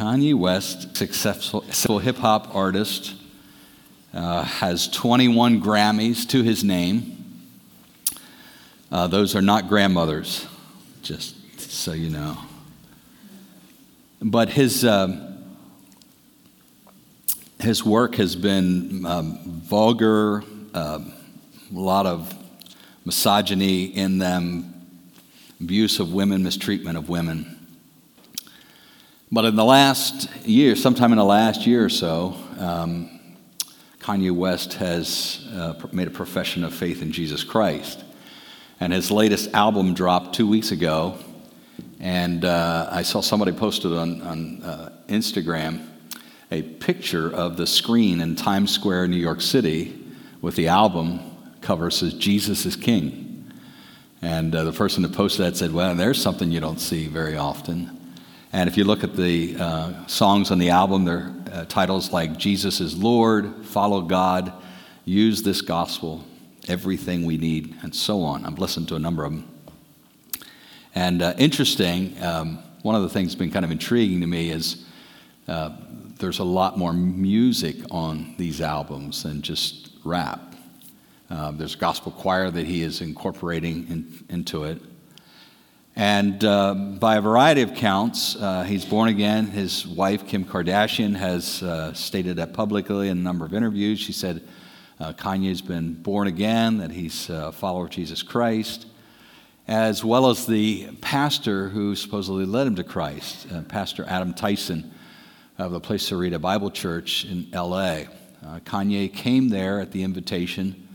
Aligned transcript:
Kanye 0.00 0.34
West, 0.34 0.96
successful 0.96 1.98
hip 1.98 2.16
hop 2.16 2.54
artist, 2.56 3.12
uh, 4.14 4.42
has 4.44 4.88
21 4.88 5.60
Grammys 5.60 6.26
to 6.30 6.42
his 6.42 6.64
name. 6.64 7.42
Uh, 8.90 9.08
those 9.08 9.36
are 9.36 9.42
not 9.42 9.68
grandmothers, 9.68 10.46
just 11.02 11.60
so 11.60 11.92
you 11.92 12.08
know. 12.08 12.38
But 14.22 14.48
his, 14.48 14.86
uh, 14.86 15.36
his 17.58 17.84
work 17.84 18.14
has 18.14 18.36
been 18.36 19.04
um, 19.04 19.38
vulgar, 19.44 20.42
uh, 20.72 21.00
a 21.00 21.78
lot 21.78 22.06
of 22.06 22.34
misogyny 23.04 23.84
in 23.84 24.16
them, 24.16 24.86
abuse 25.60 26.00
of 26.00 26.10
women, 26.14 26.42
mistreatment 26.42 26.96
of 26.96 27.10
women. 27.10 27.59
But 29.32 29.44
in 29.44 29.54
the 29.54 29.64
last 29.64 30.28
year, 30.44 30.74
sometime 30.74 31.12
in 31.12 31.18
the 31.18 31.24
last 31.24 31.64
year 31.64 31.84
or 31.84 31.88
so, 31.88 32.34
um, 32.58 33.20
Kanye 34.00 34.34
West 34.34 34.74
has 34.74 35.46
uh, 35.52 35.74
made 35.92 36.08
a 36.08 36.10
profession 36.10 36.64
of 36.64 36.74
faith 36.74 37.00
in 37.00 37.12
Jesus 37.12 37.44
Christ. 37.44 38.02
And 38.80 38.92
his 38.92 39.10
latest 39.10 39.54
album 39.54 39.94
dropped 39.94 40.34
two 40.34 40.48
weeks 40.48 40.72
ago. 40.72 41.16
And 42.00 42.44
uh, 42.44 42.88
I 42.90 43.02
saw 43.02 43.20
somebody 43.20 43.52
posted 43.52 43.92
on, 43.92 44.20
on 44.22 44.62
uh, 44.62 44.92
Instagram 45.08 45.86
a 46.50 46.62
picture 46.62 47.32
of 47.32 47.56
the 47.56 47.66
screen 47.66 48.20
in 48.20 48.34
Times 48.34 48.72
Square, 48.72 49.08
New 49.08 49.16
York 49.16 49.40
City, 49.40 49.96
with 50.40 50.56
the 50.56 50.66
album 50.66 51.20
cover 51.60 51.90
says, 51.90 52.14
Jesus 52.14 52.66
is 52.66 52.74
King. 52.74 53.52
And 54.22 54.54
uh, 54.54 54.64
the 54.64 54.72
person 54.72 55.04
who 55.04 55.10
posted 55.10 55.46
that 55.46 55.56
said, 55.56 55.72
Well, 55.72 55.94
there's 55.94 56.20
something 56.20 56.50
you 56.50 56.58
don't 56.58 56.80
see 56.80 57.06
very 57.06 57.36
often. 57.36 57.99
And 58.52 58.68
if 58.68 58.76
you 58.76 58.84
look 58.84 59.04
at 59.04 59.14
the 59.14 59.56
uh, 59.56 60.06
songs 60.06 60.50
on 60.50 60.58
the 60.58 60.70
album, 60.70 61.04
they're 61.04 61.32
uh, 61.52 61.64
titles 61.66 62.12
like 62.12 62.36
Jesus 62.36 62.80
is 62.80 62.96
Lord, 62.96 63.64
Follow 63.64 64.02
God, 64.02 64.52
Use 65.04 65.42
This 65.42 65.62
Gospel, 65.62 66.24
Everything 66.68 67.24
We 67.24 67.36
Need, 67.36 67.76
and 67.82 67.94
so 67.94 68.22
on. 68.22 68.44
I've 68.44 68.58
listened 68.58 68.88
to 68.88 68.96
a 68.96 68.98
number 68.98 69.24
of 69.24 69.32
them. 69.32 69.48
And 70.94 71.22
uh, 71.22 71.34
interesting, 71.38 72.20
um, 72.22 72.58
one 72.82 72.94
of 72.94 73.02
the 73.02 73.08
things 73.08 73.28
that's 73.28 73.38
been 73.38 73.50
kind 73.50 73.64
of 73.64 73.70
intriguing 73.70 74.20
to 74.20 74.26
me 74.26 74.50
is 74.50 74.84
uh, 75.46 75.70
there's 76.18 76.38
a 76.38 76.44
lot 76.44 76.76
more 76.76 76.92
music 76.92 77.76
on 77.90 78.34
these 78.36 78.60
albums 78.60 79.22
than 79.22 79.42
just 79.42 79.90
rap. 80.04 80.54
Uh, 81.30 81.52
there's 81.52 81.74
a 81.74 81.78
gospel 81.78 82.10
choir 82.10 82.50
that 82.50 82.66
he 82.66 82.82
is 82.82 83.00
incorporating 83.00 83.86
in, 83.88 84.24
into 84.28 84.64
it. 84.64 84.82
And 85.96 86.44
uh, 86.44 86.74
by 86.74 87.16
a 87.16 87.20
variety 87.20 87.62
of 87.62 87.74
counts, 87.74 88.36
uh, 88.36 88.62
he's 88.62 88.84
born 88.84 89.08
again. 89.08 89.46
His 89.46 89.86
wife, 89.86 90.26
Kim 90.26 90.44
Kardashian, 90.44 91.16
has 91.16 91.62
uh, 91.62 91.92
stated 91.94 92.36
that 92.36 92.52
publicly 92.52 93.08
in 93.08 93.18
a 93.18 93.20
number 93.20 93.44
of 93.44 93.52
interviews. 93.52 93.98
She 93.98 94.12
said 94.12 94.42
uh, 95.00 95.12
Kanye's 95.12 95.62
been 95.62 95.94
born 95.94 96.28
again, 96.28 96.78
that 96.78 96.90
he's 96.90 97.28
a 97.28 97.52
follower 97.52 97.84
of 97.84 97.90
Jesus 97.90 98.22
Christ, 98.22 98.86
as 99.66 100.04
well 100.04 100.30
as 100.30 100.46
the 100.46 100.88
pastor 101.00 101.68
who 101.68 101.94
supposedly 101.94 102.44
led 102.44 102.66
him 102.66 102.76
to 102.76 102.84
Christ, 102.84 103.46
uh, 103.52 103.62
Pastor 103.62 104.04
Adam 104.08 104.32
Tyson 104.32 104.92
of 105.58 105.72
the 105.72 105.80
Placerita 105.80 106.40
Bible 106.40 106.70
Church 106.70 107.24
in 107.24 107.48
LA. 107.52 108.04
Uh, 108.42 108.60
Kanye 108.60 109.12
came 109.12 109.48
there 109.48 109.80
at 109.80 109.92
the 109.92 110.02
invitation 110.02 110.88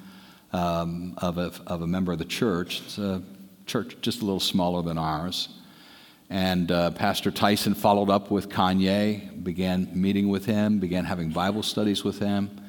um, 0.52 1.14
of, 1.18 1.38
a, 1.38 1.52
of 1.68 1.82
a 1.82 1.88
member 1.88 2.12
of 2.12 2.18
the 2.18 2.26
church. 2.26 2.82
It's 2.82 2.98
a 2.98 3.22
church 3.66 3.96
just 4.02 4.22
a 4.22 4.26
little 4.26 4.40
smaller 4.40 4.82
than 4.82 4.98
ours. 4.98 5.50
And 6.30 6.72
uh, 6.72 6.92
Pastor 6.92 7.32
Tyson 7.32 7.76
followed 7.76 8.10
up 8.10 8.32
with 8.32 8.50
Kanye, 8.50 9.44
began 9.44 9.90
meeting 9.94 10.30
with 10.30 10.46
him, 10.46 10.80
began 10.80 11.06
having 11.06 11.30
Bible 11.30 11.64
studies 11.64 12.04
with 12.04 12.20
him. 12.20 12.62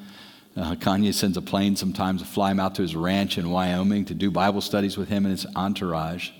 Uh, 0.55 0.75
Kanye 0.75 1.13
sends 1.13 1.37
a 1.37 1.41
plane 1.41 1.75
sometimes 1.75 2.21
to 2.21 2.27
fly 2.27 2.51
him 2.51 2.59
out 2.59 2.75
to 2.75 2.81
his 2.81 2.95
ranch 2.95 3.37
in 3.37 3.49
Wyoming 3.49 4.05
to 4.05 4.13
do 4.13 4.31
Bible 4.31 4.61
studies 4.61 4.97
with 4.97 5.07
him 5.07 5.25
and 5.25 5.31
his 5.31 5.45
entourage. 5.55 6.31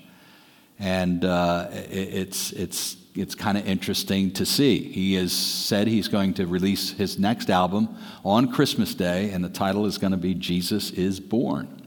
And 0.78 1.24
uh, 1.24 1.68
it, 1.72 2.14
it's, 2.14 2.52
it's, 2.52 2.96
it's 3.14 3.34
kind 3.34 3.58
of 3.58 3.66
interesting 3.66 4.32
to 4.32 4.46
see. 4.46 4.80
He 4.80 5.14
has 5.14 5.32
said 5.32 5.88
he's 5.88 6.08
going 6.08 6.34
to 6.34 6.46
release 6.46 6.92
his 6.92 7.18
next 7.18 7.50
album 7.50 7.96
on 8.24 8.52
Christmas 8.52 8.94
Day, 8.94 9.30
and 9.30 9.44
the 9.44 9.48
title 9.48 9.86
is 9.86 9.98
going 9.98 10.12
to 10.12 10.16
be 10.16 10.34
Jesus 10.34 10.90
is 10.92 11.18
Born. 11.18 11.77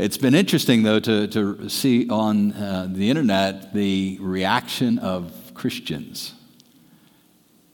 It's 0.00 0.16
been 0.16 0.34
interesting, 0.34 0.82
though, 0.82 0.98
to, 0.98 1.26
to 1.26 1.68
see 1.68 2.08
on 2.08 2.54
uh, 2.54 2.88
the 2.88 3.10
internet 3.10 3.74
the 3.74 4.16
reaction 4.18 4.98
of 4.98 5.52
Christians 5.52 6.32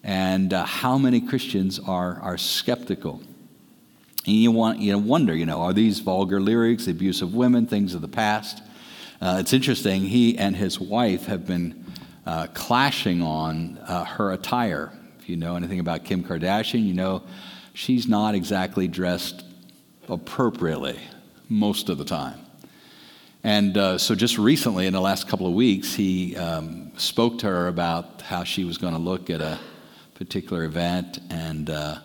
and 0.02 0.52
uh, 0.52 0.64
how 0.64 0.98
many 0.98 1.20
Christians 1.20 1.78
are, 1.78 2.18
are 2.20 2.36
skeptical. 2.36 3.22
And 4.26 4.34
you, 4.34 4.50
want, 4.50 4.80
you 4.80 4.98
wonder, 4.98 5.36
you 5.36 5.46
know, 5.46 5.60
are 5.60 5.72
these 5.72 6.00
vulgar 6.00 6.40
lyrics, 6.40 6.86
the 6.86 6.90
abuse 6.90 7.22
of 7.22 7.32
women, 7.32 7.64
things 7.64 7.94
of 7.94 8.00
the 8.00 8.08
past? 8.08 8.60
Uh, 9.20 9.36
it's 9.38 9.52
interesting, 9.52 10.02
he 10.02 10.36
and 10.36 10.56
his 10.56 10.80
wife 10.80 11.26
have 11.26 11.46
been 11.46 11.84
uh, 12.26 12.48
clashing 12.54 13.22
on 13.22 13.78
uh, 13.86 14.02
her 14.02 14.32
attire. 14.32 14.90
If 15.20 15.28
you 15.28 15.36
know 15.36 15.54
anything 15.54 15.78
about 15.78 16.04
Kim 16.04 16.24
Kardashian, 16.24 16.84
you 16.84 16.94
know 16.94 17.22
she's 17.72 18.08
not 18.08 18.34
exactly 18.34 18.88
dressed 18.88 19.44
appropriately 20.08 20.98
most 21.48 21.88
of 21.88 21.98
the 21.98 22.04
time. 22.04 22.40
And 23.44 23.78
uh, 23.78 23.98
so, 23.98 24.14
just 24.14 24.38
recently, 24.38 24.86
in 24.86 24.92
the 24.92 25.00
last 25.00 25.28
couple 25.28 25.46
of 25.46 25.52
weeks, 25.52 25.94
he 25.94 26.36
um, 26.36 26.90
spoke 26.96 27.38
to 27.40 27.46
her 27.46 27.68
about 27.68 28.22
how 28.22 28.42
she 28.42 28.64
was 28.64 28.76
going 28.76 28.92
to 28.92 28.98
look 28.98 29.30
at 29.30 29.40
a 29.40 29.58
particular 30.14 30.64
event, 30.64 31.20
and 31.30 31.70
uh, 31.70 31.98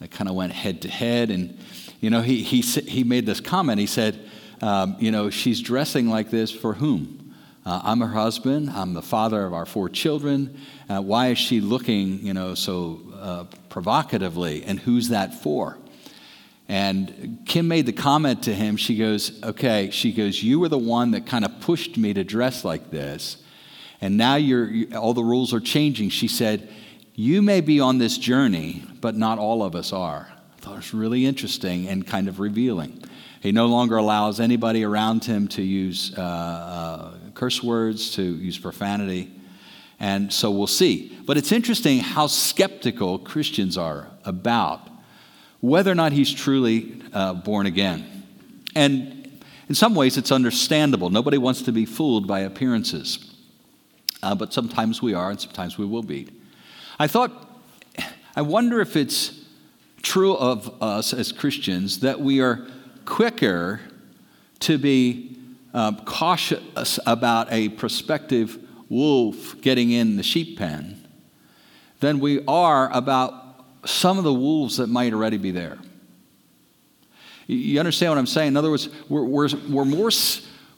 they 0.00 0.06
kind 0.06 0.28
of 0.28 0.36
went 0.36 0.52
head 0.52 0.82
to 0.82 0.88
head. 0.88 1.30
And, 1.30 1.58
you 2.00 2.10
know, 2.10 2.20
he, 2.20 2.42
he, 2.42 2.60
he 2.60 3.02
made 3.02 3.26
this 3.26 3.40
comment. 3.40 3.80
He 3.80 3.86
said, 3.86 4.20
um, 4.62 4.96
You 5.00 5.10
know, 5.10 5.28
she's 5.30 5.60
dressing 5.60 6.08
like 6.08 6.30
this 6.30 6.52
for 6.52 6.74
whom? 6.74 7.34
Uh, 7.64 7.80
I'm 7.82 7.98
her 7.98 8.06
husband. 8.06 8.70
I'm 8.70 8.94
the 8.94 9.02
father 9.02 9.44
of 9.44 9.52
our 9.52 9.66
four 9.66 9.88
children. 9.88 10.60
Uh, 10.88 11.00
why 11.00 11.30
is 11.30 11.38
she 11.38 11.60
looking, 11.60 12.24
you 12.24 12.32
know, 12.32 12.54
so 12.54 13.00
uh, 13.20 13.44
provocatively? 13.68 14.62
And 14.62 14.78
who's 14.78 15.08
that 15.08 15.34
for? 15.34 15.78
And 16.68 17.38
Kim 17.46 17.68
made 17.68 17.86
the 17.86 17.92
comment 17.92 18.42
to 18.44 18.54
him. 18.54 18.76
She 18.76 18.96
goes, 18.96 19.42
Okay, 19.42 19.90
she 19.90 20.12
goes, 20.12 20.42
You 20.42 20.58
were 20.60 20.68
the 20.68 20.78
one 20.78 21.12
that 21.12 21.26
kind 21.26 21.44
of 21.44 21.60
pushed 21.60 21.96
me 21.96 22.12
to 22.14 22.24
dress 22.24 22.64
like 22.64 22.90
this. 22.90 23.36
And 24.00 24.16
now 24.16 24.34
you're, 24.34 24.70
all 24.96 25.14
the 25.14 25.24
rules 25.24 25.54
are 25.54 25.60
changing. 25.60 26.10
She 26.10 26.28
said, 26.28 26.68
You 27.14 27.40
may 27.40 27.60
be 27.60 27.80
on 27.80 27.98
this 27.98 28.18
journey, 28.18 28.82
but 29.00 29.14
not 29.14 29.38
all 29.38 29.62
of 29.62 29.76
us 29.76 29.92
are. 29.92 30.28
I 30.30 30.60
thought 30.60 30.72
it 30.72 30.76
was 30.76 30.94
really 30.94 31.24
interesting 31.24 31.88
and 31.88 32.06
kind 32.06 32.28
of 32.28 32.40
revealing. 32.40 33.02
He 33.40 33.52
no 33.52 33.66
longer 33.66 33.96
allows 33.96 34.40
anybody 34.40 34.82
around 34.82 35.24
him 35.24 35.46
to 35.48 35.62
use 35.62 36.12
uh, 36.18 36.20
uh, 36.20 37.14
curse 37.34 37.62
words, 37.62 38.16
to 38.16 38.22
use 38.22 38.58
profanity. 38.58 39.32
And 40.00 40.32
so 40.32 40.50
we'll 40.50 40.66
see. 40.66 41.16
But 41.24 41.36
it's 41.36 41.52
interesting 41.52 42.00
how 42.00 42.26
skeptical 42.26 43.20
Christians 43.20 43.78
are 43.78 44.08
about 44.24 44.85
whether 45.66 45.90
or 45.90 45.96
not 45.96 46.12
he's 46.12 46.32
truly 46.32 47.02
uh, 47.12 47.34
born 47.34 47.66
again. 47.66 48.24
And 48.76 49.42
in 49.68 49.74
some 49.74 49.96
ways, 49.96 50.16
it's 50.16 50.30
understandable. 50.30 51.10
Nobody 51.10 51.38
wants 51.38 51.62
to 51.62 51.72
be 51.72 51.84
fooled 51.84 52.28
by 52.28 52.40
appearances. 52.40 53.34
Uh, 54.22 54.34
but 54.34 54.52
sometimes 54.52 55.02
we 55.02 55.12
are, 55.12 55.30
and 55.30 55.40
sometimes 55.40 55.76
we 55.76 55.84
will 55.84 56.04
be. 56.04 56.28
I 57.00 57.08
thought, 57.08 57.32
I 58.36 58.42
wonder 58.42 58.80
if 58.80 58.96
it's 58.96 59.44
true 60.02 60.36
of 60.36 60.80
us 60.80 61.12
as 61.12 61.32
Christians 61.32 62.00
that 62.00 62.20
we 62.20 62.40
are 62.40 62.64
quicker 63.04 63.80
to 64.60 64.78
be 64.78 65.36
uh, 65.74 65.92
cautious 66.04 67.00
about 67.06 67.48
a 67.50 67.70
prospective 67.70 68.58
wolf 68.88 69.60
getting 69.62 69.90
in 69.90 70.16
the 70.16 70.22
sheep 70.22 70.58
pen 70.58 71.08
than 71.98 72.20
we 72.20 72.44
are 72.46 72.88
about 72.92 73.45
some 73.86 74.18
of 74.18 74.24
the 74.24 74.32
wolves 74.32 74.76
that 74.76 74.88
might 74.88 75.12
already 75.12 75.38
be 75.38 75.50
there. 75.50 75.78
You 77.46 77.78
understand 77.78 78.10
what 78.10 78.18
I'm 78.18 78.26
saying? 78.26 78.48
In 78.48 78.56
other 78.56 78.70
words, 78.70 78.88
we're, 79.08 79.22
we're, 79.22 79.48
we're, 79.68 79.84
more, 79.84 80.10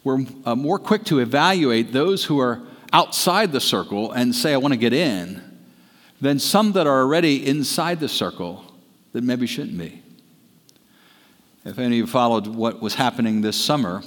we're 0.05 0.27
uh, 0.45 0.55
more 0.55 0.79
quick 0.79 1.05
to 1.05 1.19
evaluate 1.21 1.93
those 1.93 2.25
who 2.25 2.39
are 2.41 2.61
outside 2.93 3.53
the 3.53 3.61
circle 3.61 4.13
and 4.13 4.35
say, 4.35 4.53
I 4.53 4.59
want 4.59 4.75
to 4.75 4.79
get 4.79 4.93
in, 4.93 5.43
than 6.21 6.39
some 6.39 6.73
that 6.73 6.87
are 6.87 7.01
already 7.01 7.47
inside 7.47 8.01
the 8.01 8.09
circle 8.09 8.65
that 9.13 9.25
maybe 9.25 9.47
shouldn't 9.47 9.79
be. 9.79 10.03
If 11.65 11.79
any 11.79 11.87
of 11.87 11.93
you 11.93 12.07
followed 12.07 12.47
what 12.47 12.81
was 12.81 12.95
happening 12.95 13.41
this 13.41 13.57
summer, 13.57 14.03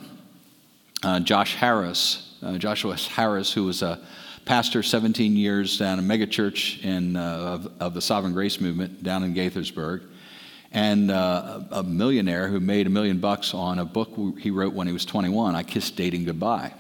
uh, 1.04 1.20
Josh 1.20 1.56
Harris, 1.56 2.36
uh, 2.44 2.58
Joshua 2.58 2.96
Harris, 2.96 3.52
who 3.52 3.66
was 3.66 3.82
a 3.82 4.00
pastor 4.46 4.84
17 4.84 5.36
years 5.36 5.78
down 5.78 6.00
a 6.00 6.02
megachurch 6.02 6.84
in, 6.84 7.16
uh, 7.16 7.22
of, 7.22 7.72
of, 7.80 7.94
the 7.94 8.02
Sovereign 8.02 8.34
Grace 8.34 8.60
Movement 8.60 9.04
down 9.04 9.24
in 9.24 9.34
Gaithersburg, 9.34 10.04
and 10.72 11.12
uh, 11.12 11.62
a 11.72 11.84
millionaire 11.84 12.48
who 12.48 12.60
made 12.60 12.88
a 12.88 12.90
million 12.90 13.20
bucks 13.20 13.54
on 13.54 13.80
a 13.80 13.86
book 13.86 14.10
he 14.40 14.52
wrote 14.52 14.74
when 14.74 14.88
he 14.88 14.94
was 14.94 15.06
21, 15.06 15.56
I 15.56 15.64
Kissed 15.64 15.96
Dating 15.96 16.26
Goodbye. 16.26 16.74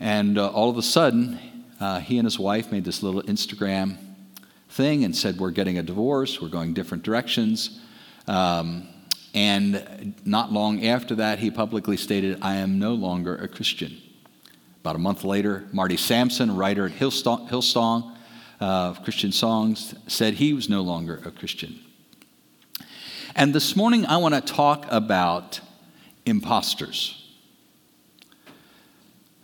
And 0.00 0.38
uh, 0.38 0.48
all 0.48 0.70
of 0.70 0.78
a 0.78 0.82
sudden, 0.82 1.38
uh, 1.80 2.00
he 2.00 2.18
and 2.18 2.26
his 2.26 2.38
wife 2.38 2.70
made 2.70 2.84
this 2.84 3.02
little 3.02 3.22
Instagram 3.22 3.96
thing 4.70 5.04
and 5.04 5.16
said, 5.16 5.38
We're 5.38 5.50
getting 5.50 5.78
a 5.78 5.82
divorce, 5.82 6.40
we're 6.40 6.48
going 6.48 6.74
different 6.74 7.02
directions. 7.02 7.80
Um, 8.26 8.88
and 9.34 10.14
not 10.24 10.52
long 10.52 10.84
after 10.86 11.16
that, 11.16 11.38
he 11.38 11.50
publicly 11.50 11.96
stated, 11.96 12.38
I 12.42 12.56
am 12.56 12.78
no 12.78 12.94
longer 12.94 13.36
a 13.36 13.48
Christian. 13.48 13.96
About 14.80 14.94
a 14.94 15.00
month 15.00 15.24
later, 15.24 15.66
Marty 15.72 15.96
Sampson, 15.96 16.54
writer 16.54 16.86
at 16.86 16.92
Hillsong, 16.92 17.48
Hillsong 17.48 18.16
uh, 18.60 18.94
Christian 18.94 19.32
Songs, 19.32 19.94
said 20.06 20.34
he 20.34 20.52
was 20.52 20.68
no 20.68 20.82
longer 20.82 21.20
a 21.24 21.30
Christian. 21.32 21.80
And 23.34 23.54
this 23.54 23.74
morning, 23.74 24.06
I 24.06 24.18
want 24.18 24.34
to 24.34 24.40
talk 24.40 24.86
about 24.88 25.60
imposters. 26.26 27.24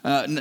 Uh, 0.04 0.40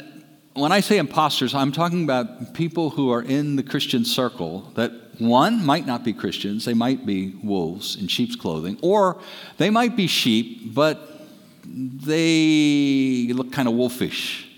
when 0.53 0.71
I 0.71 0.79
say 0.79 0.99
imposters, 0.99 1.55
I'm 1.55 1.71
talking 1.71 2.03
about 2.03 2.53
people 2.53 2.91
who 2.91 3.11
are 3.11 3.23
in 3.23 3.55
the 3.55 3.63
Christian 3.63 4.05
circle 4.05 4.71
that, 4.75 4.91
one, 5.19 5.65
might 5.65 5.87
not 5.87 6.03
be 6.03 6.13
Christians, 6.13 6.65
they 6.65 6.75
might 6.75 7.03
be 7.05 7.33
wolves 7.43 7.95
in 7.95 8.07
sheep's 8.07 8.35
clothing, 8.35 8.77
or 8.81 9.19
they 9.57 9.71
might 9.71 9.95
be 9.95 10.05
sheep, 10.05 10.73
but 10.75 11.27
they 11.65 13.31
look 13.33 13.51
kind 13.51 13.67
of 13.67 13.73
wolfish 13.73 14.49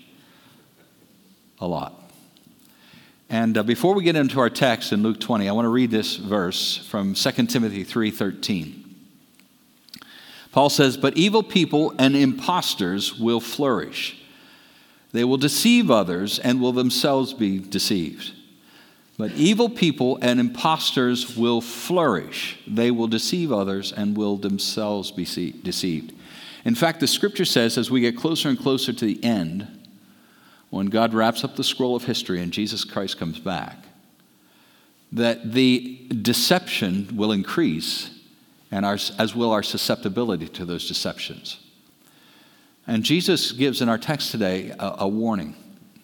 a 1.59 1.67
lot. 1.67 2.01
And 3.29 3.57
uh, 3.57 3.63
before 3.63 3.93
we 3.93 4.03
get 4.03 4.15
into 4.15 4.39
our 4.39 4.49
text 4.49 4.91
in 4.91 5.01
Luke 5.01 5.19
20, 5.19 5.49
I 5.49 5.51
want 5.51 5.65
to 5.65 5.69
read 5.69 5.91
this 5.91 6.15
verse 6.15 6.77
from 6.77 7.15
2 7.15 7.47
Timothy 7.47 7.83
3:13. 7.83 8.83
Paul 10.51 10.69
says, 10.69 10.95
"But 10.95 11.17
evil 11.17 11.43
people 11.43 11.93
and 11.97 12.15
impostors 12.15 13.17
will 13.19 13.39
flourish." 13.39 14.17
They 15.11 15.23
will 15.23 15.37
deceive 15.37 15.89
others 15.89 16.39
and 16.39 16.59
will 16.59 16.73
themselves 16.73 17.33
be 17.33 17.57
deceived. 17.57 18.33
But 19.17 19.31
evil 19.33 19.69
people 19.69 20.19
and 20.21 20.41
impostors 20.41 21.37
will 21.37 21.61
flourish. 21.61 22.59
They 22.67 22.91
will 22.91 23.07
deceive 23.07 23.51
others 23.51 23.93
and 23.93 24.17
will 24.17 24.35
themselves 24.35 25.11
be 25.11 25.53
deceived. 25.63 26.11
In 26.65 26.75
fact, 26.75 26.99
the 26.99 27.07
scripture 27.07 27.45
says 27.45 27.77
as 27.77 27.89
we 27.89 28.01
get 28.01 28.17
closer 28.17 28.49
and 28.49 28.59
closer 28.59 28.91
to 28.91 29.05
the 29.05 29.23
end, 29.23 29.84
when 30.69 30.87
God 30.87 31.13
wraps 31.13 31.43
up 31.43 31.55
the 31.55 31.63
scroll 31.63 31.95
of 31.95 32.05
history 32.05 32.41
and 32.41 32.51
Jesus 32.51 32.83
Christ 32.83 33.17
comes 33.17 33.39
back, 33.39 33.77
that 35.11 35.53
the 35.53 36.07
deception 36.21 37.15
will 37.15 37.31
increase, 37.31 38.09
and 38.71 38.85
our, 38.85 38.97
as 39.17 39.35
will 39.35 39.51
our 39.51 39.63
susceptibility 39.63 40.47
to 40.49 40.65
those 40.65 40.87
deceptions. 40.87 41.59
And 42.87 43.03
Jesus 43.03 43.51
gives 43.51 43.81
in 43.81 43.89
our 43.89 43.97
text 43.97 44.31
today 44.31 44.71
a, 44.77 44.95
a 44.99 45.07
warning 45.07 45.55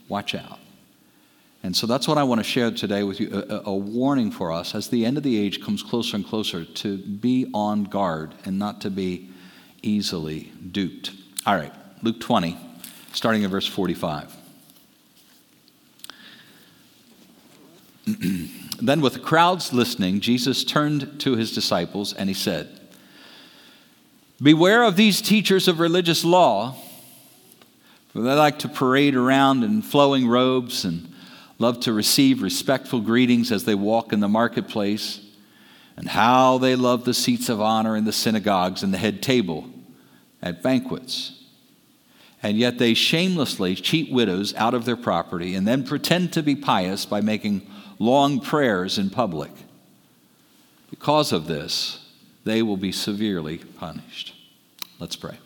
watch 0.07 0.35
out. 0.35 0.59
And 1.63 1.75
so 1.75 1.85
that's 1.85 2.07
what 2.07 2.17
I 2.17 2.23
want 2.23 2.39
to 2.39 2.43
share 2.43 2.71
today 2.71 3.03
with 3.03 3.19
you 3.19 3.29
a, 3.31 3.69
a, 3.69 3.75
warning 3.75 4.31
for 4.31 4.51
us 4.51 4.73
as 4.73 4.89
the 4.89 5.05
end 5.05 5.17
of 5.17 5.23
the 5.23 5.39
age 5.39 5.61
comes 5.61 5.83
closer 5.83 6.15
and 6.15 6.25
closer 6.25 6.65
to 6.65 6.97
be 6.97 7.49
on 7.53 7.83
guard 7.83 8.33
and 8.45 8.57
not 8.57 8.81
to 8.81 8.89
be 8.89 9.29
easily 9.83 10.51
duped. 10.71 11.11
All 11.45 11.55
right, 11.55 11.73
Luke 12.01 12.19
20, 12.19 12.57
starting 13.13 13.43
in 13.43 13.51
verse 13.51 13.67
45. 13.67 14.40
then, 18.81 19.01
with 19.01 19.13
the 19.13 19.19
crowds 19.19 19.73
listening, 19.73 20.19
Jesus 20.19 20.63
turned 20.63 21.19
to 21.21 21.35
his 21.35 21.53
disciples 21.53 22.13
and 22.13 22.29
he 22.29 22.33
said, 22.33 22.79
Beware 24.41 24.83
of 24.83 24.95
these 24.95 25.21
teachers 25.21 25.67
of 25.67 25.79
religious 25.79 26.23
law, 26.23 26.75
for 28.09 28.21
they 28.21 28.33
like 28.33 28.59
to 28.59 28.67
parade 28.67 29.15
around 29.15 29.63
in 29.63 29.83
flowing 29.83 30.27
robes 30.27 30.83
and 30.83 31.13
love 31.59 31.79
to 31.81 31.93
receive 31.93 32.41
respectful 32.41 33.01
greetings 33.01 33.51
as 33.51 33.65
they 33.65 33.75
walk 33.75 34.11
in 34.11 34.19
the 34.19 34.27
marketplace, 34.27 35.19
and 35.95 36.09
how 36.09 36.57
they 36.57 36.75
love 36.75 37.05
the 37.05 37.13
seats 37.13 37.49
of 37.49 37.61
honor 37.61 37.95
in 37.95 38.05
the 38.05 38.11
synagogues 38.11 38.81
and 38.81 38.91
the 38.91 38.97
head 38.97 39.21
table 39.21 39.69
at 40.41 40.63
banquets. 40.63 41.37
And 42.41 42.57
yet 42.57 42.79
they 42.79 42.95
shamelessly 42.95 43.75
cheat 43.75 44.11
widows 44.11 44.55
out 44.55 44.73
of 44.73 44.85
their 44.85 44.97
property 44.97 45.53
and 45.53 45.67
then 45.67 45.83
pretend 45.83 46.33
to 46.33 46.41
be 46.41 46.55
pious 46.55 47.05
by 47.05 47.21
making 47.21 47.67
long 48.01 48.39
prayers 48.39 48.97
in 48.97 49.11
public. 49.11 49.51
Because 50.89 51.31
of 51.31 51.45
this, 51.45 52.03
they 52.43 52.63
will 52.63 52.75
be 52.75 52.91
severely 52.91 53.59
punished. 53.59 54.33
Let's 54.97 55.15
pray. 55.15 55.37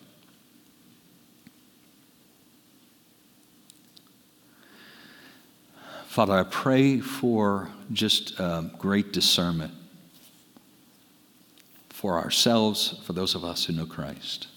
Father, 6.07 6.31
I 6.31 6.43
pray 6.43 7.01
for 7.01 7.69
just 7.91 8.39
uh, 8.39 8.61
great 8.79 9.11
discernment 9.11 9.73
for 11.89 12.17
ourselves, 12.17 13.01
for 13.03 13.11
those 13.11 13.35
of 13.35 13.43
us 13.43 13.65
who 13.65 13.73
know 13.73 13.85
Christ, 13.85 14.47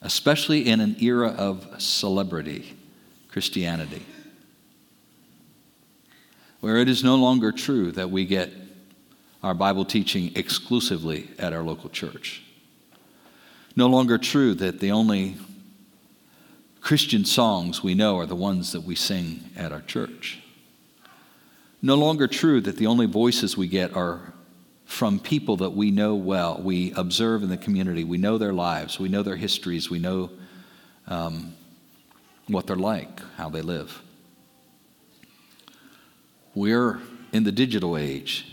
especially 0.00 0.66
in 0.66 0.80
an 0.80 0.96
era 0.98 1.34
of 1.36 1.66
celebrity 1.76 2.74
Christianity, 3.28 4.06
where 6.62 6.76
it 6.76 6.88
is 6.88 7.02
no 7.02 7.16
longer 7.16 7.50
true 7.50 7.90
that 7.90 8.08
we 8.08 8.24
get 8.24 8.48
our 9.42 9.52
Bible 9.52 9.84
teaching 9.84 10.30
exclusively 10.36 11.28
at 11.36 11.52
our 11.52 11.64
local 11.64 11.90
church. 11.90 12.40
No 13.74 13.88
longer 13.88 14.16
true 14.16 14.54
that 14.54 14.78
the 14.78 14.92
only 14.92 15.34
Christian 16.80 17.24
songs 17.24 17.82
we 17.82 17.94
know 17.94 18.16
are 18.16 18.26
the 18.26 18.36
ones 18.36 18.70
that 18.70 18.82
we 18.82 18.94
sing 18.94 19.50
at 19.56 19.72
our 19.72 19.80
church. 19.80 20.38
No 21.82 21.96
longer 21.96 22.28
true 22.28 22.60
that 22.60 22.76
the 22.76 22.86
only 22.86 23.06
voices 23.06 23.56
we 23.56 23.66
get 23.66 23.96
are 23.96 24.32
from 24.84 25.18
people 25.18 25.56
that 25.56 25.70
we 25.70 25.90
know 25.90 26.14
well, 26.14 26.60
we 26.62 26.92
observe 26.92 27.42
in 27.42 27.48
the 27.48 27.56
community, 27.56 28.04
we 28.04 28.18
know 28.18 28.38
their 28.38 28.52
lives, 28.52 29.00
we 29.00 29.08
know 29.08 29.24
their 29.24 29.34
histories, 29.34 29.90
we 29.90 29.98
know 29.98 30.30
um, 31.08 31.54
what 32.46 32.68
they're 32.68 32.76
like, 32.76 33.20
how 33.36 33.48
they 33.48 33.62
live. 33.62 34.00
We're 36.54 37.00
in 37.32 37.44
the 37.44 37.52
digital 37.52 37.96
age, 37.96 38.46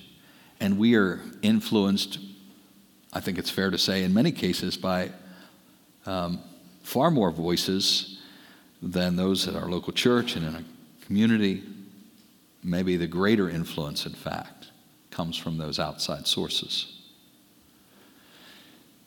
and 0.59 0.77
we 0.77 0.95
are 0.95 1.21
influenced, 1.41 2.19
I 3.11 3.19
think 3.19 3.37
it's 3.37 3.49
fair 3.49 3.69
to 3.69 3.77
say, 3.77 4.03
in 4.03 4.13
many 4.13 4.31
cases, 4.31 4.77
by 4.77 5.11
um, 6.05 6.39
far 6.83 7.11
more 7.11 7.31
voices 7.31 8.21
than 8.81 9.17
those 9.17 9.47
at 9.47 9.55
our 9.55 9.67
local 9.67 9.91
church 9.91 10.35
and 10.35 10.45
in 10.45 10.55
a 10.55 10.63
community. 11.05 11.63
Maybe 12.63 12.95
the 12.95 13.07
greater 13.07 13.49
influence, 13.49 14.05
in 14.05 14.13
fact, 14.13 14.67
comes 15.11 15.35
from 15.35 15.57
those 15.57 15.79
outside 15.79 16.25
sources. 16.25 16.95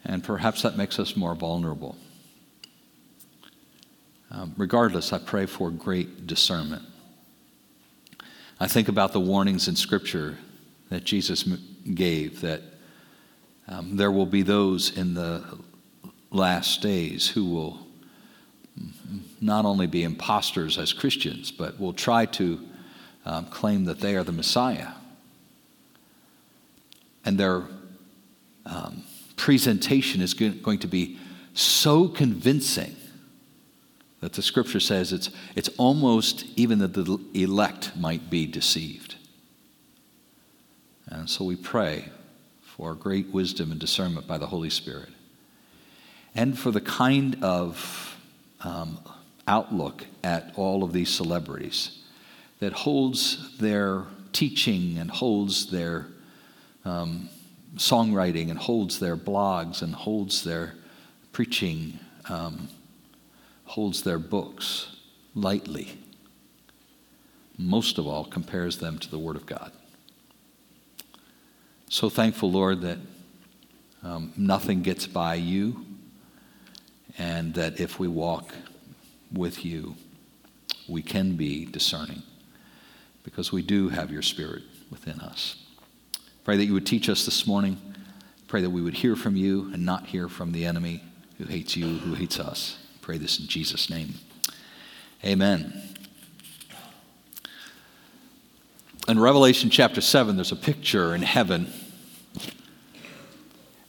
And 0.05 0.23
perhaps 0.23 0.63
that 0.63 0.77
makes 0.77 0.99
us 0.99 1.17
more 1.17 1.35
vulnerable. 1.35 1.97
Um, 4.31 4.55
regardless, 4.57 5.13
I 5.13 5.19
pray 5.19 5.47
for 5.47 5.71
great 5.71 6.27
discernment. 6.27 6.83
I 8.63 8.69
think 8.69 8.87
about 8.87 9.13
the 9.13 9.19
warnings 9.19 9.67
in 9.67 9.75
Scripture 9.75 10.39
that 10.89 11.03
Jesus 11.03 11.43
gave 11.43 12.43
that 12.43 12.63
um, 13.67 13.97
there 13.97 14.13
will 14.13 14.25
be 14.25 14.43
those 14.43 14.97
in 14.97 15.15
the 15.15 15.43
last 16.31 16.81
days 16.81 17.27
who 17.27 17.45
will 17.45 17.85
not 19.41 19.65
only 19.65 19.89
be 19.89 20.05
imposters 20.05 20.79
as 20.79 20.93
Christians, 20.93 21.51
but 21.51 21.81
will 21.81 21.93
try 21.93 22.25
to 22.27 22.61
um, 23.27 23.47
claim 23.47 23.85
that 23.87 23.99
they 23.99 24.15
are 24.15 24.23
the 24.23 24.31
Messiah. 24.31 24.93
And 27.25 27.39
their 27.39 27.65
um, 28.65 29.03
presentation 29.35 30.21
is 30.21 30.35
going 30.35 30.79
to 30.79 30.87
be 30.87 31.19
so 31.53 32.07
convincing 32.07 32.95
that 34.23 34.33
the 34.35 34.41
scripture 34.41 34.81
says 34.81 35.13
it's, 35.13 35.31
it's 35.57 35.69
almost 35.79 36.47
even 36.57 36.79
that 36.79 36.95
the 36.95 37.19
elect 37.35 37.91
might 37.97 38.31
be 38.31 38.47
deceived. 38.47 39.17
And 41.09 41.29
so 41.29 41.45
we 41.45 41.57
pray 41.57 42.09
for 42.63 42.95
great 42.95 43.29
wisdom 43.29 43.73
and 43.73 43.81
discernment 43.81 44.29
by 44.29 44.39
the 44.39 44.47
Holy 44.47 44.71
Spirit 44.71 45.11
and 46.37 46.57
for 46.57 46.71
the 46.71 46.81
kind 46.81 47.37
of 47.43 48.17
um, 48.61 48.99
outlook 49.49 50.07
at 50.23 50.53
all 50.55 50.85
of 50.85 50.93
these 50.93 51.11
celebrities 51.11 51.99
that 52.61 52.73
holds 52.73 53.59
their 53.59 54.05
teaching 54.33 54.99
and 54.99 55.11
holds 55.11 55.71
their 55.73 56.07
um, 56.85 57.29
songwriting 57.75 58.51
and 58.51 58.59
holds 58.59 59.01
their 59.01 59.17
blogs 59.17 59.83
and 59.83 59.93
holds 59.95 60.45
their 60.45 60.75
preaching, 61.33 61.99
um, 62.29 62.69
holds 63.73 64.03
their 64.03 64.19
books 64.19 64.97
lightly. 65.35 65.99
Most 67.57 67.97
of 67.97 68.07
all, 68.07 68.23
compares 68.23 68.77
them 68.77 68.99
to 68.99 69.11
the 69.11 69.19
Word 69.19 69.35
of 69.35 69.47
God. 69.47 69.73
So 71.89 72.11
thankful, 72.11 72.53
Lord, 72.53 72.83
that 72.83 72.99
um, 74.03 74.31
nothing 74.37 74.83
gets 74.83 75.07
by 75.07 75.37
you, 75.37 75.87
and 77.17 77.55
that 77.55 77.81
if 77.81 77.99
we 77.99 78.09
walk 78.09 78.53
with 79.33 79.65
you, 79.65 79.95
we 80.87 81.01
can 81.01 81.37
be 81.37 81.65
discerning 81.65 82.23
because 83.25 83.53
we 83.53 83.63
do 83.63 83.89
have 83.89 84.11
your 84.11 84.21
Spirit 84.21 84.65
within 84.91 85.19
us. 85.21 85.57
Pray 86.45 86.59
that 86.59 86.67
you 86.67 86.75
would 86.75 86.87
teach 86.87 87.09
us 87.09 87.25
this 87.25 87.47
morning. 87.47 87.81
Pray 88.49 88.61
that 88.61 88.69
we 88.69 88.83
would 88.83 88.97
hear 88.97 89.17
from 89.17 89.35
you 89.35 89.71
and 89.73 89.87
not 89.87 90.09
hear 90.09 90.29
from 90.29 90.53
the 90.53 90.67
enemy 90.67 91.03
who 91.39 91.45
hates 91.45 91.75
you, 91.75 91.87
who 91.87 92.13
hates 92.13 92.39
us. 92.39 92.77
Pray 93.03 93.19
this 93.19 93.41
in 93.41 93.49
Jesus' 93.49 93.91
name. 93.91 94.15
Amen. 95.25 95.83
In 99.09 99.19
Revelation 99.19 99.71
chapter 99.71 100.01
7, 100.01 100.37
there's 100.37 100.53
a 100.53 100.57
picture 100.57 101.13
in 101.13 101.23
heaven. 101.23 101.67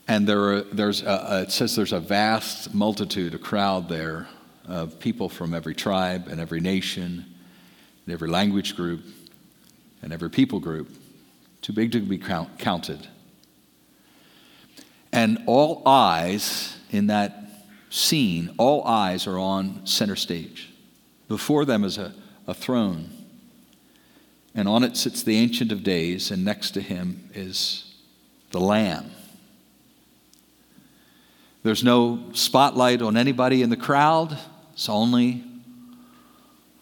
And 0.08 0.26
there 0.26 0.40
are, 0.40 0.60
there's 0.62 1.04
a, 1.04 1.42
it 1.46 1.52
says 1.52 1.76
there's 1.76 1.92
a 1.92 2.00
vast 2.00 2.74
multitude, 2.74 3.34
a 3.34 3.38
crowd 3.38 3.88
there 3.88 4.26
of 4.66 4.98
people 4.98 5.28
from 5.28 5.54
every 5.54 5.76
tribe 5.76 6.26
and 6.26 6.40
every 6.40 6.60
nation, 6.60 7.24
and 8.06 8.12
every 8.12 8.28
language 8.28 8.74
group, 8.74 9.04
and 10.02 10.12
every 10.12 10.28
people 10.28 10.58
group, 10.58 10.90
too 11.62 11.72
big 11.72 11.92
to 11.92 12.00
be 12.00 12.18
count, 12.18 12.58
counted. 12.58 13.06
And 15.12 15.38
all 15.46 15.82
eyes 15.86 16.76
in 16.90 17.06
that 17.06 17.43
scene, 17.94 18.52
all 18.58 18.82
eyes 18.84 19.24
are 19.28 19.38
on 19.38 19.86
center 19.86 20.16
stage. 20.16 20.68
Before 21.28 21.64
them 21.64 21.84
is 21.84 21.96
a, 21.96 22.12
a 22.46 22.52
throne, 22.52 23.10
and 24.52 24.66
on 24.66 24.82
it 24.82 24.96
sits 24.96 25.22
the 25.22 25.36
Ancient 25.36 25.70
of 25.70 25.84
Days, 25.84 26.32
and 26.32 26.44
next 26.44 26.72
to 26.72 26.80
him 26.80 27.30
is 27.34 27.94
the 28.50 28.58
Lamb. 28.58 29.12
There's 31.62 31.84
no 31.84 32.24
spotlight 32.32 33.00
on 33.00 33.16
anybody 33.16 33.62
in 33.62 33.70
the 33.70 33.76
crowd, 33.76 34.36
it's 34.72 34.88
only 34.88 35.44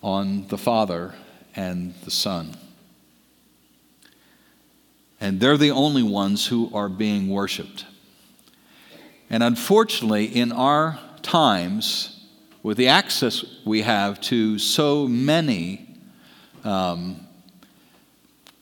on 0.02 0.48
the 0.48 0.58
Father 0.58 1.14
and 1.54 1.94
the 2.04 2.10
Son. 2.10 2.56
And 5.20 5.40
they're 5.40 5.58
the 5.58 5.70
only 5.70 6.02
ones 6.02 6.46
who 6.46 6.70
are 6.74 6.88
being 6.88 7.28
worshiped. 7.28 7.84
And 9.32 9.42
unfortunately, 9.42 10.26
in 10.26 10.52
our 10.52 10.98
times, 11.22 12.22
with 12.62 12.76
the 12.76 12.88
access 12.88 13.42
we 13.64 13.80
have 13.80 14.20
to 14.22 14.58
so 14.58 15.08
many 15.08 15.88
um, 16.64 17.26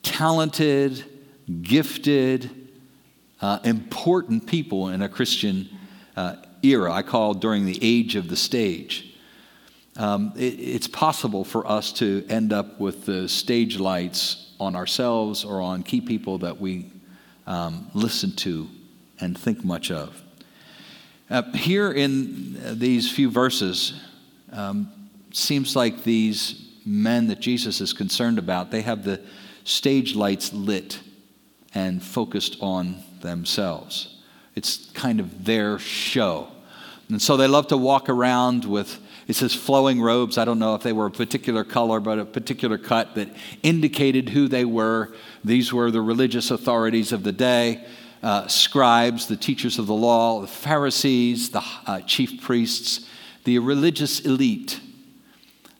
talented, 0.04 1.04
gifted, 1.60 2.68
uh, 3.40 3.58
important 3.64 4.46
people 4.46 4.90
in 4.90 5.02
a 5.02 5.08
Christian 5.08 5.68
uh, 6.16 6.36
era, 6.62 6.92
I 6.92 7.02
call 7.02 7.34
during 7.34 7.66
the 7.66 7.78
age 7.82 8.14
of 8.14 8.28
the 8.28 8.36
stage. 8.36 9.16
Um, 9.96 10.32
it, 10.36 10.54
it's 10.54 10.86
possible 10.86 11.42
for 11.42 11.66
us 11.66 11.92
to 11.94 12.24
end 12.28 12.52
up 12.52 12.78
with 12.78 13.06
the 13.06 13.28
stage 13.28 13.80
lights 13.80 14.52
on 14.60 14.76
ourselves 14.76 15.44
or 15.44 15.60
on 15.60 15.82
key 15.82 16.00
people 16.00 16.38
that 16.38 16.60
we 16.60 16.92
um, 17.48 17.90
listen 17.92 18.36
to 18.36 18.68
and 19.18 19.36
think 19.36 19.64
much 19.64 19.90
of. 19.90 20.22
Uh, 21.30 21.42
here 21.52 21.92
in 21.92 22.76
these 22.76 23.08
few 23.08 23.30
verses, 23.30 23.94
um, 24.50 24.90
seems 25.32 25.76
like 25.76 26.02
these 26.02 26.72
men 26.84 27.28
that 27.28 27.38
Jesus 27.38 27.80
is 27.80 27.92
concerned 27.92 28.36
about, 28.36 28.72
they 28.72 28.82
have 28.82 29.04
the 29.04 29.20
stage 29.62 30.16
lights 30.16 30.52
lit 30.52 30.98
and 31.72 32.02
focused 32.02 32.56
on 32.60 32.96
themselves. 33.20 34.18
It's 34.56 34.90
kind 34.90 35.20
of 35.20 35.44
their 35.44 35.78
show. 35.78 36.48
And 37.08 37.22
so 37.22 37.36
they 37.36 37.46
love 37.46 37.68
to 37.68 37.76
walk 37.76 38.08
around 38.08 38.64
with, 38.64 38.98
it 39.28 39.36
says 39.36 39.54
flowing 39.54 40.00
robes. 40.00 40.36
I 40.36 40.44
don't 40.44 40.58
know 40.58 40.74
if 40.74 40.82
they 40.82 40.92
were 40.92 41.06
a 41.06 41.12
particular 41.12 41.62
color, 41.62 42.00
but 42.00 42.18
a 42.18 42.24
particular 42.24 42.76
cut 42.76 43.14
that 43.14 43.28
indicated 43.62 44.30
who 44.30 44.48
they 44.48 44.64
were. 44.64 45.14
These 45.44 45.72
were 45.72 45.92
the 45.92 46.02
religious 46.02 46.50
authorities 46.50 47.12
of 47.12 47.22
the 47.22 47.32
day 47.32 47.84
uh, 48.22 48.46
scribes, 48.46 49.26
the 49.26 49.36
teachers 49.36 49.78
of 49.78 49.86
the 49.86 49.94
law, 49.94 50.40
the 50.40 50.46
Pharisees, 50.46 51.50
the 51.50 51.62
uh, 51.86 52.00
chief 52.02 52.42
priests, 52.42 53.06
the 53.44 53.58
religious 53.58 54.20
elite. 54.20 54.80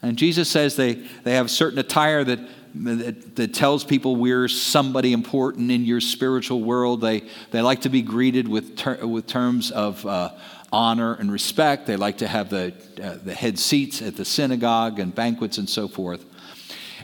And 0.03 0.17
Jesus 0.17 0.49
says 0.49 0.77
they, 0.77 0.95
they 1.25 1.35
have 1.35 1.51
certain 1.51 1.79
attire 1.79 2.25
that 2.25 2.41
that, 2.75 3.37
that, 3.37 3.55
tells 3.55 3.85
people 3.85 4.17
we're 4.17 4.49
somebody 4.49 5.13
important 5.13 5.71
in 5.71 5.85
your 5.85 6.01
spiritual 6.01 6.63
world. 6.63 7.01
They, 7.01 7.25
they 7.51 7.63
like 7.63 7.81
to 7.83 7.89
be 7.89 8.03
greeted 8.03 8.47
with, 8.47 8.77
ter- 8.77 9.05
with 9.05 9.27
terms 9.27 9.71
of 9.71 10.07
uh, 10.07 10.31
honor 10.73 11.15
and 11.15 11.33
respect. 11.33 11.87
They 11.87 11.97
like 11.97 12.19
to 12.19 12.29
have 12.29 12.49
the, 12.49 12.73
uh, 13.03 13.17
the 13.25 13.35
head 13.35 13.59
seats 13.59 14.03
at 14.03 14.17
the 14.17 14.25
synagogue 14.25 15.01
and 15.01 15.15
banquets 15.15 15.59
and 15.59 15.69
so 15.69 15.89
forth. 15.89 16.25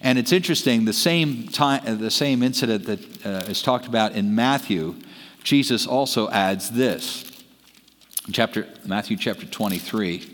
And 0.02 0.18
it's 0.18 0.32
interesting, 0.32 0.84
the 0.84 0.92
same, 0.92 1.48
time, 1.48 1.98
the 1.98 2.10
same 2.10 2.42
incident 2.42 2.84
that 2.84 3.26
uh, 3.26 3.50
is 3.50 3.62
talked 3.62 3.86
about 3.86 4.12
in 4.12 4.34
Matthew, 4.34 4.94
Jesus 5.46 5.86
also 5.86 6.28
adds 6.28 6.70
this. 6.70 7.24
Chapter, 8.32 8.66
Matthew 8.84 9.16
chapter 9.16 9.46
23. 9.46 10.28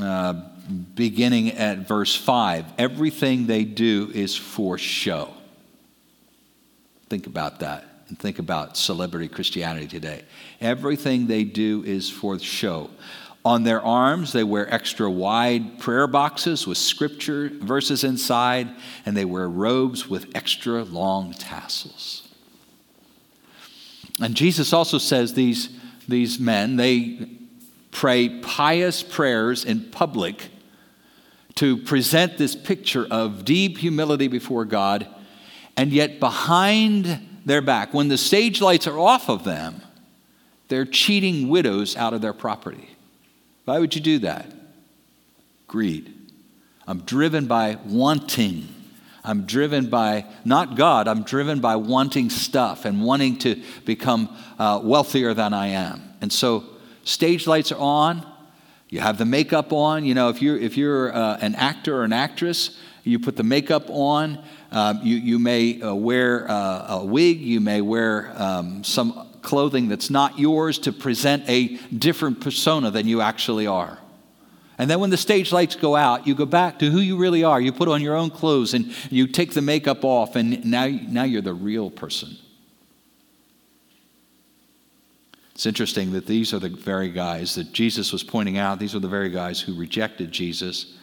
Uh, 0.00 0.32
beginning 0.94 1.50
at 1.50 1.86
verse 1.86 2.16
5. 2.16 2.64
Everything 2.78 3.46
they 3.46 3.64
do 3.64 4.10
is 4.14 4.34
for 4.34 4.78
show. 4.78 5.34
Think 7.10 7.26
about 7.26 7.60
that 7.60 7.84
and 8.08 8.18
think 8.18 8.38
about 8.38 8.78
celebrity 8.78 9.28
Christianity 9.28 9.86
today. 9.86 10.24
Everything 10.62 11.26
they 11.26 11.44
do 11.44 11.84
is 11.84 12.08
for 12.08 12.38
show. 12.38 12.88
On 13.44 13.64
their 13.64 13.82
arms, 13.82 14.32
they 14.32 14.44
wear 14.44 14.72
extra 14.72 15.10
wide 15.10 15.78
prayer 15.78 16.06
boxes 16.06 16.66
with 16.66 16.78
scripture 16.78 17.50
verses 17.52 18.02
inside, 18.02 18.70
and 19.04 19.14
they 19.14 19.26
wear 19.26 19.46
robes 19.46 20.08
with 20.08 20.34
extra 20.34 20.84
long 20.84 21.34
tassels. 21.34 22.23
And 24.20 24.34
Jesus 24.34 24.72
also 24.72 24.98
says 24.98 25.34
these, 25.34 25.68
these 26.08 26.38
men, 26.38 26.76
they 26.76 27.28
pray 27.90 28.28
pious 28.40 29.02
prayers 29.02 29.64
in 29.64 29.90
public 29.90 30.50
to 31.56 31.76
present 31.76 32.36
this 32.36 32.56
picture 32.56 33.06
of 33.10 33.44
deep 33.44 33.78
humility 33.78 34.28
before 34.28 34.64
God, 34.64 35.06
and 35.76 35.92
yet 35.92 36.18
behind 36.18 37.40
their 37.44 37.60
back, 37.60 37.94
when 37.94 38.08
the 38.08 38.18
stage 38.18 38.60
lights 38.60 38.86
are 38.86 38.98
off 38.98 39.28
of 39.28 39.44
them, 39.44 39.80
they're 40.68 40.84
cheating 40.84 41.48
widows 41.48 41.96
out 41.96 42.14
of 42.14 42.22
their 42.22 42.32
property. 42.32 42.88
Why 43.64 43.78
would 43.78 43.94
you 43.94 44.00
do 44.00 44.18
that? 44.20 44.52
Greed. 45.68 46.12
I'm 46.86 47.00
driven 47.02 47.46
by 47.46 47.78
wanting. 47.84 48.73
I'm 49.24 49.46
driven 49.46 49.88
by 49.88 50.26
not 50.44 50.76
God, 50.76 51.08
I'm 51.08 51.22
driven 51.22 51.60
by 51.60 51.76
wanting 51.76 52.30
stuff 52.30 52.84
and 52.84 53.02
wanting 53.02 53.38
to 53.40 53.62
become 53.84 54.28
uh, 54.58 54.80
wealthier 54.82 55.32
than 55.32 55.54
I 55.54 55.68
am. 55.68 56.02
And 56.20 56.32
so, 56.32 56.64
stage 57.04 57.46
lights 57.46 57.72
are 57.72 57.80
on, 57.80 58.26
you 58.94 59.00
have 59.00 59.18
the 59.18 59.24
makeup 59.24 59.72
on. 59.72 60.04
You 60.04 60.14
know, 60.14 60.28
if 60.28 60.40
you're, 60.40 60.56
if 60.56 60.76
you're 60.76 61.12
uh, 61.12 61.38
an 61.40 61.56
actor 61.56 61.96
or 61.96 62.04
an 62.04 62.12
actress, 62.12 62.78
you 63.02 63.18
put 63.18 63.36
the 63.36 63.42
makeup 63.42 63.86
on. 63.88 64.42
Um, 64.70 65.00
you, 65.02 65.16
you 65.16 65.38
may 65.38 65.80
uh, 65.80 65.94
wear 65.94 66.48
uh, 66.48 66.98
a 67.00 67.04
wig. 67.04 67.40
You 67.40 67.60
may 67.60 67.80
wear 67.80 68.32
um, 68.40 68.84
some 68.84 69.28
clothing 69.42 69.88
that's 69.88 70.10
not 70.10 70.38
yours 70.38 70.78
to 70.80 70.92
present 70.92 71.42
a 71.48 71.76
different 71.88 72.40
persona 72.40 72.90
than 72.90 73.08
you 73.08 73.20
actually 73.20 73.66
are. 73.66 73.98
And 74.76 74.90
then 74.90 74.98
when 74.98 75.10
the 75.10 75.16
stage 75.16 75.52
lights 75.52 75.76
go 75.76 75.94
out, 75.94 76.26
you 76.26 76.34
go 76.34 76.46
back 76.46 76.80
to 76.80 76.90
who 76.90 76.98
you 76.98 77.16
really 77.16 77.44
are. 77.44 77.60
You 77.60 77.72
put 77.72 77.88
on 77.88 78.02
your 78.02 78.16
own 78.16 78.30
clothes 78.30 78.74
and 78.74 78.92
you 79.10 79.26
take 79.28 79.52
the 79.54 79.62
makeup 79.62 80.04
off, 80.04 80.34
and 80.34 80.64
now, 80.64 80.86
now 80.86 81.22
you're 81.22 81.42
the 81.42 81.54
real 81.54 81.90
person. 81.90 82.36
It's 85.54 85.66
interesting 85.66 86.12
that 86.12 86.26
these 86.26 86.52
are 86.52 86.58
the 86.58 86.68
very 86.68 87.10
guys 87.10 87.54
that 87.54 87.72
Jesus 87.72 88.12
was 88.12 88.24
pointing 88.24 88.58
out. 88.58 88.80
These 88.80 88.96
are 88.96 89.00
the 89.00 89.08
very 89.08 89.30
guys 89.30 89.60
who 89.60 89.78
rejected 89.78 90.32
Jesus, 90.32 90.98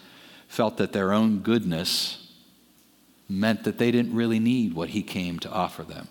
felt 0.50 0.76
that 0.78 0.92
their 0.92 1.14
own 1.14 1.40
goodness 1.40 2.34
meant 3.30 3.64
that 3.64 3.78
they 3.78 3.92
didn't 3.92 4.14
really 4.14 4.40
need 4.40 4.74
what 4.74 4.90
he 4.90 5.02
came 5.02 5.40
to 5.40 5.50
offer 5.50 5.84
them. 5.84 6.10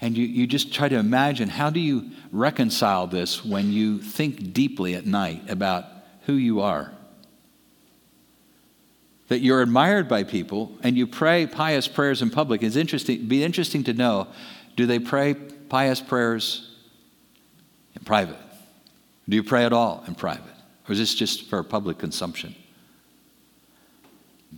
And 0.00 0.16
you, 0.16 0.24
you 0.24 0.46
just 0.46 0.72
try 0.72 0.88
to 0.88 0.96
imagine 0.96 1.48
how 1.48 1.70
do 1.70 1.80
you 1.80 2.10
reconcile 2.30 3.08
this 3.08 3.44
when 3.44 3.72
you 3.72 4.00
think 4.00 4.52
deeply 4.52 4.94
at 4.94 5.04
night 5.04 5.50
about 5.50 5.84
who 6.26 6.34
you 6.34 6.60
are? 6.60 6.92
That 9.28 9.40
you're 9.40 9.62
admired 9.62 10.08
by 10.08 10.24
people 10.24 10.72
and 10.82 10.96
you 10.96 11.06
pray 11.06 11.46
pious 11.46 11.88
prayers 11.88 12.22
in 12.22 12.30
public. 12.30 12.62
It's 12.62 12.76
interesting, 12.76 13.26
be 13.26 13.42
interesting 13.42 13.84
to 13.84 13.94
know 13.94 14.28
do 14.76 14.86
they 14.86 14.98
pray 14.98 15.34
pious 15.34 16.00
prayers 16.00 16.74
in 17.94 18.04
private? 18.04 18.38
Do 19.28 19.36
you 19.36 19.42
pray 19.42 19.64
at 19.64 19.72
all 19.72 20.04
in 20.06 20.14
private? 20.14 20.44
Or 20.88 20.92
is 20.92 20.98
this 20.98 21.14
just 21.14 21.48
for 21.48 21.62
public 21.62 21.98
consumption? 21.98 22.54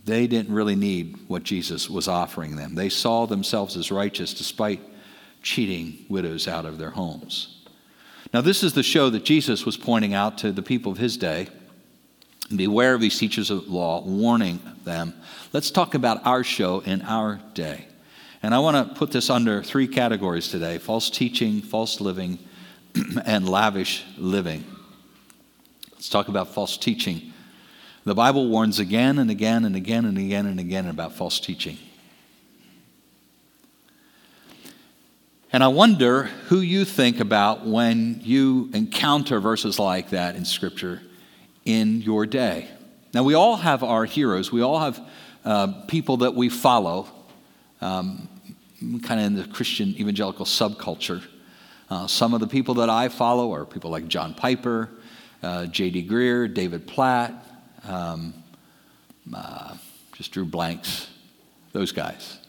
They 0.03 0.27
didn't 0.27 0.53
really 0.53 0.75
need 0.75 1.17
what 1.27 1.43
Jesus 1.43 1.89
was 1.89 2.07
offering 2.07 2.55
them. 2.55 2.75
They 2.75 2.89
saw 2.89 3.25
themselves 3.25 3.77
as 3.77 3.91
righteous 3.91 4.33
despite 4.33 4.81
cheating 5.41 6.05
widows 6.09 6.47
out 6.47 6.65
of 6.65 6.77
their 6.77 6.89
homes. 6.89 7.54
Now, 8.33 8.41
this 8.41 8.63
is 8.63 8.73
the 8.73 8.83
show 8.83 9.09
that 9.09 9.23
Jesus 9.23 9.65
was 9.65 9.77
pointing 9.77 10.13
out 10.13 10.37
to 10.39 10.51
the 10.51 10.63
people 10.63 10.91
of 10.91 10.97
his 10.97 11.17
day. 11.17 11.47
Beware 12.55 12.93
of 12.93 13.01
these 13.01 13.17
teachers 13.17 13.49
of 13.49 13.67
law, 13.67 14.01
warning 14.01 14.59
them. 14.83 15.13
Let's 15.53 15.71
talk 15.71 15.95
about 15.95 16.25
our 16.25 16.43
show 16.43 16.81
in 16.81 17.01
our 17.01 17.39
day. 17.53 17.87
And 18.43 18.53
I 18.53 18.59
want 18.59 18.89
to 18.89 18.93
put 18.93 19.11
this 19.11 19.29
under 19.29 19.63
three 19.63 19.87
categories 19.87 20.49
today 20.49 20.77
false 20.77 21.09
teaching, 21.09 21.61
false 21.61 21.99
living, 21.99 22.37
and 23.25 23.49
lavish 23.49 24.03
living. 24.17 24.63
Let's 25.91 26.09
talk 26.09 26.27
about 26.27 26.53
false 26.53 26.77
teaching. 26.77 27.33
The 28.03 28.13
Bible 28.13 28.47
warns 28.47 28.77
again 28.77 29.17
and 29.17 29.31
again 29.31 29.65
and 29.65 29.75
again 29.75 30.05
and 30.05 30.17
again 30.19 30.45
and 30.45 30.59
again 30.59 30.87
about 30.87 31.13
false 31.13 31.39
teaching. 31.39 31.79
And 35.55 35.63
I 35.63 35.69
wonder 35.69 36.23
who 36.49 36.59
you 36.59 36.83
think 36.83 37.21
about 37.21 37.65
when 37.65 38.19
you 38.25 38.69
encounter 38.73 39.39
verses 39.39 39.79
like 39.79 40.09
that 40.09 40.35
in 40.35 40.43
Scripture 40.43 41.01
in 41.63 42.01
your 42.01 42.25
day. 42.25 42.67
Now, 43.13 43.23
we 43.23 43.35
all 43.35 43.55
have 43.55 43.81
our 43.81 44.03
heroes, 44.03 44.51
we 44.51 44.61
all 44.61 44.79
have 44.79 44.99
uh, 45.45 45.67
people 45.87 46.17
that 46.17 46.35
we 46.35 46.49
follow, 46.49 47.07
um, 47.79 48.27
kind 49.01 49.21
of 49.21 49.27
in 49.27 49.35
the 49.35 49.45
Christian 49.45 49.95
evangelical 49.97 50.45
subculture. 50.45 51.23
Uh, 51.89 52.05
some 52.05 52.33
of 52.33 52.41
the 52.41 52.47
people 52.47 52.73
that 52.73 52.89
I 52.89 53.07
follow 53.07 53.53
are 53.53 53.63
people 53.63 53.91
like 53.91 54.09
John 54.09 54.33
Piper, 54.33 54.89
uh, 55.41 55.67
J.D. 55.67 56.05
Greear, 56.09 56.53
David 56.53 56.85
Platt, 56.85 57.31
um, 57.87 58.33
uh, 59.33 59.77
just 60.17 60.33
drew 60.33 60.43
blanks, 60.43 61.07
those 61.71 61.93
guys. 61.93 62.39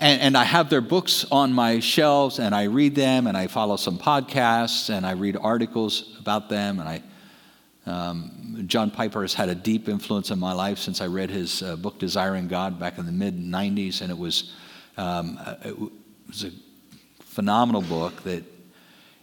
And, 0.00 0.22
and, 0.22 0.36
I 0.36 0.44
have 0.44 0.70
their 0.70 0.80
books 0.80 1.26
on 1.30 1.52
my 1.52 1.78
shelves, 1.80 2.38
and 2.38 2.54
I 2.54 2.64
read 2.64 2.94
them, 2.94 3.26
and 3.26 3.36
I 3.36 3.48
follow 3.48 3.76
some 3.76 3.98
podcasts, 3.98 4.88
and 4.88 5.04
I 5.04 5.10
read 5.10 5.36
articles 5.36 6.16
about 6.18 6.48
them. 6.48 6.80
And 6.80 6.88
I, 6.88 7.02
um, 7.84 8.64
John 8.66 8.90
Piper 8.90 9.20
has 9.20 9.34
had 9.34 9.50
a 9.50 9.54
deep 9.54 9.90
influence 9.90 10.30
in 10.30 10.38
my 10.38 10.54
life 10.54 10.78
since 10.78 11.02
I 11.02 11.06
read 11.06 11.28
his 11.28 11.62
uh, 11.62 11.76
book 11.76 11.98
*Desiring 11.98 12.48
God* 12.48 12.80
back 12.80 12.96
in 12.96 13.04
the 13.04 13.12
mid 13.12 13.38
'90s, 13.38 14.00
and 14.00 14.10
it 14.10 14.16
was 14.16 14.54
um, 14.96 15.38
it 15.62 15.78
was 15.78 16.44
a 16.44 16.50
phenomenal 17.18 17.82
book 17.82 18.22
that, 18.22 18.42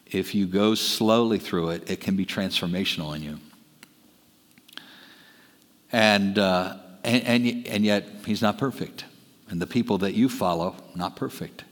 if 0.06 0.36
you 0.36 0.46
go 0.46 0.76
slowly 0.76 1.40
through 1.40 1.72
it, 1.72 1.90
it 1.90 2.02
can 2.02 2.16
be 2.16 2.26
transformational 2.26 3.16
in 3.16 3.24
you. 3.24 3.40
And 5.92 6.38
uh, 6.38 6.78
and, 7.04 7.24
and, 7.24 7.68
and 7.68 7.84
yet 7.84 8.08
he's 8.28 8.44
not 8.44 8.60
perfect 8.60 9.06
and 9.50 9.62
the 9.62 9.68
people 9.68 9.98
that 10.00 10.14
you 10.14 10.30
follow 10.30 10.76
not 10.96 11.16
perfect. 11.16 11.64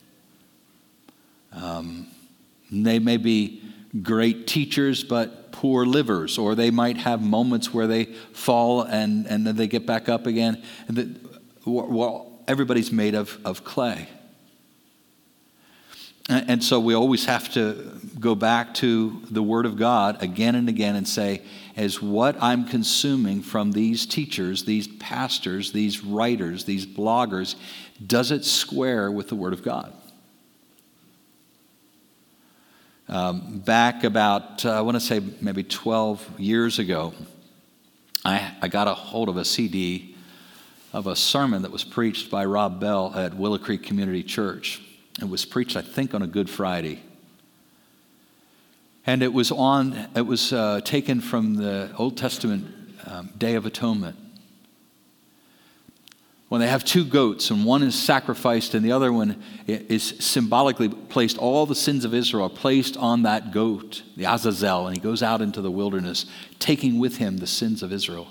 Um, 1.52 2.08
they 2.72 3.00
may 3.00 3.18
be 3.18 3.62
great 4.02 4.48
teachers, 4.48 5.04
but 5.04 5.52
poor 5.52 5.86
livers, 5.86 6.38
or 6.38 6.54
they 6.56 6.72
might 6.72 6.98
have 6.98 7.22
moments 7.22 7.74
where 7.74 7.88
they 7.88 8.06
fall 8.34 8.82
and, 8.82 9.26
and 9.28 9.48
then 9.48 9.56
they 9.56 9.68
get 9.68 9.86
back 9.86 10.10
up 10.10 10.28
again. 10.28 10.62
And 10.88 10.98
the, 10.98 11.16
well, 11.66 12.32
everybody's 12.48 12.92
made 12.92 13.16
of, 13.16 13.40
of 13.46 13.64
clay. 13.64 14.10
And 16.28 16.64
so 16.64 16.80
we 16.80 16.96
always 16.96 17.26
have 17.26 17.54
to 17.54 18.00
go 18.20 18.34
back 18.34 18.74
to 18.76 19.22
the 19.30 19.44
Word 19.44 19.68
of 19.68 19.78
God 19.78 20.24
again 20.24 20.56
and 20.56 20.68
again 20.68 20.96
and 20.96 21.08
say, 21.08 21.44
as 21.76 22.02
what 22.02 22.36
I'm 22.42 22.66
consuming 22.66 23.42
from 23.44 23.72
these 23.72 24.08
teachers, 24.08 24.64
these 24.64 24.88
pastors, 24.88 25.72
these 25.72 26.04
writers, 26.04 26.66
these 26.66 26.88
bloggers, 26.88 27.56
does 28.06 28.32
it 28.32 28.44
square 28.44 29.12
with 29.12 29.30
the 29.30 29.36
Word 29.36 29.54
of 29.54 29.62
God? 29.62 29.94
Um, 33.08 33.60
back 33.60 34.04
about, 34.04 34.66
uh, 34.66 34.72
I 34.72 34.82
want 34.82 34.96
to 34.96 35.02
say 35.02 35.22
maybe 35.42 35.62
12 35.64 36.40
years 36.40 36.80
ago, 36.80 37.14
I, 38.24 38.52
I 38.64 38.68
got 38.68 38.88
a 38.88 38.96
hold 38.96 39.30
of 39.30 39.38
a 39.38 39.46
CD 39.46 40.16
of 40.92 41.06
a 41.06 41.16
sermon 41.16 41.62
that 41.62 41.72
was 41.72 41.84
preached 41.84 42.32
by 42.32 42.46
Rob 42.46 42.80
Bell 42.80 43.14
at 43.16 43.36
Willow 43.36 43.60
Creek 43.60 43.84
Community 43.84 44.24
Church. 44.24 44.82
It 45.22 45.30
was 45.30 45.46
preached, 45.46 45.78
I 45.78 45.82
think, 45.82 46.14
on 46.14 46.22
a 46.22 46.28
Good 46.28 46.50
Friday. 46.50 47.02
And 49.06 49.22
it 49.22 49.34
was 49.34 49.52
on, 49.52 50.10
it 50.16 50.26
was 50.26 50.52
uh, 50.52 50.82
taken 50.84 51.22
from 51.22 51.56
the 51.56 51.92
Old 51.98 52.18
Testament 52.18 52.68
um, 53.06 53.30
Day 53.38 53.56
of 53.56 53.66
Atonement. 53.66 54.18
When 56.50 56.62
they 56.62 56.68
have 56.68 56.84
two 56.84 57.06
goats, 57.06 57.50
and 57.50 57.66
one 57.66 57.82
is 57.82 57.96
sacrificed, 57.96 58.76
and 58.76 58.86
the 58.86 58.92
other 58.92 59.12
one 59.12 59.42
is 59.68 60.04
symbolically 60.20 60.90
placed, 60.90 61.38
all 61.38 61.66
the 61.66 61.76
sins 61.76 62.06
of 62.06 62.14
Israel 62.14 62.46
are 62.46 62.50
placed 62.50 62.98
on 62.98 63.24
that 63.24 63.52
goat, 63.52 64.04
the 64.16 64.26
Azazel, 64.26 64.88
and 64.88 64.96
he 64.96 65.02
goes 65.02 65.24
out 65.24 65.42
into 65.42 65.62
the 65.62 65.72
wilderness, 65.72 66.26
taking 66.60 67.00
with 67.00 67.18
him 67.18 67.38
the 67.38 67.48
sins 67.48 67.82
of 67.82 67.92
Israel. 67.92 68.28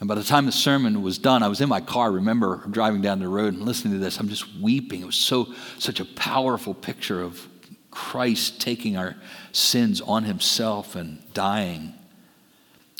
And 0.00 0.08
by 0.08 0.14
the 0.14 0.22
time 0.22 0.46
the 0.46 0.52
sermon 0.52 1.02
was 1.02 1.18
done, 1.18 1.42
I 1.42 1.48
was 1.48 1.60
in 1.60 1.68
my 1.68 1.80
car. 1.80 2.06
I 2.06 2.14
remember 2.14 2.64
driving 2.70 3.02
down 3.02 3.18
the 3.18 3.28
road 3.28 3.54
and 3.54 3.64
listening 3.64 3.94
to 3.94 3.98
this. 3.98 4.18
I'm 4.18 4.28
just 4.28 4.46
weeping. 4.60 5.00
It 5.00 5.06
was 5.06 5.16
so 5.16 5.52
such 5.78 5.98
a 5.98 6.04
powerful 6.04 6.72
picture 6.72 7.20
of 7.20 7.48
Christ 7.90 8.60
taking 8.60 8.96
our 8.96 9.16
sins 9.52 10.00
on 10.00 10.22
himself 10.24 10.94
and 10.94 11.18
dying. 11.34 11.94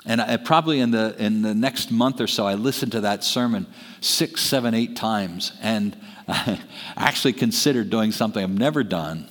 And 0.04 0.20
I, 0.20 0.36
probably 0.38 0.80
in 0.80 0.90
the, 0.90 1.14
in 1.18 1.42
the 1.42 1.54
next 1.54 1.90
month 1.90 2.20
or 2.20 2.26
so, 2.26 2.46
I 2.46 2.54
listened 2.54 2.92
to 2.92 3.02
that 3.02 3.22
sermon 3.22 3.66
six, 4.00 4.40
seven, 4.40 4.74
eight 4.74 4.96
times. 4.96 5.52
And 5.60 5.96
I 6.26 6.60
actually 6.96 7.34
considered 7.34 7.90
doing 7.90 8.10
something 8.10 8.42
I've 8.42 8.50
never 8.50 8.82
done. 8.82 9.28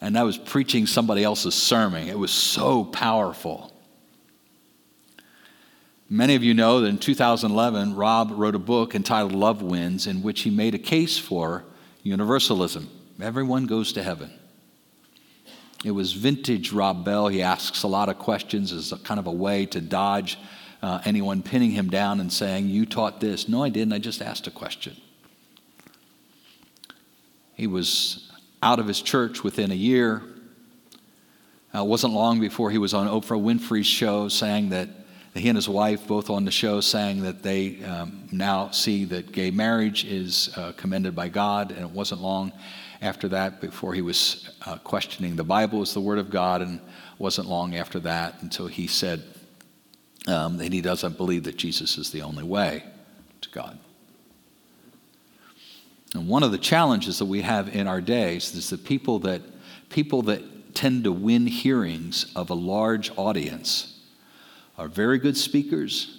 And 0.00 0.18
I 0.18 0.22
was 0.22 0.38
preaching 0.38 0.86
somebody 0.86 1.22
else's 1.22 1.54
sermon. 1.54 2.08
It 2.08 2.18
was 2.18 2.30
so 2.30 2.84
powerful. 2.84 3.72
Many 6.12 6.34
of 6.34 6.42
you 6.42 6.54
know 6.54 6.80
that 6.80 6.88
in 6.88 6.98
2011, 6.98 7.94
Rob 7.94 8.32
wrote 8.32 8.56
a 8.56 8.58
book 8.58 8.96
entitled 8.96 9.32
Love 9.32 9.62
Wins, 9.62 10.08
in 10.08 10.22
which 10.22 10.40
he 10.40 10.50
made 10.50 10.74
a 10.74 10.78
case 10.78 11.16
for 11.18 11.62
universalism. 12.02 12.90
Everyone 13.22 13.66
goes 13.66 13.92
to 13.92 14.02
heaven. 14.02 14.32
It 15.84 15.92
was 15.92 16.12
vintage 16.12 16.72
Rob 16.72 17.04
Bell. 17.04 17.28
He 17.28 17.42
asks 17.42 17.84
a 17.84 17.86
lot 17.86 18.08
of 18.08 18.18
questions 18.18 18.72
as 18.72 18.90
a 18.90 18.98
kind 18.98 19.20
of 19.20 19.28
a 19.28 19.32
way 19.32 19.66
to 19.66 19.80
dodge 19.80 20.36
uh, 20.82 21.00
anyone 21.04 21.42
pinning 21.42 21.70
him 21.70 21.88
down 21.88 22.18
and 22.18 22.32
saying, 22.32 22.66
You 22.66 22.86
taught 22.86 23.20
this. 23.20 23.48
No, 23.48 23.62
I 23.62 23.68
didn't. 23.68 23.92
I 23.92 23.98
just 24.00 24.20
asked 24.20 24.48
a 24.48 24.50
question. 24.50 24.96
He 27.54 27.68
was 27.68 28.32
out 28.64 28.80
of 28.80 28.88
his 28.88 29.00
church 29.00 29.44
within 29.44 29.70
a 29.70 29.76
year. 29.76 30.22
Uh, 31.72 31.82
it 31.82 31.86
wasn't 31.86 32.14
long 32.14 32.40
before 32.40 32.72
he 32.72 32.78
was 32.78 32.94
on 32.94 33.06
Oprah 33.06 33.40
Winfrey's 33.40 33.86
show 33.86 34.26
saying 34.26 34.70
that 34.70 34.88
he 35.34 35.48
and 35.48 35.56
his 35.56 35.68
wife, 35.68 36.06
both 36.08 36.28
on 36.28 36.44
the 36.44 36.50
show, 36.50 36.80
saying 36.80 37.22
that 37.22 37.42
they 37.42 37.82
um, 37.84 38.28
now 38.32 38.70
see 38.70 39.04
that 39.06 39.30
gay 39.30 39.50
marriage 39.50 40.04
is 40.04 40.50
uh, 40.56 40.72
commended 40.72 41.14
by 41.14 41.28
God, 41.28 41.70
and 41.70 41.80
it 41.80 41.90
wasn't 41.90 42.20
long 42.20 42.52
after 43.00 43.28
that 43.28 43.60
before 43.60 43.94
he 43.94 44.02
was 44.02 44.50
uh, 44.66 44.76
questioning 44.78 45.36
the 45.36 45.44
Bible 45.44 45.82
as 45.82 45.94
the 45.94 46.00
Word 46.00 46.18
of 46.18 46.30
God, 46.30 46.62
and 46.62 46.80
wasn't 47.18 47.48
long 47.48 47.76
after 47.76 48.00
that 48.00 48.42
until 48.42 48.66
he 48.66 48.86
said 48.86 49.22
um, 50.26 50.56
that 50.56 50.72
he 50.72 50.80
doesn't 50.80 51.16
believe 51.16 51.44
that 51.44 51.56
Jesus 51.56 51.96
is 51.96 52.10
the 52.10 52.22
only 52.22 52.44
way 52.44 52.82
to 53.40 53.50
God. 53.50 53.78
And 56.14 56.26
one 56.26 56.42
of 56.42 56.50
the 56.50 56.58
challenges 56.58 57.18
that 57.20 57.26
we 57.26 57.42
have 57.42 57.74
in 57.74 57.86
our 57.86 58.00
days 58.00 58.52
is 58.54 58.70
that 58.70 58.84
people 58.84 59.20
that 59.20 59.42
people 59.90 60.22
that 60.22 60.74
tend 60.74 61.04
to 61.04 61.12
win 61.12 61.46
hearings 61.46 62.32
of 62.34 62.50
a 62.50 62.54
large 62.54 63.10
audience 63.16 63.89
are 64.80 64.88
very 64.88 65.18
good 65.18 65.36
speakers, 65.36 66.16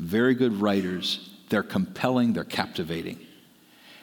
very 0.00 0.34
good 0.34 0.60
writers. 0.60 1.30
They're 1.48 1.62
compelling, 1.62 2.32
they're 2.32 2.42
captivating. 2.42 3.24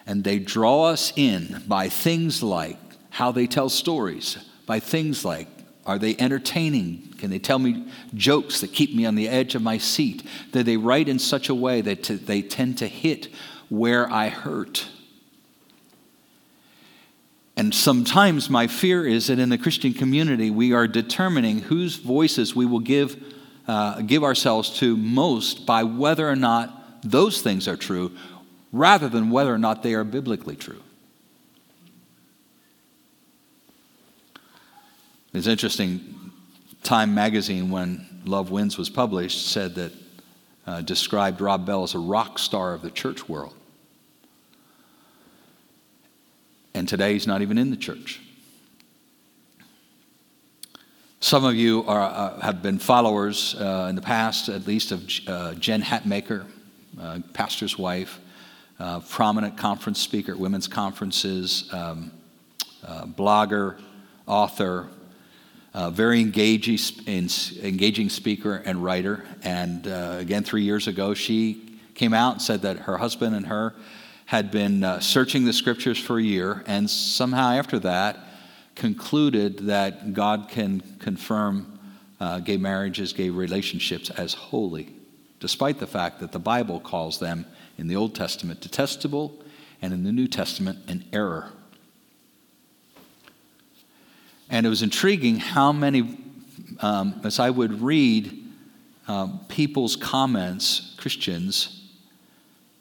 And 0.05 0.23
they 0.23 0.39
draw 0.39 0.85
us 0.85 1.11
in 1.17 1.61
by 1.67 1.89
things 1.89 2.41
like 2.41 2.77
how 3.09 3.33
they 3.33 3.47
tell 3.47 3.67
stories, 3.67 4.37
by 4.65 4.79
things 4.79 5.25
like 5.25 5.49
are 5.85 5.99
they 5.99 6.15
entertaining? 6.19 7.15
Can 7.17 7.29
they 7.29 7.39
tell 7.39 7.59
me 7.59 7.85
jokes 8.13 8.61
that 8.61 8.71
keep 8.71 8.95
me 8.95 9.05
on 9.05 9.15
the 9.15 9.27
edge 9.27 9.55
of 9.55 9.61
my 9.61 9.77
seat? 9.77 10.23
Do 10.53 10.63
they 10.63 10.77
write 10.77 11.09
in 11.09 11.19
such 11.19 11.49
a 11.49 11.55
way 11.55 11.81
that 11.81 12.03
they 12.03 12.41
tend 12.41 12.77
to 12.77 12.87
hit 12.87 13.27
where 13.67 14.09
I 14.09 14.29
hurt? 14.29 14.87
And 17.57 17.73
sometimes 17.73 18.49
my 18.49 18.67
fear 18.67 19.05
is 19.05 19.27
that 19.27 19.39
in 19.39 19.49
the 19.49 19.57
Christian 19.57 19.93
community, 19.93 20.49
we 20.49 20.71
are 20.71 20.87
determining 20.87 21.59
whose 21.59 21.95
voices 21.95 22.55
we 22.55 22.65
will 22.65 22.79
give 22.79 23.33
uh, 23.67 24.01
give 24.01 24.23
ourselves 24.23 24.79
to 24.79 24.95
most 24.95 25.65
by 25.65 25.83
whether 25.83 26.27
or 26.27 26.35
not 26.35 27.01
those 27.03 27.41
things 27.41 27.67
are 27.67 27.75
true 27.75 28.11
rather 28.71 29.09
than 29.09 29.29
whether 29.29 29.53
or 29.53 29.57
not 29.57 29.83
they 29.83 29.93
are 29.93 30.03
biblically 30.03 30.55
true. 30.55 30.81
It's 35.33 35.47
interesting, 35.47 36.31
Time 36.83 37.13
magazine, 37.13 37.69
when 37.69 38.05
Love 38.25 38.49
Wins 38.49 38.77
was 38.77 38.89
published, 38.89 39.47
said 39.51 39.75
that, 39.75 39.91
uh, 40.65 40.81
described 40.81 41.41
Rob 41.41 41.65
Bell 41.65 41.83
as 41.83 41.93
a 41.93 41.99
rock 41.99 42.39
star 42.39 42.73
of 42.73 42.81
the 42.81 42.91
church 42.91 43.29
world. 43.29 43.53
And 46.73 46.87
today 46.87 47.13
he's 47.13 47.27
not 47.27 47.41
even 47.41 47.57
in 47.57 47.71
the 47.71 47.77
church. 47.77 48.21
Some 51.19 51.45
of 51.45 51.55
you 51.55 51.83
are, 51.87 51.99
uh, 51.99 52.39
have 52.41 52.61
been 52.61 52.77
followers 52.77 53.55
uh, 53.55 53.87
in 53.89 53.95
the 53.95 54.03
past, 54.03 54.49
at 54.49 54.67
least, 54.67 54.91
of 54.91 55.03
uh, 55.25 55.55
Jen 55.55 55.81
Hatmaker, 55.81 56.45
uh, 57.01 57.19
pastor's 57.33 57.75
wife, 57.75 58.19
uh, 58.79 58.99
prominent 58.99 59.57
conference 59.57 59.99
speaker 59.99 60.33
at 60.33 60.37
women's 60.37 60.67
conferences, 60.67 61.67
um, 61.73 62.11
uh, 62.85 63.05
blogger, 63.07 63.79
author, 64.27 64.89
very 65.89 66.21
engaging, 66.21 66.77
engaging 67.63 68.09
speaker 68.09 68.57
and 68.57 68.83
writer. 68.83 69.25
And 69.41 69.87
again, 69.87 70.43
three 70.43 70.63
years 70.63 70.87
ago, 70.87 71.15
she 71.15 71.79
came 71.95 72.13
out 72.13 72.33
and 72.33 72.41
said 72.41 72.61
that 72.61 72.77
her 72.77 72.97
husband 72.97 73.35
and 73.35 73.47
her 73.47 73.73
had 74.25 74.51
been 74.51 75.01
searching 75.01 75.45
the 75.45 75.53
scriptures 75.53 75.97
for 75.97 76.19
a 76.19 76.23
year, 76.23 76.63
and 76.67 76.87
somehow 76.87 77.51
after 77.51 77.79
that, 77.79 78.26
concluded 78.77 79.57
that 79.65 80.13
God 80.13 80.47
can 80.49 80.81
confirm 80.99 81.79
uh, 82.19 82.39
gay 82.39 82.57
marriages, 82.57 83.11
gay 83.11 83.29
relationships 83.29 84.09
as 84.11 84.33
holy, 84.33 84.93
despite 85.39 85.79
the 85.79 85.87
fact 85.87 86.19
that 86.19 86.31
the 86.31 86.39
Bible 86.39 86.79
calls 86.79 87.19
them 87.19 87.45
in 87.77 87.87
the 87.87 87.95
Old 87.95 88.15
Testament 88.15 88.61
detestable 88.61 89.43
and 89.81 89.93
in 89.93 90.03
the 90.03 90.11
New 90.11 90.27
Testament 90.27 90.79
an 90.87 91.03
error. 91.11 91.51
And 94.49 94.65
it 94.65 94.69
was 94.69 94.81
intriguing 94.81 95.37
how 95.37 95.71
many, 95.71 96.17
um, 96.79 97.19
as 97.23 97.39
I 97.39 97.49
would 97.49 97.81
read 97.81 98.45
um, 99.07 99.41
people's 99.49 99.95
comments, 99.95 100.95
Christians, 100.97 101.76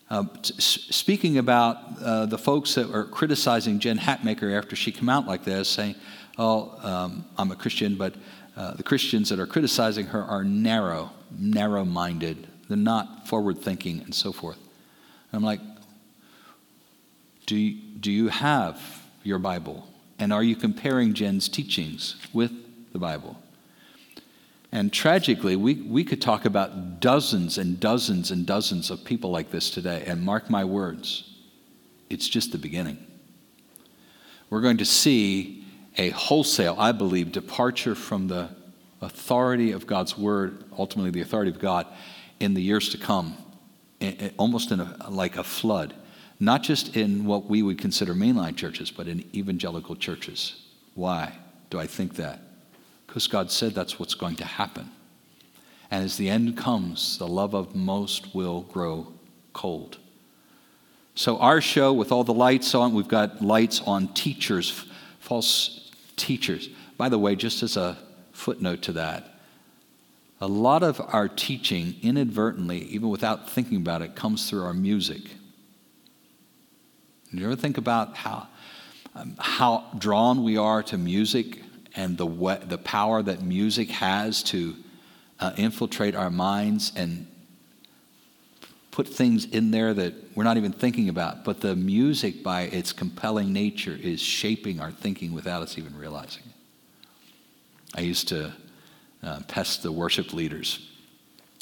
uh, 0.08 0.24
speaking 0.42 1.38
about 1.38 1.78
uh, 2.00 2.26
the 2.26 2.38
folks 2.38 2.74
that 2.74 2.92
are 2.94 3.04
criticizing 3.04 3.78
Jen 3.80 3.98
Hatmaker 3.98 4.56
after 4.56 4.76
she 4.76 4.92
came 4.92 5.08
out 5.08 5.26
like 5.26 5.44
this, 5.44 5.68
saying, 5.68 5.96
Oh, 6.38 6.78
um, 6.82 7.24
I'm 7.38 7.50
a 7.50 7.56
Christian, 7.56 7.96
but 7.96 8.14
uh, 8.56 8.74
the 8.74 8.82
Christians 8.82 9.30
that 9.30 9.38
are 9.38 9.46
criticizing 9.46 10.06
her 10.06 10.22
are 10.22 10.44
narrow, 10.44 11.10
narrow 11.36 11.84
minded. 11.84 12.46
They're 12.68 12.76
not 12.76 13.28
forward 13.28 13.58
thinking 13.58 14.00
and 14.00 14.14
so 14.14 14.32
forth. 14.32 14.58
And 15.30 15.38
I'm 15.38 15.44
like, 15.44 15.60
do 17.46 17.56
you, 17.56 17.80
do 18.00 18.10
you 18.10 18.28
have 18.28 18.80
your 19.22 19.38
Bible? 19.38 19.88
And 20.18 20.32
are 20.32 20.42
you 20.42 20.56
comparing 20.56 21.14
Jen's 21.14 21.48
teachings 21.48 22.16
with 22.32 22.52
the 22.92 22.98
Bible? 22.98 23.38
And 24.72 24.92
tragically, 24.92 25.56
we, 25.56 25.74
we 25.74 26.04
could 26.04 26.20
talk 26.20 26.44
about 26.44 27.00
dozens 27.00 27.56
and 27.56 27.78
dozens 27.78 28.30
and 28.30 28.44
dozens 28.44 28.90
of 28.90 29.04
people 29.04 29.30
like 29.30 29.50
this 29.50 29.70
today. 29.70 30.04
And 30.06 30.22
mark 30.22 30.50
my 30.50 30.64
words, 30.64 31.34
it's 32.10 32.28
just 32.28 32.52
the 32.52 32.58
beginning. 32.58 32.98
We're 34.50 34.60
going 34.60 34.76
to 34.78 34.84
see 34.84 35.64
a 35.96 36.10
wholesale, 36.10 36.76
I 36.78 36.92
believe, 36.92 37.32
departure 37.32 37.94
from 37.94 38.28
the 38.28 38.50
authority 39.00 39.72
of 39.72 39.86
God's 39.86 40.16
word, 40.16 40.64
ultimately 40.76 41.10
the 41.10 41.20
authority 41.20 41.50
of 41.50 41.58
God, 41.58 41.86
in 42.38 42.54
the 42.54 42.62
years 42.62 42.90
to 42.90 42.98
come, 42.98 43.36
almost 44.36 44.72
in 44.72 44.80
a, 44.80 45.08
like 45.08 45.36
a 45.36 45.44
flood. 45.44 45.94
Not 46.38 46.62
just 46.62 46.96
in 46.96 47.24
what 47.24 47.46
we 47.46 47.62
would 47.62 47.78
consider 47.78 48.14
mainline 48.14 48.56
churches, 48.56 48.90
but 48.90 49.08
in 49.08 49.24
evangelical 49.34 49.96
churches. 49.96 50.62
Why 50.94 51.32
do 51.70 51.78
I 51.78 51.86
think 51.86 52.16
that? 52.16 52.40
Because 53.16 53.28
God 53.28 53.50
said 53.50 53.74
that's 53.74 53.98
what's 53.98 54.12
going 54.12 54.36
to 54.36 54.44
happen. 54.44 54.90
And 55.90 56.04
as 56.04 56.18
the 56.18 56.28
end 56.28 56.54
comes, 56.54 57.16
the 57.16 57.26
love 57.26 57.54
of 57.54 57.74
most 57.74 58.34
will 58.34 58.60
grow 58.60 59.10
cold. 59.54 59.96
So, 61.14 61.38
our 61.38 61.62
show 61.62 61.94
with 61.94 62.12
all 62.12 62.24
the 62.24 62.34
lights 62.34 62.74
on, 62.74 62.92
we've 62.92 63.08
got 63.08 63.40
lights 63.40 63.80
on 63.86 64.08
teachers, 64.08 64.84
false 65.18 65.90
teachers. 66.16 66.68
By 66.98 67.08
the 67.08 67.18
way, 67.18 67.36
just 67.36 67.62
as 67.62 67.78
a 67.78 67.96
footnote 68.32 68.82
to 68.82 68.92
that, 68.92 69.40
a 70.42 70.46
lot 70.46 70.82
of 70.82 71.00
our 71.00 71.26
teaching, 71.26 71.94
inadvertently, 72.02 72.80
even 72.80 73.08
without 73.08 73.48
thinking 73.48 73.78
about 73.78 74.02
it, 74.02 74.14
comes 74.14 74.50
through 74.50 74.64
our 74.64 74.74
music. 74.74 75.22
You 77.32 77.46
ever 77.46 77.56
think 77.56 77.78
about 77.78 78.14
how, 78.14 78.48
um, 79.14 79.36
how 79.38 79.86
drawn 79.96 80.44
we 80.44 80.58
are 80.58 80.82
to 80.82 80.98
music? 80.98 81.62
And 81.96 82.18
the, 82.18 82.60
the 82.66 82.78
power 82.78 83.22
that 83.22 83.42
music 83.42 83.90
has 83.90 84.42
to 84.44 84.76
uh, 85.40 85.52
infiltrate 85.56 86.14
our 86.14 86.30
minds 86.30 86.92
and 86.94 87.26
put 88.90 89.08
things 89.08 89.44
in 89.46 89.70
there 89.70 89.92
that 89.92 90.14
we're 90.34 90.44
not 90.44 90.56
even 90.56 90.72
thinking 90.72 91.08
about. 91.08 91.44
But 91.44 91.60
the 91.60 91.74
music, 91.74 92.42
by 92.42 92.62
its 92.62 92.92
compelling 92.92 93.52
nature, 93.52 93.98
is 94.00 94.20
shaping 94.20 94.80
our 94.80 94.90
thinking 94.90 95.32
without 95.32 95.62
us 95.62 95.76
even 95.76 95.96
realizing 95.96 96.42
it. 96.46 97.08
I 97.94 98.00
used 98.02 98.28
to 98.28 98.52
uh, 99.22 99.40
pest 99.48 99.82
the 99.82 99.92
worship 99.92 100.32
leaders 100.32 100.86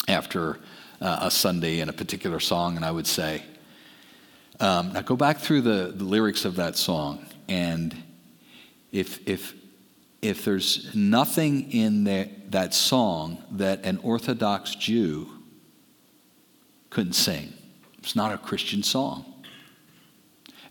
after 0.09 0.59
uh, 1.01 1.19
a 1.23 1.31
Sunday 1.31 1.81
in 1.81 1.89
a 1.89 1.93
particular 1.93 2.41
song, 2.41 2.77
and 2.77 2.85
I 2.85 2.91
would 2.91 3.07
say, 3.07 3.43
um, 4.61 4.93
now 4.93 5.03
go 5.03 5.17
back 5.17 5.39
through 5.39 5.63
the, 5.63 5.93
the 5.95 6.05
lyrics 6.05 6.45
of 6.45 6.57
that 6.57 6.77
song, 6.77 7.25
and 7.49 7.97
if, 8.93 9.27
if 9.29 9.55
if 10.25 10.43
there's 10.43 10.95
nothing 10.95 11.71
in 11.71 12.05
the, 12.05 12.31
that 12.49 12.73
song 12.73 13.45
that 13.51 13.85
an 13.85 13.99
Orthodox 14.03 14.75
Jew 14.75 15.29
couldn't 16.89 17.13
sing, 17.13 17.53
it's 17.99 18.17
not 18.17 18.33
a 18.33 18.39
Christian 18.39 18.83
song. 18.83 19.27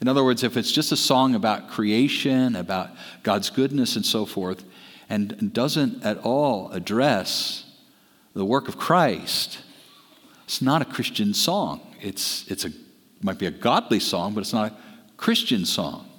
In 0.01 0.07
other 0.07 0.23
words, 0.23 0.43
if 0.43 0.57
it's 0.57 0.71
just 0.71 0.91
a 0.91 0.97
song 0.97 1.35
about 1.35 1.69
creation, 1.69 2.55
about 2.55 2.89
God's 3.21 3.51
goodness 3.51 3.95
and 3.95 4.03
so 4.03 4.25
forth, 4.25 4.63
and 5.07 5.53
doesn't 5.53 6.03
at 6.03 6.17
all 6.17 6.71
address 6.71 7.65
the 8.33 8.43
work 8.43 8.67
of 8.67 8.77
Christ, 8.77 9.59
it's 10.45 10.63
not 10.63 10.81
a 10.81 10.85
Christian 10.85 11.33
song. 11.35 11.95
It's, 12.01 12.49
it's 12.49 12.65
a, 12.65 12.71
might 13.21 13.37
be 13.37 13.45
a 13.45 13.51
godly 13.51 13.99
song, 13.99 14.33
but 14.33 14.41
it's 14.41 14.51
not 14.51 14.71
a 14.71 14.75
Christian 15.15 15.63
song. 15.63 16.09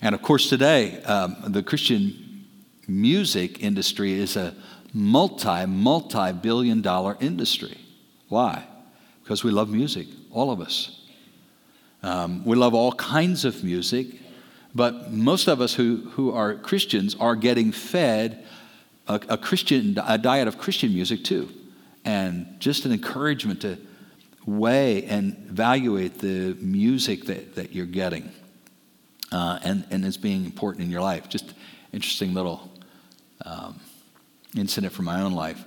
And 0.00 0.14
of 0.14 0.22
course, 0.22 0.48
today, 0.48 1.02
um, 1.02 1.36
the 1.46 1.62
Christian 1.62 2.46
music 2.86 3.62
industry 3.62 4.12
is 4.12 4.36
a 4.36 4.54
multi, 4.92 5.66
multi 5.66 6.32
billion 6.32 6.82
dollar 6.82 7.16
industry. 7.20 7.78
Why? 8.28 8.64
Because 9.22 9.42
we 9.42 9.50
love 9.50 9.70
music, 9.70 10.06
all 10.30 10.50
of 10.50 10.60
us. 10.60 11.00
Um, 12.02 12.44
we 12.44 12.56
love 12.56 12.74
all 12.74 12.92
kinds 12.92 13.44
of 13.44 13.64
music, 13.64 14.06
but 14.74 15.10
most 15.10 15.48
of 15.48 15.60
us 15.60 15.74
who, 15.74 16.08
who 16.12 16.32
are 16.32 16.54
Christians 16.54 17.14
are 17.18 17.34
getting 17.34 17.72
fed 17.72 18.44
a, 19.06 19.20
a 19.30 19.38
Christian, 19.38 19.98
a 20.06 20.18
diet 20.18 20.48
of 20.48 20.58
Christian 20.58 20.92
music 20.92 21.24
too. 21.24 21.48
And 22.04 22.56
just 22.58 22.84
an 22.84 22.92
encouragement 22.92 23.62
to 23.62 23.78
weigh 24.44 25.04
and 25.04 25.46
evaluate 25.48 26.18
the 26.18 26.54
music 26.60 27.24
that, 27.26 27.54
that 27.54 27.72
you're 27.72 27.86
getting 27.86 28.30
uh, 29.34 29.58
and, 29.64 29.84
and 29.90 30.04
as 30.04 30.16
being 30.16 30.44
important 30.44 30.84
in 30.84 30.90
your 30.92 31.00
life. 31.00 31.28
Just 31.28 31.54
interesting 31.92 32.34
little 32.34 32.70
um, 33.44 33.80
incident 34.56 34.92
from 34.92 35.06
my 35.06 35.20
own 35.20 35.32
life. 35.32 35.62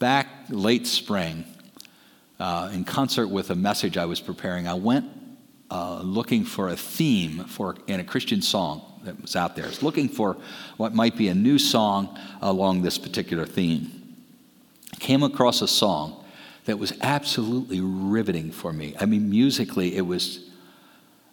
Back 0.00 0.26
late 0.48 0.88
spring, 0.88 1.44
uh, 2.40 2.70
in 2.72 2.84
concert 2.84 3.28
with 3.28 3.50
a 3.50 3.54
message 3.54 3.96
I 3.96 4.06
was 4.06 4.20
preparing, 4.20 4.66
I 4.66 4.74
went 4.74 5.06
uh, 5.70 6.00
looking 6.02 6.44
for 6.44 6.68
a 6.68 6.76
theme 6.76 7.44
for 7.44 7.76
in 7.86 8.00
a 8.00 8.04
Christian 8.04 8.42
song 8.42 8.82
that 9.04 9.22
was 9.22 9.36
out 9.36 9.54
there. 9.54 9.66
I 9.66 9.68
was 9.68 9.84
looking 9.84 10.08
for 10.08 10.36
what 10.76 10.92
might 10.92 11.16
be 11.16 11.28
a 11.28 11.34
new 11.34 11.60
song 11.60 12.18
along 12.42 12.82
this 12.82 12.98
particular 12.98 13.46
theme. 13.46 14.16
I 14.92 14.96
came 14.96 15.22
across 15.22 15.62
a 15.62 15.68
song 15.68 16.24
that 16.64 16.76
was 16.78 16.92
absolutely 17.02 17.80
riveting 17.80 18.50
for 18.50 18.72
me. 18.72 18.96
I 18.98 19.06
mean, 19.06 19.30
musically, 19.30 19.96
it 19.96 20.02
was 20.02 20.49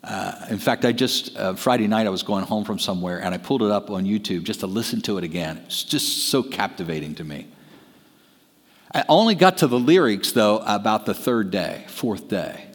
uh, 0.04 0.46
in 0.50 0.60
fact, 0.60 0.86
I 0.86 0.92
just, 0.92 1.36
uh, 1.36 1.56
Friday 1.56 1.88
night, 1.88 2.08
I 2.08 2.10
was 2.10 2.24
going 2.24 2.46
home 2.46 2.64
from 2.64 2.80
somewhere 2.80 3.22
and 3.22 3.34
I 3.34 3.38
pulled 3.38 3.64
it 3.64 3.72
up 3.72 3.90
on 3.90 4.06
YouTube 4.06 4.44
just 4.44 4.62
to 4.62 4.68
listen 4.68 5.02
to 5.02 5.18
it 5.18 5.24
again. 5.24 5.62
It's 5.66 5.84
just 5.84 6.30
so 6.30 6.44
captivating 6.44 7.16
to 7.16 7.24
me. 7.24 7.48
I 8.94 9.04
only 9.10 9.36
got 9.36 9.58
to 9.60 9.68
the 9.68 9.80
lyrics, 9.80 10.32
though, 10.32 10.60
about 10.60 11.06
the 11.06 11.14
third 11.14 11.52
day, 11.52 11.86
fourth 11.88 12.30
day. 12.30 12.66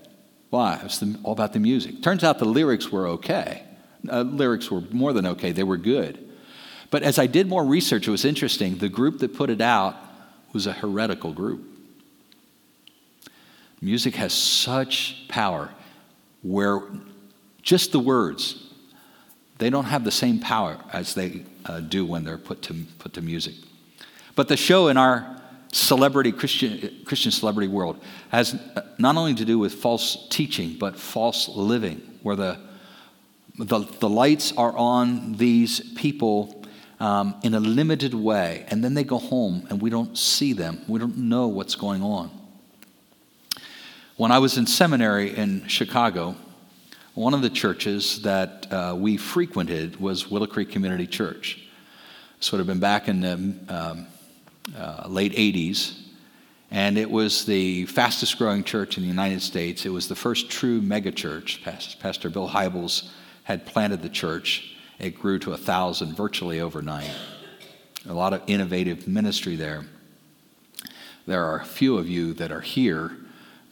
Why? 0.50 0.76
It 0.76 0.82
was 0.82 0.98
the, 0.98 1.18
all 1.22 1.32
about 1.32 1.54
the 1.54 1.58
music. 1.58 2.02
Turns 2.02 2.22
out 2.22 2.38
the 2.38 2.44
lyrics 2.44 2.92
were 2.92 3.08
okay. 3.08 3.64
Uh, 4.08 4.22
lyrics 4.22 4.70
were 4.70 4.82
more 4.90 5.12
than 5.12 5.26
okay, 5.26 5.52
they 5.52 5.62
were 5.62 5.78
good. 5.78 6.18
But 6.90 7.02
as 7.02 7.18
I 7.18 7.26
did 7.26 7.48
more 7.48 7.64
research, 7.64 8.06
it 8.06 8.11
was 8.11 8.26
interesting. 8.26 8.76
The 8.76 8.90
group 8.90 9.20
that 9.20 9.35
put 9.35 9.48
it 9.48 9.62
out 9.62 9.96
was 10.52 10.66
a 10.66 10.72
heretical 10.72 11.32
group. 11.32 11.64
Music 13.80 14.16
has 14.16 14.35
such 14.35 15.26
power 15.28 15.70
where 16.42 16.82
just 17.62 17.92
the 17.92 18.01
words, 18.01 18.70
they 19.59 19.70
don't 19.70 19.85
have 19.85 20.05
the 20.05 20.11
same 20.11 20.40
power 20.40 20.79
as 20.92 21.14
they 21.14 21.44
uh, 21.64 21.81
do 21.81 22.05
when 22.05 22.25
they're 22.25 22.38
put 22.38 22.62
to, 22.62 22.75
put 22.98 23.12
to 23.14 23.22
music. 23.22 23.55
But 24.35 24.48
the 24.48 24.57
show 24.57 24.88
in 24.88 24.96
our 24.96 25.40
celebrity 25.72 26.33
Christian, 26.33 27.03
Christian 27.05 27.33
celebrity 27.33 27.68
world 27.68 28.03
has 28.31 28.59
not 28.98 29.16
only 29.16 29.35
to 29.35 29.44
do 29.44 29.59
with 29.59 29.75
false 29.75 30.27
teaching, 30.29 30.77
but 30.79 30.98
false 30.98 31.48
living, 31.48 32.03
where 32.22 32.37
the, 32.37 32.59
the, 33.59 33.81
the 34.01 34.09
lights 34.09 34.53
are 34.57 34.77
on 34.77 35.35
these 35.35 35.81
people 35.94 36.64
um, 37.01 37.35
in 37.42 37.55
a 37.55 37.61
limited 37.61 38.14
way, 38.14 38.64
and 38.68 38.83
then 38.83 38.94
they 38.94 39.05
go 39.05 39.18
home 39.18 39.66
and 39.70 39.83
we 39.83 39.90
don't 39.90 40.16
see 40.16 40.53
them. 40.53 40.83
We 40.87 41.01
don't 41.01 41.16
know 41.16 41.48
what's 41.48 41.75
going 41.75 42.03
on. 42.03 42.31
When 44.16 44.31
I 44.31 44.38
was 44.38 44.57
in 44.57 44.66
seminary 44.66 45.35
in 45.35 45.66
Chicago, 45.66 46.37
one 47.14 47.35
of 47.35 47.42
the 47.42 47.51
churches 47.51 48.22
that 48.22 48.66
uh, 48.72 48.94
we 48.96 49.18
frequented 49.18 50.01
was 50.01 50.31
Willow 50.31 50.46
Creek 50.46 50.70
Community 50.70 51.07
Church. 51.07 51.61
This 52.38 52.51
would 52.51 52.59
have 52.59 52.66
been 52.66 52.81
back 52.81 53.07
in 53.07 53.20
the 53.20 53.33
um, 53.68 54.07
uh, 54.77 55.07
late 55.09 55.33
80s, 55.33 55.98
and 56.70 56.96
it 56.96 57.11
was 57.11 57.44
the 57.44 57.85
fastest 57.87 58.38
growing 58.38 58.64
church 58.64 58.96
in 58.96 59.03
the 59.03 59.09
United 59.09 59.42
States. 59.42 59.85
It 59.85 59.90
was 59.90 60.09
the 60.09 60.14
first 60.14 60.51
true 60.51 60.81
megachurch. 60.81 61.62
Pastor 62.01 62.31
Bill 62.31 62.48
Hybels 62.48 63.11
had 63.44 63.66
planted 63.66 64.01
the 64.01 64.09
church. 64.09 64.75
It 64.98 65.18
grew 65.18 65.38
to 65.40 65.53
a 65.53 65.59
thousand 65.59 66.16
virtually 66.16 66.61
overnight. 66.61 67.11
A 68.09 68.14
lot 68.14 68.33
of 68.33 68.42
innovative 68.46 69.07
ministry 69.07 69.55
there. 69.55 69.85
There 71.27 71.44
are 71.44 71.61
a 71.61 71.64
few 71.64 71.98
of 71.98 72.09
you 72.09 72.33
that 72.35 72.51
are 72.51 72.62
here 72.62 73.16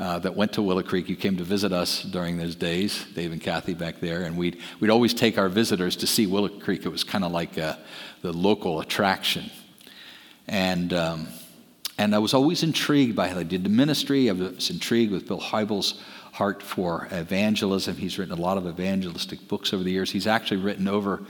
uh, 0.01 0.19
that 0.19 0.35
went 0.35 0.55
to 0.55 0.63
Willow 0.63 0.83
Creek. 0.83 1.11
You 1.11 1.17
came 1.17 1.37
to 1.37 1.45
visit 1.45 1.73
us 1.73 2.03
during 2.03 2.39
those 2.39 2.55
days, 2.55 3.05
Dave 3.15 3.33
and 3.33 3.41
Kathy 3.41 3.75
back 3.75 4.01
there, 4.01 4.23
and 4.23 4.37
we'd, 4.37 4.59
we'd 4.81 4.91
always 4.91 5.13
take 5.13 5.37
our 5.37 5.51
visitors 5.51 5.95
to 5.97 6.07
see 6.07 6.27
Willow 6.27 6.49
Creek. 6.49 6.87
It 6.87 6.89
was 6.89 7.05
kind 7.05 7.23
of 7.23 7.33
like 7.33 7.59
uh, 7.59 7.77
the 8.23 8.33
local 8.33 8.81
attraction. 8.81 9.51
And, 10.49 10.95
um, 10.95 11.29
and 11.99 12.15
I 12.15 12.19
was 12.19 12.33
always 12.33 12.63
intrigued 12.63 13.15
by 13.15 13.29
how 13.29 13.35
they 13.35 13.45
did 13.45 13.63
the 13.63 13.69
ministry. 13.69 14.31
I 14.31 14.33
was 14.33 14.71
intrigued 14.71 15.13
with 15.13 15.29
Bill 15.29 15.39
Hybels' 15.39 16.01
heart 16.33 16.63
for 16.63 17.07
evangelism. 17.11 17.97
He's 17.97 18.19
written 18.19 18.37
a 18.37 18.41
lot 18.41 18.57
of 18.57 18.67
evangelistic 18.67 19.47
books 19.49 19.75
over 19.75 19.85
the 19.85 19.91
years. 19.91 20.11
He's 20.11 20.27
actually 20.27 20.63
written 20.63 20.89
over, 20.89 21.23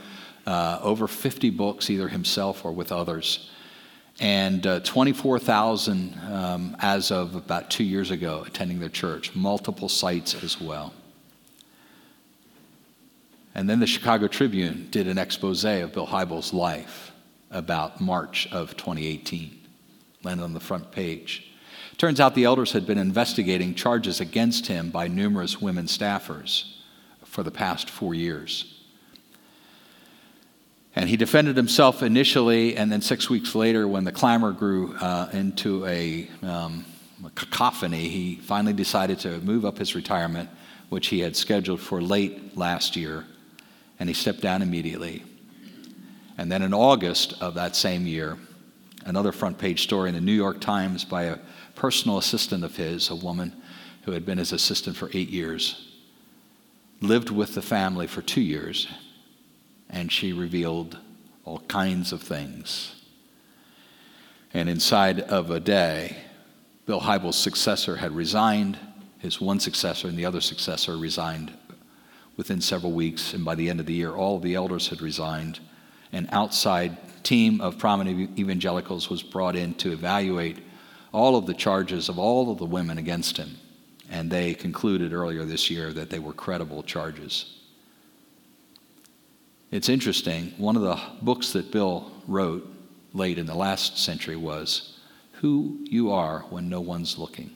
uh, 0.47 0.79
over 0.81 1.09
50 1.09 1.49
books, 1.49 1.89
either 1.89 2.07
himself 2.07 2.63
or 2.63 2.71
with 2.71 2.93
others 2.93 3.49
and 4.19 4.65
uh, 4.67 4.79
24,000 4.81 6.19
um, 6.29 6.77
as 6.79 7.11
of 7.11 7.35
about 7.35 7.69
two 7.69 7.83
years 7.83 8.11
ago 8.11 8.43
attending 8.45 8.79
their 8.79 8.89
church, 8.89 9.35
multiple 9.35 9.89
sites 9.89 10.43
as 10.43 10.59
well. 10.59 10.93
And 13.53 13.69
then 13.69 13.79
the 13.79 13.87
Chicago 13.87 14.27
Tribune 14.27 14.87
did 14.91 15.07
an 15.07 15.17
expose 15.17 15.65
of 15.65 15.93
Bill 15.93 16.07
Hybels' 16.07 16.53
life 16.53 17.11
about 17.49 17.99
March 17.99 18.47
of 18.51 18.77
2018, 18.77 19.59
landed 20.23 20.43
on 20.43 20.53
the 20.53 20.59
front 20.59 20.91
page. 20.91 21.51
Turns 21.97 22.19
out 22.19 22.33
the 22.33 22.45
elders 22.45 22.71
had 22.71 22.87
been 22.87 22.97
investigating 22.97 23.75
charges 23.75 24.21
against 24.21 24.67
him 24.67 24.89
by 24.89 25.07
numerous 25.07 25.61
women 25.61 25.85
staffers 25.85 26.75
for 27.25 27.43
the 27.43 27.51
past 27.51 27.89
four 27.89 28.13
years. 28.13 28.70
And 30.95 31.07
he 31.07 31.15
defended 31.15 31.55
himself 31.55 32.03
initially, 32.03 32.75
and 32.75 32.91
then 32.91 33.01
six 33.01 33.29
weeks 33.29 33.55
later, 33.55 33.87
when 33.87 34.03
the 34.03 34.11
clamor 34.11 34.51
grew 34.51 34.93
uh, 34.97 35.29
into 35.31 35.85
a, 35.85 36.27
um, 36.43 36.85
a, 37.25 37.29
cacophony, 37.29 38.09
he 38.09 38.35
finally 38.35 38.73
decided 38.73 39.19
to 39.19 39.39
move 39.39 39.63
up 39.63 39.77
his 39.77 39.95
retirement, 39.95 40.49
which 40.89 41.07
he 41.07 41.21
had 41.21 41.35
scheduled 41.37 41.79
for 41.79 42.01
late 42.01 42.57
last 42.57 42.97
year, 42.97 43.25
and 43.99 44.09
he 44.09 44.13
stepped 44.13 44.41
down 44.41 44.61
immediately. 44.61 45.23
And 46.37 46.51
then 46.51 46.61
in 46.61 46.73
August 46.73 47.41
of 47.41 47.53
that 47.53 47.77
same 47.77 48.05
year, 48.05 48.37
another 49.05 49.31
front 49.31 49.57
page 49.57 49.83
story 49.83 50.09
in 50.09 50.15
the 50.15 50.21
New 50.21 50.33
York 50.33 50.59
Times 50.59 51.05
by 51.05 51.23
a 51.23 51.37
personal 51.75 52.17
assistant 52.17 52.65
of 52.65 52.75
his, 52.75 53.09
a 53.09 53.15
woman 53.15 53.53
who 54.03 54.11
had 54.11 54.25
been 54.25 54.37
his 54.37 54.51
assistant 54.51 54.97
for 54.97 55.09
eight 55.13 55.29
years, 55.29 55.87
lived 56.99 57.29
with 57.29 57.55
the 57.55 57.61
family 57.61 58.07
for 58.07 58.21
two 58.21 58.41
years 58.41 58.87
and 59.91 60.11
she 60.11 60.33
revealed 60.33 60.97
all 61.45 61.59
kinds 61.67 62.11
of 62.11 62.21
things. 62.21 62.95
And 64.53 64.69
inside 64.69 65.19
of 65.19 65.51
a 65.51 65.59
day, 65.59 66.17
Bill 66.85 67.01
Hybels' 67.01 67.35
successor 67.35 67.97
had 67.97 68.13
resigned, 68.13 68.77
his 69.19 69.39
one 69.39 69.59
successor 69.59 70.07
and 70.07 70.17
the 70.17 70.25
other 70.25 70.41
successor 70.41 70.97
resigned 70.97 71.53
within 72.37 72.61
several 72.61 72.91
weeks, 72.91 73.33
and 73.33 73.45
by 73.45 73.55
the 73.55 73.69
end 73.69 73.79
of 73.79 73.85
the 73.85 73.93
year, 73.93 74.11
all 74.11 74.37
of 74.37 74.41
the 74.41 74.55
elders 74.55 74.87
had 74.87 75.01
resigned. 75.01 75.59
An 76.11 76.27
outside 76.31 76.97
team 77.23 77.61
of 77.61 77.77
prominent 77.77 78.37
evangelicals 78.39 79.09
was 79.09 79.21
brought 79.21 79.55
in 79.55 79.73
to 79.75 79.91
evaluate 79.91 80.57
all 81.13 81.35
of 81.35 81.45
the 81.45 81.53
charges 81.53 82.09
of 82.09 82.17
all 82.17 82.51
of 82.51 82.57
the 82.57 82.65
women 82.65 82.97
against 82.97 83.37
him, 83.37 83.57
and 84.09 84.31
they 84.31 84.53
concluded 84.53 85.13
earlier 85.13 85.45
this 85.45 85.69
year 85.69 85.93
that 85.93 86.09
they 86.09 86.19
were 86.19 86.33
credible 86.33 86.81
charges. 86.83 87.60
It's 89.71 89.87
interesting. 89.87 90.53
One 90.57 90.75
of 90.75 90.81
the 90.81 90.99
books 91.21 91.53
that 91.53 91.71
Bill 91.71 92.11
wrote 92.27 92.69
late 93.13 93.37
in 93.37 93.45
the 93.45 93.55
last 93.55 93.97
century 93.97 94.35
was 94.35 94.97
Who 95.35 95.79
You 95.83 96.11
Are 96.11 96.41
When 96.49 96.67
No 96.67 96.81
One's 96.81 97.17
Looking. 97.17 97.51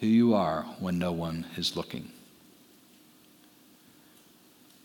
Who 0.00 0.06
you 0.06 0.34
are 0.34 0.62
when 0.80 0.98
no 0.98 1.12
one 1.12 1.44
is 1.56 1.76
looking. 1.76 2.10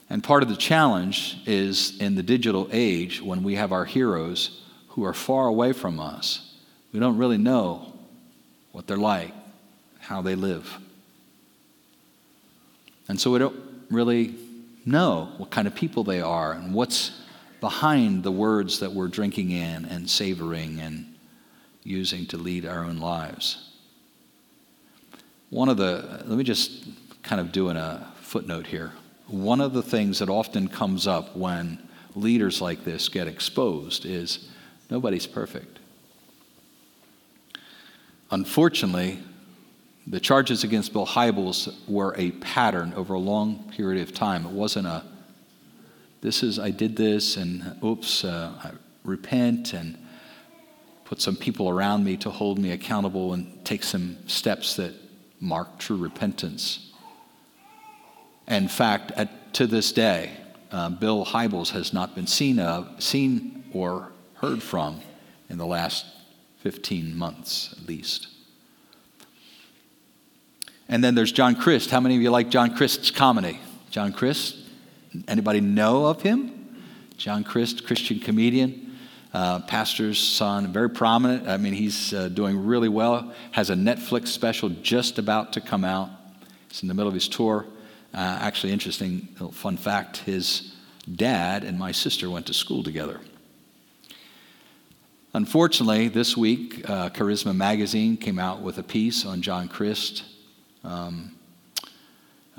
And 0.10 0.24
part 0.24 0.44
of 0.44 0.50
the 0.50 0.58
challenge 0.58 1.38
is 1.46 1.98
in 2.00 2.16
the 2.16 2.24
digital 2.24 2.68
age 2.72 3.22
when 3.22 3.44
we 3.44 3.56
have 3.56 3.72
our 3.72 3.86
heroes 3.86 4.62
who 4.90 5.06
are 5.06 5.14
far 5.14 5.48
away 5.48 5.72
from 5.72 6.00
us. 6.00 6.54
We 6.92 7.00
don't 7.00 7.18
really 7.18 7.38
know 7.38 7.94
what 8.74 8.88
they're 8.88 8.98
like, 8.98 9.34
how 10.00 10.22
they 10.22 10.36
live. 10.36 10.78
And 13.08 13.22
so 13.22 13.32
really 13.90 14.36
know 14.86 15.30
what 15.38 15.50
kind 15.50 15.68
of 15.68 15.76
people 15.76 16.04
they 16.04 16.22
are 16.22 16.54
and 16.54 16.74
what's 16.74 17.12
behind 17.62 18.24
the 18.24 18.32
words 18.32 18.80
that 18.80 18.92
we're 18.92 19.08
drinking 19.08 19.52
in 19.52 19.86
and 19.86 20.10
savoring 20.10 20.80
and 20.80 21.16
using 21.84 22.26
to 22.26 22.38
lead 22.38 22.66
our 22.66 22.84
own 22.84 22.98
lives. 22.98 23.70
One 25.50 25.70
of 25.70 25.78
the, 25.78 26.24
let 26.26 26.38
me 26.38 26.44
just 26.44 26.86
kind 27.22 27.40
of 27.40 27.52
do 27.52 27.70
in 27.70 27.78
a 27.78 28.12
footnote 28.22 28.68
here. 28.68 28.92
One 29.28 29.62
of 29.62 29.74
the 29.74 29.84
things 29.84 30.20
that 30.20 30.30
often 30.30 30.68
comes 30.68 31.08
up 31.08 31.36
when 31.36 31.88
leaders 32.16 32.62
like 32.62 32.84
this 32.84 33.08
get 33.08 33.28
exposed 33.28 34.06
is 34.06 34.50
nobody's 34.90 35.28
perfect. 35.28 35.80
Unfortunately, 38.32 39.20
the 40.06 40.20
charges 40.20 40.64
against 40.64 40.92
Bill 40.92 41.06
Hybels 41.06 41.74
were 41.88 42.14
a 42.18 42.32
pattern 42.32 42.94
over 42.96 43.14
a 43.14 43.20
long 43.20 43.72
period 43.76 44.02
of 44.02 44.14
time. 44.14 44.46
It 44.46 44.52
wasn't 44.52 44.88
a, 44.88 45.04
this 46.22 46.44
is, 46.44 46.60
I 46.60 46.72
did 46.72 46.96
this, 46.96 47.38
and 47.38 47.78
oops, 47.84 48.24
uh, 48.24 48.54
I 48.64 48.72
repent 49.04 49.74
and 49.74 49.98
put 51.06 51.22
some 51.22 51.36
people 51.36 51.70
around 51.70 52.04
me 52.04 52.18
to 52.18 52.30
hold 52.30 52.60
me 52.60 52.72
accountable 52.72 53.34
and 53.34 53.64
take 53.66 53.84
some 53.84 54.18
steps 54.28 54.76
that 54.76 54.94
mark 55.40 55.78
true 55.78 55.98
repentance. 55.98 56.92
In 58.48 58.68
fact, 58.68 59.12
at, 59.12 59.54
to 59.54 59.68
this 59.68 59.92
day, 59.92 60.32
uh, 60.72 60.90
Bill 60.90 61.26
Hybels 61.26 61.70
has 61.70 61.94
not 61.94 62.16
been 62.16 62.28
seen, 62.28 62.60
of, 62.60 63.02
seen 63.02 63.64
or 63.74 64.12
heard 64.36 64.62
from 64.62 65.02
in 65.50 65.58
the 65.58 65.66
last 65.66 66.06
15 66.60 67.16
months 67.16 67.74
at 67.74 67.88
least. 67.88 68.28
And 70.90 71.04
then 71.04 71.16
there's 71.16 71.32
John 71.32 71.56
Crist. 71.56 71.90
How 71.90 72.00
many 72.00 72.16
of 72.16 72.22
you 72.22 72.30
like 72.30 72.50
John 72.50 72.76
Crist's 72.76 73.10
comedy? 73.12 73.60
John 73.90 74.12
Crist? 74.12 74.58
Anybody 75.28 75.62
know 75.62 76.06
of 76.06 76.22
him? 76.22 76.84
John 77.18 77.44
Crist, 77.44 77.86
Christian 77.86 78.20
comedian, 78.20 78.98
uh, 79.34 79.60
pastor's 79.62 80.20
son, 80.20 80.74
very 80.74 80.90
prominent. 80.90 81.48
I 81.48 81.58
mean, 81.58 81.74
he's 81.74 82.14
uh, 82.14 82.28
doing 82.30 82.66
really 82.66 82.90
well. 82.90 83.34
Has 83.52 83.70
a 83.70 83.76
Netflix 83.76 84.28
special 84.30 84.70
just 84.70 85.20
about 85.20 85.54
to 85.54 85.62
come 85.62 85.86
out. 85.86 86.10
He's 86.70 86.82
in 86.82 86.88
the 86.88 86.94
middle 86.94 87.08
of 87.08 87.14
his 87.14 87.28
tour. 87.28 87.66
Uh, 88.14 88.18
actually, 88.42 88.74
interesting 88.74 89.22
fun 89.52 89.78
fact 89.78 90.18
his 90.18 90.76
dad 91.16 91.64
and 91.64 91.80
my 91.80 91.92
sister 91.92 92.30
went 92.30 92.48
to 92.48 92.54
school 92.54 92.84
together. 92.84 93.20
Unfortunately, 95.34 96.10
this 96.10 96.38
week, 96.38 96.88
uh, 96.88 97.10
Charisma 97.10 97.56
Magazine 97.56 98.18
came 98.18 98.38
out 98.38 98.62
with 98.62 98.78
a 98.78 98.84
piece 98.84 99.26
on 99.26 99.42
John 99.42 99.68
Crist 99.68 100.24
um, 100.84 101.36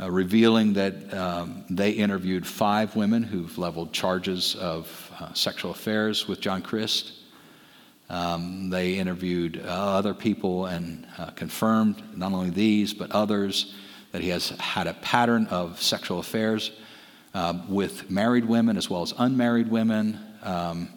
uh, 0.00 0.10
revealing 0.10 0.72
that 0.72 1.14
um, 1.14 1.64
they 1.70 1.90
interviewed 1.90 2.46
five 2.46 2.96
women 2.96 3.22
who've 3.22 3.56
leveled 3.58 3.92
charges 3.92 4.56
of 4.56 5.12
uh, 5.20 5.32
sexual 5.34 5.70
affairs 5.70 6.26
with 6.26 6.40
John 6.40 6.62
Crist. 6.62 7.12
Um, 8.10 8.70
they 8.70 8.94
interviewed 8.94 9.62
uh, 9.64 9.68
other 9.68 10.12
people 10.12 10.66
and 10.66 11.06
uh, 11.16 11.30
confirmed 11.30 12.02
not 12.16 12.32
only 12.32 12.50
these, 12.50 12.92
but 12.92 13.10
others, 13.12 13.74
that 14.12 14.20
he 14.20 14.28
has 14.28 14.50
had 14.50 14.86
a 14.86 14.94
pattern 14.94 15.46
of 15.46 15.80
sexual 15.80 16.18
affairs 16.18 16.72
uh, 17.34 17.58
with 17.68 18.10
married 18.10 18.44
women 18.44 18.76
as 18.76 18.90
well 18.90 19.02
as 19.02 19.14
unmarried 19.18 19.68
women. 19.68 20.18
Um, 20.42 20.88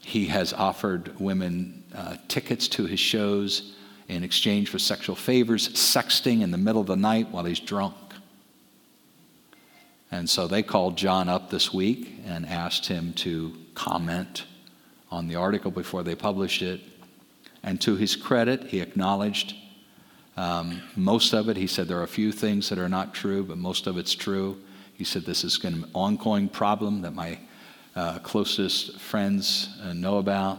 he 0.00 0.26
has 0.26 0.52
offered 0.52 1.18
women 1.20 1.84
uh, 1.94 2.16
tickets 2.28 2.68
to 2.68 2.86
his 2.86 3.00
shows 3.00 3.74
in 4.08 4.24
exchange 4.24 4.70
for 4.70 4.78
sexual 4.78 5.14
favors, 5.14 5.68
sexting 5.68 6.40
in 6.40 6.50
the 6.50 6.58
middle 6.58 6.80
of 6.80 6.86
the 6.86 6.96
night 6.96 7.28
while 7.30 7.44
he's 7.44 7.60
drunk. 7.60 7.94
And 10.10 10.28
so 10.28 10.46
they 10.46 10.62
called 10.62 10.96
John 10.96 11.28
up 11.28 11.50
this 11.50 11.72
week 11.72 12.14
and 12.24 12.46
asked 12.46 12.86
him 12.86 13.12
to 13.14 13.54
comment 13.74 14.44
on 15.10 15.28
the 15.28 15.36
article 15.36 15.70
before 15.70 16.02
they 16.02 16.14
published 16.14 16.62
it. 16.62 16.80
And 17.62 17.80
to 17.82 17.96
his 17.96 18.16
credit, 18.16 18.64
he 18.64 18.80
acknowledged 18.80 19.54
um, 20.36 20.82
most 20.96 21.34
of 21.34 21.48
it. 21.48 21.56
He 21.56 21.66
said 21.66 21.88
there 21.88 21.98
are 21.98 22.04
a 22.04 22.08
few 22.08 22.32
things 22.32 22.68
that 22.70 22.78
are 22.78 22.88
not 22.88 23.12
true, 23.12 23.44
but 23.44 23.58
most 23.58 23.86
of 23.86 23.98
it's 23.98 24.14
true. 24.14 24.58
He 24.94 25.04
said 25.04 25.24
this 25.24 25.44
is 25.44 25.62
an 25.64 25.90
ongoing 25.94 26.48
problem 26.48 27.02
that 27.02 27.14
my 27.14 27.38
uh, 27.94 28.20
closest 28.20 28.98
friends 29.00 29.68
uh, 29.82 29.92
know 29.92 30.18
about. 30.18 30.58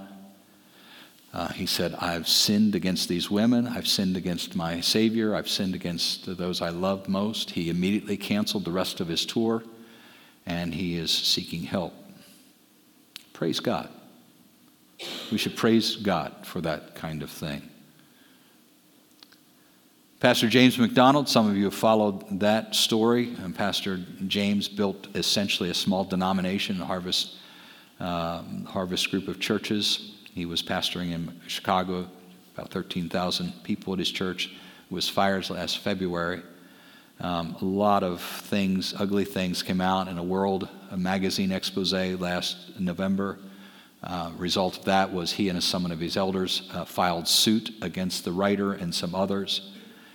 Uh, 1.32 1.50
he 1.50 1.66
said, 1.68 1.94
I've 1.96 2.28
sinned 2.28 2.74
against 2.74 3.08
these 3.08 3.30
women. 3.30 3.68
I've 3.68 3.88
sinned 3.88 4.18
against 4.18 4.56
my 4.56 4.82
Savior. 4.82 5.36
I've 5.36 5.50
sinned 5.50 5.76
against 5.76 6.38
those 6.38 6.62
I 6.62 6.70
love 6.70 7.08
most. 7.08 7.52
He 7.52 7.70
immediately 7.70 8.18
canceled 8.18 8.66
the 8.66 8.72
rest 8.72 9.00
of 9.00 9.08
his 9.08 9.26
tour, 9.26 9.64
and 10.46 10.74
he 10.74 10.98
is 10.98 11.12
seeking 11.12 11.64
help. 11.64 11.94
Praise 13.34 13.60
God. 13.60 13.90
We 15.32 15.38
should 15.38 15.56
praise 15.56 15.96
God 15.96 16.34
for 16.46 16.62
that 16.62 16.96
kind 16.96 17.22
of 17.22 17.30
thing. 17.30 17.70
Pastor 20.20 20.50
James 20.50 20.78
MacDonald, 20.78 21.30
some 21.30 21.48
of 21.48 21.56
you 21.56 21.64
have 21.66 21.74
followed 21.74 22.42
that 22.42 22.76
story. 22.76 23.36
And 23.42 23.56
Pastor 23.56 24.02
James 24.28 24.68
built 24.68 25.08
essentially 25.16 25.70
a 25.70 25.74
small 25.74 26.04
denomination, 26.04 26.76
harvest, 26.76 27.36
uh, 28.02 28.42
harvest 28.66 29.12
group 29.12 29.30
of 29.30 29.40
churches. 29.40 30.19
He 30.40 30.46
was 30.46 30.64
pastoring 30.64 31.12
in 31.12 31.38
Chicago, 31.48 32.08
about 32.56 32.72
13,000 32.72 33.62
people 33.62 33.92
at 33.92 34.00
his 34.00 34.10
church. 34.10 34.46
It 34.46 34.94
was 34.94 35.10
fired 35.10 35.50
last 35.50 35.80
February. 35.80 36.42
Um, 37.20 37.58
a 37.60 37.66
lot 37.66 38.04
of 38.04 38.22
things, 38.22 38.94
ugly 38.98 39.26
things, 39.26 39.62
came 39.62 39.82
out 39.82 40.08
in 40.08 40.18
a 40.18 40.24
World 40.24 40.70
magazine 40.96 41.52
expose 41.52 41.92
last 41.92 42.80
November. 42.80 43.38
Uh, 44.02 44.32
result 44.38 44.78
of 44.78 44.86
that 44.86 45.12
was 45.12 45.34
he 45.34 45.50
and 45.50 45.62
some 45.62 45.86
of 45.86 46.00
his 46.00 46.16
elders 46.16 46.70
uh, 46.74 46.86
filed 46.86 47.28
suit 47.28 47.72
against 47.82 48.24
the 48.24 48.32
writer 48.32 48.72
and 48.72 48.96
some 48.96 49.14
others. 49.14 49.74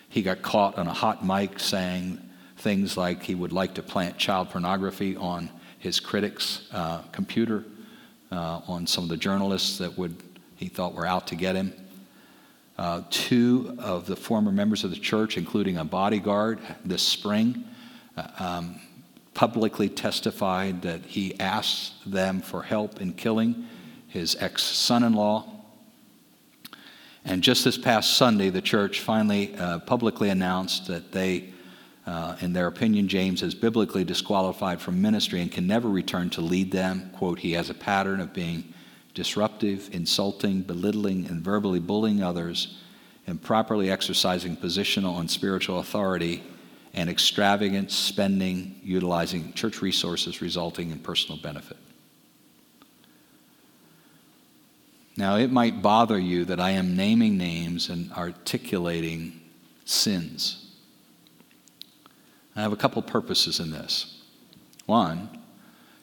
He 0.08 0.22
got 0.22 0.40
caught 0.40 0.78
on 0.78 0.86
a 0.86 0.94
hot 0.94 1.22
mic 1.22 1.60
saying 1.60 2.18
things 2.56 2.96
like 2.96 3.22
he 3.22 3.34
would 3.34 3.52
like 3.52 3.74
to 3.74 3.82
plant 3.82 4.16
child 4.16 4.48
pornography 4.48 5.16
on 5.16 5.50
his 5.78 6.00
critics' 6.00 6.66
uh, 6.72 7.02
computer, 7.12 7.62
uh, 8.34 8.60
on 8.66 8.86
some 8.86 9.04
of 9.04 9.10
the 9.10 9.16
journalists 9.16 9.78
that 9.78 9.96
would 9.96 10.22
he 10.56 10.68
thought 10.68 10.94
were 10.94 11.06
out 11.06 11.26
to 11.28 11.34
get 11.34 11.56
him. 11.56 11.72
Uh, 12.76 13.02
two 13.10 13.76
of 13.78 14.06
the 14.06 14.16
former 14.16 14.50
members 14.50 14.82
of 14.82 14.90
the 14.90 14.96
church, 14.96 15.36
including 15.36 15.76
a 15.76 15.84
bodyguard, 15.84 16.58
this 16.84 17.02
spring, 17.02 17.64
uh, 18.16 18.26
um, 18.38 18.80
publicly 19.32 19.88
testified 19.88 20.82
that 20.82 21.04
he 21.04 21.38
asked 21.38 22.10
them 22.10 22.40
for 22.40 22.62
help 22.62 23.00
in 23.00 23.12
killing 23.12 23.66
his 24.08 24.36
ex 24.40 24.62
son 24.62 25.04
in 25.04 25.12
law. 25.12 25.48
And 27.24 27.42
just 27.42 27.64
this 27.64 27.78
past 27.78 28.16
Sunday, 28.16 28.50
the 28.50 28.60
church 28.60 29.00
finally 29.00 29.54
uh, 29.56 29.78
publicly 29.80 30.28
announced 30.28 30.86
that 30.88 31.12
they, 31.12 31.53
uh, 32.06 32.36
in 32.40 32.52
their 32.52 32.66
opinion, 32.66 33.08
James 33.08 33.42
is 33.42 33.54
biblically 33.54 34.04
disqualified 34.04 34.80
from 34.80 35.00
ministry 35.00 35.40
and 35.40 35.50
can 35.50 35.66
never 35.66 35.88
return 35.88 36.28
to 36.30 36.42
lead 36.42 36.70
them. 36.70 37.10
Quote, 37.14 37.38
he 37.38 37.52
has 37.52 37.70
a 37.70 37.74
pattern 37.74 38.20
of 38.20 38.34
being 38.34 38.74
disruptive, 39.14 39.88
insulting, 39.92 40.60
belittling, 40.60 41.26
and 41.26 41.40
verbally 41.42 41.80
bullying 41.80 42.22
others, 42.22 42.78
improperly 43.26 43.90
exercising 43.90 44.56
positional 44.56 45.18
and 45.18 45.30
spiritual 45.30 45.78
authority, 45.78 46.42
and 46.92 47.08
extravagant 47.08 47.90
spending 47.90 48.78
utilizing 48.82 49.52
church 49.54 49.80
resources 49.80 50.42
resulting 50.42 50.90
in 50.90 50.98
personal 50.98 51.40
benefit. 51.40 51.78
Now, 55.16 55.36
it 55.36 55.50
might 55.50 55.80
bother 55.80 56.18
you 56.18 56.44
that 56.46 56.60
I 56.60 56.72
am 56.72 56.96
naming 56.96 57.38
names 57.38 57.88
and 57.88 58.12
articulating 58.12 59.40
sins. 59.84 60.63
I 62.56 62.62
have 62.62 62.72
a 62.72 62.76
couple 62.76 63.02
purposes 63.02 63.60
in 63.60 63.70
this. 63.70 64.22
One, 64.86 65.28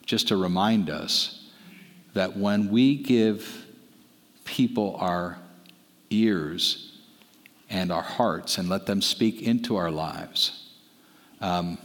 just 0.04 0.28
to 0.28 0.36
remind 0.36 0.90
us 0.90 1.48
that 2.14 2.36
when 2.36 2.70
we 2.70 2.96
give 2.96 3.64
people 4.44 4.96
our 4.98 5.38
ears 6.10 6.98
and 7.70 7.90
our 7.90 8.02
hearts 8.02 8.58
and 8.58 8.68
let 8.68 8.86
them 8.86 9.00
speak 9.00 9.40
into 9.42 9.76
our 9.76 9.90
lives, 9.90 10.68
um, 11.40 11.78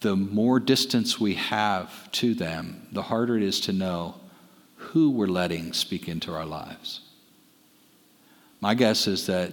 the 0.00 0.16
more 0.16 0.58
distance 0.58 1.20
we 1.20 1.34
have 1.34 2.10
to 2.12 2.34
them, 2.34 2.88
the 2.92 3.02
harder 3.02 3.36
it 3.36 3.42
is 3.42 3.60
to 3.60 3.72
know 3.72 4.14
who 4.76 5.10
we're 5.10 5.26
letting 5.26 5.72
speak 5.72 6.08
into 6.08 6.32
our 6.34 6.46
lives. 6.46 7.00
My 8.60 8.74
guess 8.74 9.06
is 9.06 9.26
that 9.26 9.52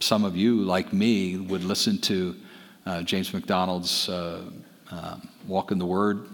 some 0.00 0.24
of 0.24 0.36
you, 0.36 0.62
like 0.62 0.92
me, 0.92 1.36
would 1.36 1.64
listen 1.64 1.98
to 2.02 2.36
uh, 2.86 3.02
James 3.02 3.32
MacDonald's 3.34 4.08
uh, 4.08 4.42
uh, 4.90 5.16
Walk 5.46 5.70
in 5.70 5.78
the 5.78 5.86
Word 5.86 6.28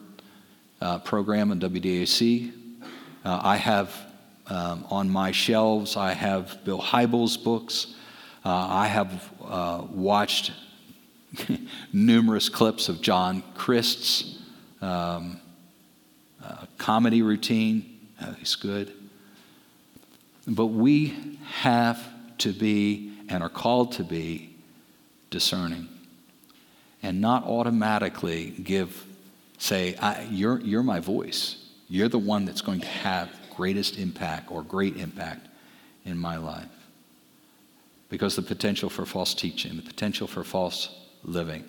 uh, 0.81 0.99
program 1.01 1.51
on 1.51 1.61
WDAC. 1.61 2.53
I 3.25 3.57
have 3.57 3.93
um, 4.47 4.87
on 4.89 5.11
my 5.11 5.33
shelves, 5.33 5.97
I 5.97 6.13
have 6.13 6.65
Bill 6.65 6.81
Hybels' 6.81 7.43
books. 7.43 7.95
I 8.45 8.87
have 8.87 9.33
watched 9.91 10.53
numerous 11.93 12.49
clips 12.49 12.89
of 12.89 13.03
John 13.03 13.43
Crist's 13.55 14.39
um, 14.81 15.41
comedy 16.79 17.23
routine. 17.23 17.99
Uh, 18.21 18.35
he's 18.35 18.55
good. 18.55 18.93
But 20.47 20.67
we 20.67 21.39
have 21.61 22.01
to 22.39 22.53
be 22.53 23.13
and 23.29 23.43
are 23.43 23.49
called 23.49 23.93
to 23.93 24.05
be 24.05 24.55
discerning 25.31 25.89
and 27.03 27.21
not 27.21 27.45
automatically 27.45 28.51
give, 28.63 29.05
say, 29.59 29.97
you're, 30.31 30.61
you're 30.61 30.83
my 30.83 31.01
voice. 31.01 31.65
You're 31.89 32.09
the 32.09 32.19
one 32.19 32.45
that's 32.45 32.63
going 32.63 32.81
to 32.81 32.87
have 32.87 33.31
greatest 33.55 33.99
impact 33.99 34.51
or 34.51 34.63
great 34.63 34.97
impact 34.97 35.47
in 36.05 36.19
my 36.19 36.37
life. 36.37 36.69
Because 38.09 38.37
the 38.37 38.43
potential 38.43 38.89
for 38.89 39.05
false 39.05 39.35
teaching, 39.35 39.77
the 39.77 39.83
potential 39.83 40.27
for 40.27 40.45
false 40.45 40.95
living. 41.25 41.65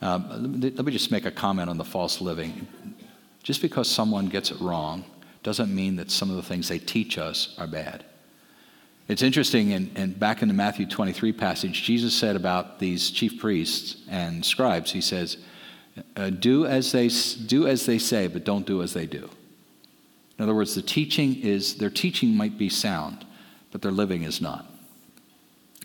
Um, 0.00 0.60
let 0.60 0.84
me 0.84 0.92
just 0.92 1.10
make 1.10 1.26
a 1.26 1.30
comment 1.30 1.68
on 1.68 1.76
the 1.76 1.84
false 1.84 2.20
living. 2.20 2.66
Just 3.42 3.60
because 3.60 3.88
someone 3.88 4.26
gets 4.26 4.50
it 4.50 4.60
wrong 4.60 5.04
doesn't 5.42 5.74
mean 5.74 5.96
that 5.96 6.10
some 6.10 6.30
of 6.30 6.36
the 6.36 6.42
things 6.42 6.68
they 6.68 6.78
teach 6.78 7.18
us 7.18 7.54
are 7.58 7.66
bad. 7.66 8.04
It's 9.08 9.22
interesting, 9.22 9.72
and 9.72 9.96
in, 9.96 10.02
in, 10.02 10.12
back 10.12 10.42
in 10.42 10.48
the 10.48 10.54
Matthew 10.54 10.86
23 10.86 11.32
passage, 11.32 11.82
Jesus 11.82 12.14
said 12.14 12.36
about 12.36 12.78
these 12.78 13.10
chief 13.10 13.40
priests 13.40 14.02
and 14.08 14.44
scribes, 14.44 14.92
he 14.92 15.00
says, 15.00 15.36
uh, 16.16 16.30
do, 16.30 16.66
as 16.66 16.92
they, 16.92 17.08
do 17.46 17.66
as 17.66 17.86
they 17.86 17.98
say, 17.98 18.28
but 18.28 18.44
don't 18.44 18.66
do 18.66 18.82
as 18.82 18.92
they 18.92 19.06
do. 19.06 19.28
In 20.38 20.44
other 20.44 20.54
words, 20.54 20.74
the 20.74 20.82
teaching 20.82 21.42
is, 21.42 21.76
their 21.76 21.90
teaching 21.90 22.36
might 22.36 22.56
be 22.56 22.68
sound, 22.68 23.26
but 23.72 23.82
their 23.82 23.90
living 23.90 24.22
is 24.22 24.40
not. 24.40 24.66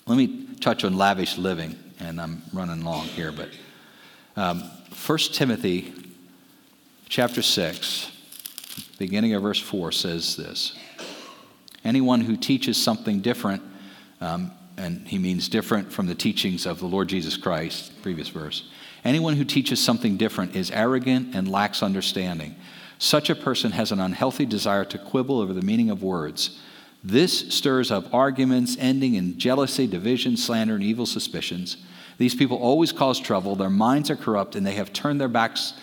Let 0.07 0.17
me 0.17 0.47
touch 0.61 0.83
on 0.83 0.95
lavish 0.95 1.37
living, 1.37 1.77
and 1.99 2.21
I'm 2.21 2.43
running 2.53 2.83
long 2.83 3.05
here, 3.07 3.31
but 3.31 3.49
um, 4.35 4.61
1 5.05 5.17
Timothy 5.33 5.93
chapter 7.09 7.41
6, 7.41 8.11
beginning 8.97 9.33
of 9.33 9.41
verse 9.41 9.59
4 9.59 9.91
says 9.91 10.35
this 10.35 10.77
Anyone 11.85 12.21
who 12.21 12.35
teaches 12.35 12.81
something 12.81 13.21
different, 13.21 13.61
um, 14.19 14.51
and 14.75 15.07
he 15.07 15.17
means 15.19 15.47
different 15.47 15.93
from 15.93 16.07
the 16.07 16.15
teachings 16.15 16.65
of 16.65 16.79
the 16.79 16.87
Lord 16.87 17.07
Jesus 17.07 17.37
Christ, 17.37 18.01
previous 18.01 18.27
verse. 18.27 18.67
Anyone 19.05 19.35
who 19.35 19.45
teaches 19.45 19.81
something 19.81 20.17
different 20.17 20.55
is 20.55 20.71
arrogant 20.71 21.35
and 21.35 21.49
lacks 21.49 21.83
understanding. 21.83 22.55
Such 22.97 23.29
a 23.29 23.35
person 23.35 23.71
has 23.71 23.91
an 23.91 23.99
unhealthy 23.99 24.45
desire 24.45 24.83
to 24.85 24.97
quibble 24.97 25.39
over 25.39 25.53
the 25.53 25.61
meaning 25.61 25.91
of 25.91 26.01
words. 26.01 26.59
This 27.03 27.53
stirs 27.53 27.91
up 27.91 28.11
arguments 28.11 28.75
ending 28.79 29.13
in 29.13 29.37
jealousy, 29.37 29.85
division, 29.85 30.37
slander, 30.37 30.73
and 30.73 30.83
evil 30.83 31.05
suspicions. 31.05 31.77
These 32.17 32.33
people 32.33 32.57
always 32.57 32.91
cause 32.91 33.19
trouble. 33.19 33.55
Their 33.55 33.69
minds 33.69 34.09
are 34.09 34.15
corrupt, 34.15 34.55
and 34.55 34.65
they 34.65 34.73
have 34.73 34.91
turned 34.91 35.21
their 35.21 35.27
backs 35.27 35.73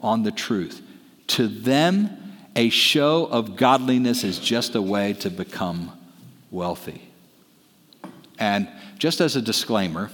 on 0.00 0.24
the 0.24 0.32
truth. 0.32 0.82
To 1.28 1.46
them, 1.46 2.21
a 2.54 2.68
show 2.68 3.26
of 3.26 3.56
godliness 3.56 4.24
is 4.24 4.38
just 4.38 4.74
a 4.74 4.82
way 4.82 5.14
to 5.14 5.30
become 5.30 5.92
wealthy. 6.50 7.08
And 8.38 8.68
just 8.98 9.20
as 9.20 9.36
a 9.36 9.42
disclaimer, 9.42 10.10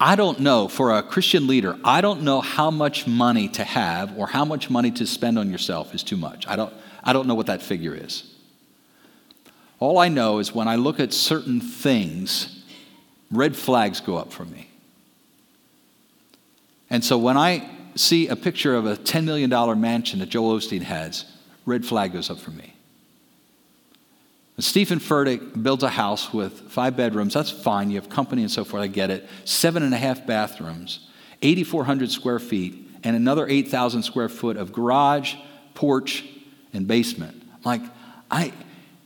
I 0.00 0.16
don't 0.16 0.40
know, 0.40 0.68
for 0.68 0.96
a 0.96 1.02
Christian 1.02 1.46
leader, 1.46 1.78
I 1.84 2.00
don't 2.00 2.22
know 2.22 2.40
how 2.40 2.70
much 2.70 3.06
money 3.06 3.48
to 3.50 3.64
have 3.64 4.16
or 4.18 4.26
how 4.26 4.44
much 4.44 4.68
money 4.68 4.90
to 4.92 5.06
spend 5.06 5.38
on 5.38 5.50
yourself 5.50 5.94
is 5.94 6.02
too 6.02 6.16
much. 6.16 6.46
I 6.48 6.56
don't, 6.56 6.72
I 7.02 7.12
don't 7.12 7.26
know 7.26 7.34
what 7.34 7.46
that 7.46 7.62
figure 7.62 7.94
is. 7.94 8.34
All 9.80 9.98
I 9.98 10.08
know 10.08 10.38
is 10.38 10.54
when 10.54 10.68
I 10.68 10.76
look 10.76 10.98
at 10.98 11.12
certain 11.12 11.60
things, 11.60 12.64
red 13.30 13.56
flags 13.56 14.00
go 14.00 14.16
up 14.16 14.32
for 14.32 14.44
me. 14.44 14.68
And 16.90 17.04
so 17.04 17.18
when 17.18 17.36
I 17.36 17.68
see 17.96 18.28
a 18.28 18.36
picture 18.36 18.74
of 18.74 18.86
a 18.86 18.96
$10 18.96 19.24
million 19.24 19.80
mansion 19.80 20.18
that 20.20 20.28
Joel 20.28 20.58
Osteen 20.58 20.82
has, 20.82 21.24
red 21.66 21.84
flag 21.84 22.12
goes 22.12 22.30
up 22.30 22.38
for 22.38 22.50
me. 22.50 22.74
Steven 24.58 25.00
Furtick 25.00 25.62
builds 25.62 25.82
a 25.82 25.88
house 25.88 26.32
with 26.32 26.70
five 26.70 26.96
bedrooms. 26.96 27.34
That's 27.34 27.50
fine. 27.50 27.90
You 27.90 28.00
have 28.00 28.08
company 28.08 28.42
and 28.42 28.50
so 28.50 28.64
forth. 28.64 28.82
I 28.82 28.86
get 28.86 29.10
it. 29.10 29.28
Seven 29.44 29.82
and 29.82 29.92
a 29.92 29.96
half 29.96 30.26
bathrooms, 30.26 31.08
8,400 31.42 32.10
square 32.10 32.38
feet, 32.38 32.88
and 33.02 33.16
another 33.16 33.48
8,000 33.48 34.04
square 34.04 34.28
foot 34.28 34.56
of 34.56 34.72
garage, 34.72 35.34
porch, 35.74 36.24
and 36.72 36.86
basement. 36.86 37.42
Like, 37.64 37.82
I, 38.30 38.52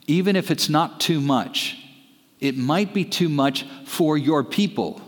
even 0.06 0.36
if 0.36 0.50
it's 0.50 0.68
not 0.68 1.00
too 1.00 1.20
much, 1.20 1.82
it 2.40 2.56
might 2.56 2.92
be 2.92 3.04
too 3.04 3.28
much 3.28 3.64
for 3.84 4.18
your 4.18 4.44
people. 4.44 5.00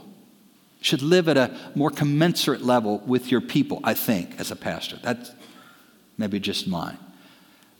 Should 0.80 1.02
live 1.02 1.28
at 1.28 1.36
a 1.36 1.54
more 1.74 1.90
commensurate 1.90 2.62
level 2.62 2.98
with 3.06 3.30
your 3.30 3.40
people, 3.40 3.80
I 3.84 3.94
think, 3.94 4.40
as 4.40 4.50
a 4.50 4.56
pastor. 4.56 4.98
That's 5.02 5.30
maybe 6.16 6.40
just 6.40 6.66
mine. 6.66 6.98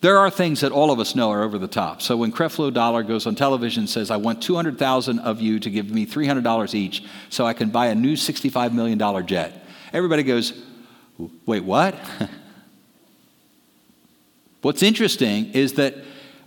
There 0.01 0.17
are 0.17 0.31
things 0.31 0.61
that 0.61 0.73
all 0.73 0.91
of 0.91 0.99
us 0.99 1.15
know 1.15 1.31
are 1.31 1.43
over 1.43 1.59
the 1.59 1.69
top. 1.69 2.01
So 2.01 2.17
when 2.17 2.33
Creflo 2.33 2.73
Dollar 2.73 3.03
goes 3.03 3.27
on 3.27 3.35
television 3.35 3.83
and 3.83 3.91
says, 3.91 4.11
I 4.11 4.17
want 4.17 4.43
200,000 4.43 5.19
of 5.19 5.43
you 5.43 5.61
to 5.61 5.69
give 5.69 5.91
me 5.91 6.07
$300 6.07 6.75
each 6.75 7.05
so 7.29 7.45
I 7.45 7.53
can 7.53 7.69
buy 7.69 7.89
a 7.89 7.95
new 7.95 8.15
$65 8.15 8.73
million 8.73 9.27
jet, 9.27 9.63
everybody 9.93 10.23
goes, 10.23 10.55
wait, 11.45 11.65
what? 11.65 11.95
What's 14.63 14.83
interesting 14.83 15.53
is 15.53 15.75
that 15.75 15.97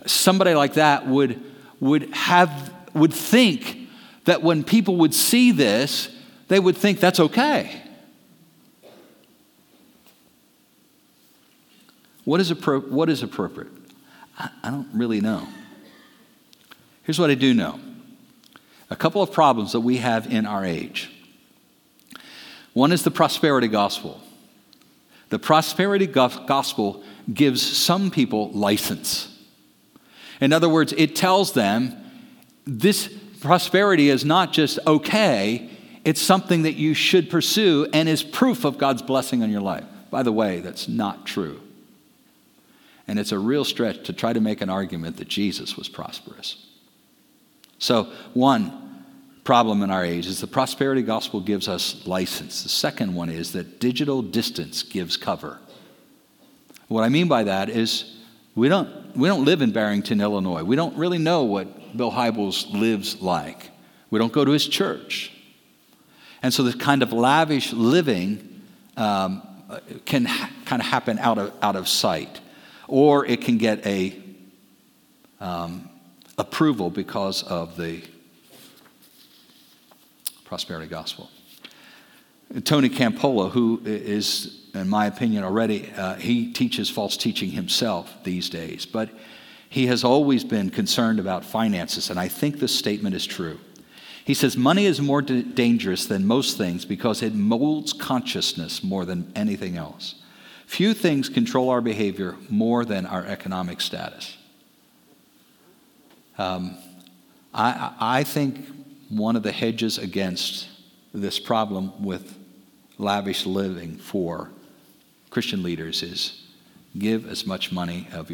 somebody 0.06 0.54
like 0.54 0.74
that 0.74 1.06
would, 1.06 1.40
would, 1.80 2.12
have, 2.14 2.72
would 2.92 3.14
think 3.14 3.88
that 4.24 4.42
when 4.42 4.64
people 4.64 4.96
would 4.96 5.14
see 5.14 5.52
this, 5.52 6.08
they 6.48 6.60
would 6.60 6.76
think 6.76 7.00
that's 7.00 7.20
okay. 7.20 7.80
What 12.24 12.40
is, 12.40 12.50
appro- 12.50 12.88
what 12.88 13.10
is 13.10 13.22
appropriate? 13.22 13.72
I, 14.38 14.50
I 14.62 14.70
don't 14.70 14.88
really 14.94 15.20
know. 15.20 15.46
Here's 17.02 17.18
what 17.18 17.30
I 17.30 17.34
do 17.34 17.52
know 17.54 17.78
a 18.90 18.96
couple 18.96 19.22
of 19.22 19.32
problems 19.32 19.72
that 19.72 19.80
we 19.80 19.98
have 19.98 20.30
in 20.32 20.46
our 20.46 20.64
age. 20.64 21.10
One 22.74 22.92
is 22.92 23.02
the 23.02 23.10
prosperity 23.10 23.68
gospel. 23.68 24.20
The 25.30 25.38
prosperity 25.38 26.06
gospel 26.06 27.02
gives 27.32 27.62
some 27.62 28.10
people 28.10 28.50
license. 28.50 29.36
In 30.40 30.52
other 30.52 30.68
words, 30.68 30.92
it 30.96 31.16
tells 31.16 31.52
them 31.52 31.96
this 32.66 33.12
prosperity 33.40 34.10
is 34.10 34.24
not 34.24 34.52
just 34.52 34.78
okay, 34.86 35.70
it's 36.04 36.20
something 36.20 36.62
that 36.62 36.74
you 36.74 36.94
should 36.94 37.30
pursue 37.30 37.88
and 37.92 38.08
is 38.08 38.22
proof 38.22 38.64
of 38.64 38.78
God's 38.78 39.02
blessing 39.02 39.42
on 39.42 39.50
your 39.50 39.62
life. 39.62 39.84
By 40.10 40.22
the 40.22 40.32
way, 40.32 40.60
that's 40.60 40.86
not 40.86 41.26
true. 41.26 41.60
And 43.08 43.18
it's 43.18 43.32
a 43.32 43.38
real 43.38 43.64
stretch 43.64 44.04
to 44.04 44.12
try 44.12 44.32
to 44.32 44.40
make 44.40 44.60
an 44.60 44.70
argument 44.70 45.16
that 45.16 45.28
Jesus 45.28 45.76
was 45.76 45.88
prosperous. 45.88 46.66
So, 47.78 48.04
one 48.32 49.04
problem 49.44 49.82
in 49.82 49.90
our 49.90 50.04
age 50.04 50.26
is 50.26 50.40
the 50.40 50.46
prosperity 50.46 51.02
gospel 51.02 51.40
gives 51.40 51.68
us 51.68 52.06
license. 52.06 52.62
The 52.62 52.70
second 52.70 53.14
one 53.14 53.28
is 53.28 53.52
that 53.52 53.78
digital 53.78 54.22
distance 54.22 54.82
gives 54.82 55.16
cover. 55.18 55.58
What 56.88 57.02
I 57.02 57.08
mean 57.10 57.28
by 57.28 57.44
that 57.44 57.68
is 57.68 58.16
we 58.54 58.68
don't, 58.68 59.16
we 59.16 59.28
don't 59.28 59.44
live 59.44 59.60
in 59.60 59.72
Barrington, 59.72 60.20
Illinois. 60.20 60.62
We 60.62 60.76
don't 60.76 60.96
really 60.96 61.18
know 61.18 61.44
what 61.44 61.96
Bill 61.96 62.10
Hybels 62.10 62.72
lives 62.72 63.20
like. 63.20 63.70
We 64.10 64.18
don't 64.18 64.32
go 64.32 64.44
to 64.44 64.52
his 64.52 64.66
church. 64.66 65.33
And 66.44 66.52
so 66.52 66.62
this 66.62 66.74
kind 66.74 67.02
of 67.02 67.10
lavish 67.10 67.72
living 67.72 68.60
um, 68.98 69.40
can 70.04 70.26
ha- 70.26 70.50
kind 70.66 70.82
of 70.82 70.86
happen 70.86 71.18
out 71.18 71.38
of, 71.38 71.54
out 71.62 71.74
of 71.74 71.88
sight 71.88 72.38
or 72.86 73.24
it 73.24 73.40
can 73.40 73.56
get 73.56 73.86
a 73.86 74.14
um, 75.40 75.88
approval 76.36 76.90
because 76.90 77.42
of 77.44 77.78
the 77.78 78.02
prosperity 80.44 80.86
gospel. 80.86 81.30
Tony 82.64 82.90
Campolo, 82.90 83.50
who 83.50 83.80
is, 83.82 84.66
in 84.74 84.86
my 84.86 85.06
opinion, 85.06 85.44
already, 85.44 85.90
uh, 85.96 86.16
he 86.16 86.52
teaches 86.52 86.90
false 86.90 87.16
teaching 87.16 87.52
himself 87.52 88.22
these 88.22 88.50
days, 88.50 88.84
but 88.84 89.08
he 89.70 89.86
has 89.86 90.04
always 90.04 90.44
been 90.44 90.68
concerned 90.68 91.18
about 91.18 91.42
finances, 91.42 92.10
and 92.10 92.20
I 92.20 92.28
think 92.28 92.58
this 92.58 92.76
statement 92.76 93.14
is 93.14 93.24
true. 93.24 93.58
He 94.24 94.34
says, 94.34 94.56
Money 94.56 94.86
is 94.86 95.00
more 95.00 95.22
d- 95.22 95.42
dangerous 95.42 96.06
than 96.06 96.26
most 96.26 96.56
things 96.56 96.84
because 96.84 97.22
it 97.22 97.34
molds 97.34 97.92
consciousness 97.92 98.82
more 98.82 99.04
than 99.04 99.30
anything 99.36 99.76
else. 99.76 100.14
Few 100.66 100.94
things 100.94 101.28
control 101.28 101.68
our 101.68 101.82
behavior 101.82 102.36
more 102.48 102.84
than 102.86 103.04
our 103.04 103.24
economic 103.26 103.80
status. 103.82 104.36
Um, 106.38 106.76
I, 107.52 107.92
I 108.00 108.24
think 108.24 108.66
one 109.10 109.36
of 109.36 109.42
the 109.42 109.52
hedges 109.52 109.98
against 109.98 110.68
this 111.12 111.38
problem 111.38 112.02
with 112.02 112.36
lavish 112.98 113.46
living 113.46 113.98
for 113.98 114.50
Christian 115.30 115.62
leaders 115.62 116.02
is 116.02 116.42
give 116.96 117.28
as 117.28 117.46
much 117.46 117.70
money 117.70 118.08
of 118.12 118.32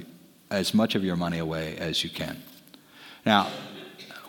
as 0.51 0.75
much 0.75 0.95
of 0.95 1.05
your 1.05 1.17
money 1.17 1.39
away 1.39 1.77
as 1.77 2.03
you 2.03 2.11
can. 2.11 2.43
Now, 3.25 3.51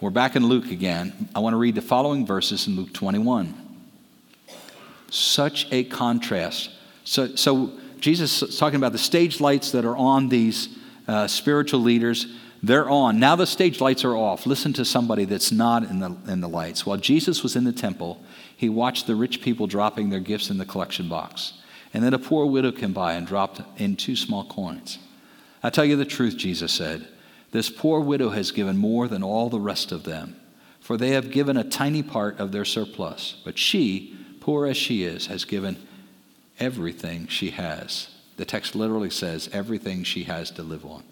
we're 0.02 0.10
back 0.10 0.36
in 0.36 0.48
Luke 0.48 0.72
again. 0.72 1.30
I 1.36 1.40
want 1.40 1.54
to 1.54 1.58
read 1.58 1.76
the 1.76 1.82
following 1.82 2.26
verses 2.26 2.66
in 2.66 2.76
Luke 2.76 2.92
21. 2.92 3.56
Such 5.12 5.68
a 5.72 5.84
contrast. 5.84 6.72
So, 7.04 7.36
so 7.36 7.74
Jesus 8.00 8.42
is 8.42 8.58
talking 8.58 8.78
about 8.78 8.94
the 8.94 8.98
stage 8.98 9.40
lights 9.40 9.72
that 9.74 9.86
are 9.86 9.96
on 9.96 10.30
these 10.30 10.76
uh, 11.08 11.28
spiritual 11.28 11.82
leaders. 11.82 12.26
They're 12.64 12.90
on. 12.90 13.20
Now 13.20 13.36
the 13.36 13.46
stage 13.46 13.80
lights 13.80 14.04
are 14.04 14.16
off. 14.16 14.48
Listen 14.48 14.74
to 14.74 14.86
somebody 14.86 15.26
that's 15.26 15.52
not 15.52 15.84
in 15.84 16.00
the, 16.00 16.18
in 16.28 16.42
the 16.42 16.50
lights. 16.50 16.84
While 16.84 16.98
Jesus 16.98 17.44
was 17.44 17.56
in 17.56 17.64
the 17.64 17.72
temple, 17.72 18.24
he 18.58 18.70
watched 18.70 19.06
the 19.06 19.16
rich 19.16 19.40
people 19.44 19.68
dropping 19.68 20.10
their 20.10 20.20
gifts 20.20 20.50
in 20.50 20.58
the 20.58 20.66
collection 20.66 21.10
box. 21.10 21.54
And 21.94 22.04
then 22.04 22.16
a 22.16 22.20
poor 22.20 22.48
widow 22.48 22.72
came 22.72 22.94
by 22.94 23.14
and 23.14 23.28
dropped 23.28 23.62
in 23.78 23.96
two 23.96 24.16
small 24.16 24.46
coins. 24.46 24.98
I 25.62 25.70
tell 25.70 25.86
you 25.86 25.96
the 25.96 26.06
truth, 26.06 26.38
Jesus 26.38 26.72
said. 26.72 27.08
This 27.52 27.70
poor 27.70 28.00
widow 28.00 28.30
has 28.30 28.52
given 28.52 28.78
more 28.78 29.08
than 29.08 29.24
all 29.24 29.50
the 29.50 29.60
rest 29.60 29.92
of 29.92 30.04
them, 30.04 30.36
for 30.80 30.98
they 30.98 31.10
have 31.10 31.32
given 31.32 31.58
a 31.58 31.64
tiny 31.64 32.02
part 32.02 32.40
of 32.40 32.52
their 32.52 32.66
surplus. 32.66 33.42
But 33.44 33.58
she, 33.58 34.18
poor 34.40 34.66
as 34.66 34.78
she 34.78 35.04
is, 35.04 35.28
has 35.28 35.46
given 35.46 35.86
everything 36.60 37.28
she 37.28 37.52
has. 37.52 38.10
The 38.38 38.46
text 38.46 38.76
literally 38.76 39.10
says 39.10 39.50
everything 39.52 40.04
she 40.04 40.24
has 40.24 40.50
to 40.52 40.64
live 40.64 40.86
on. 40.86 41.04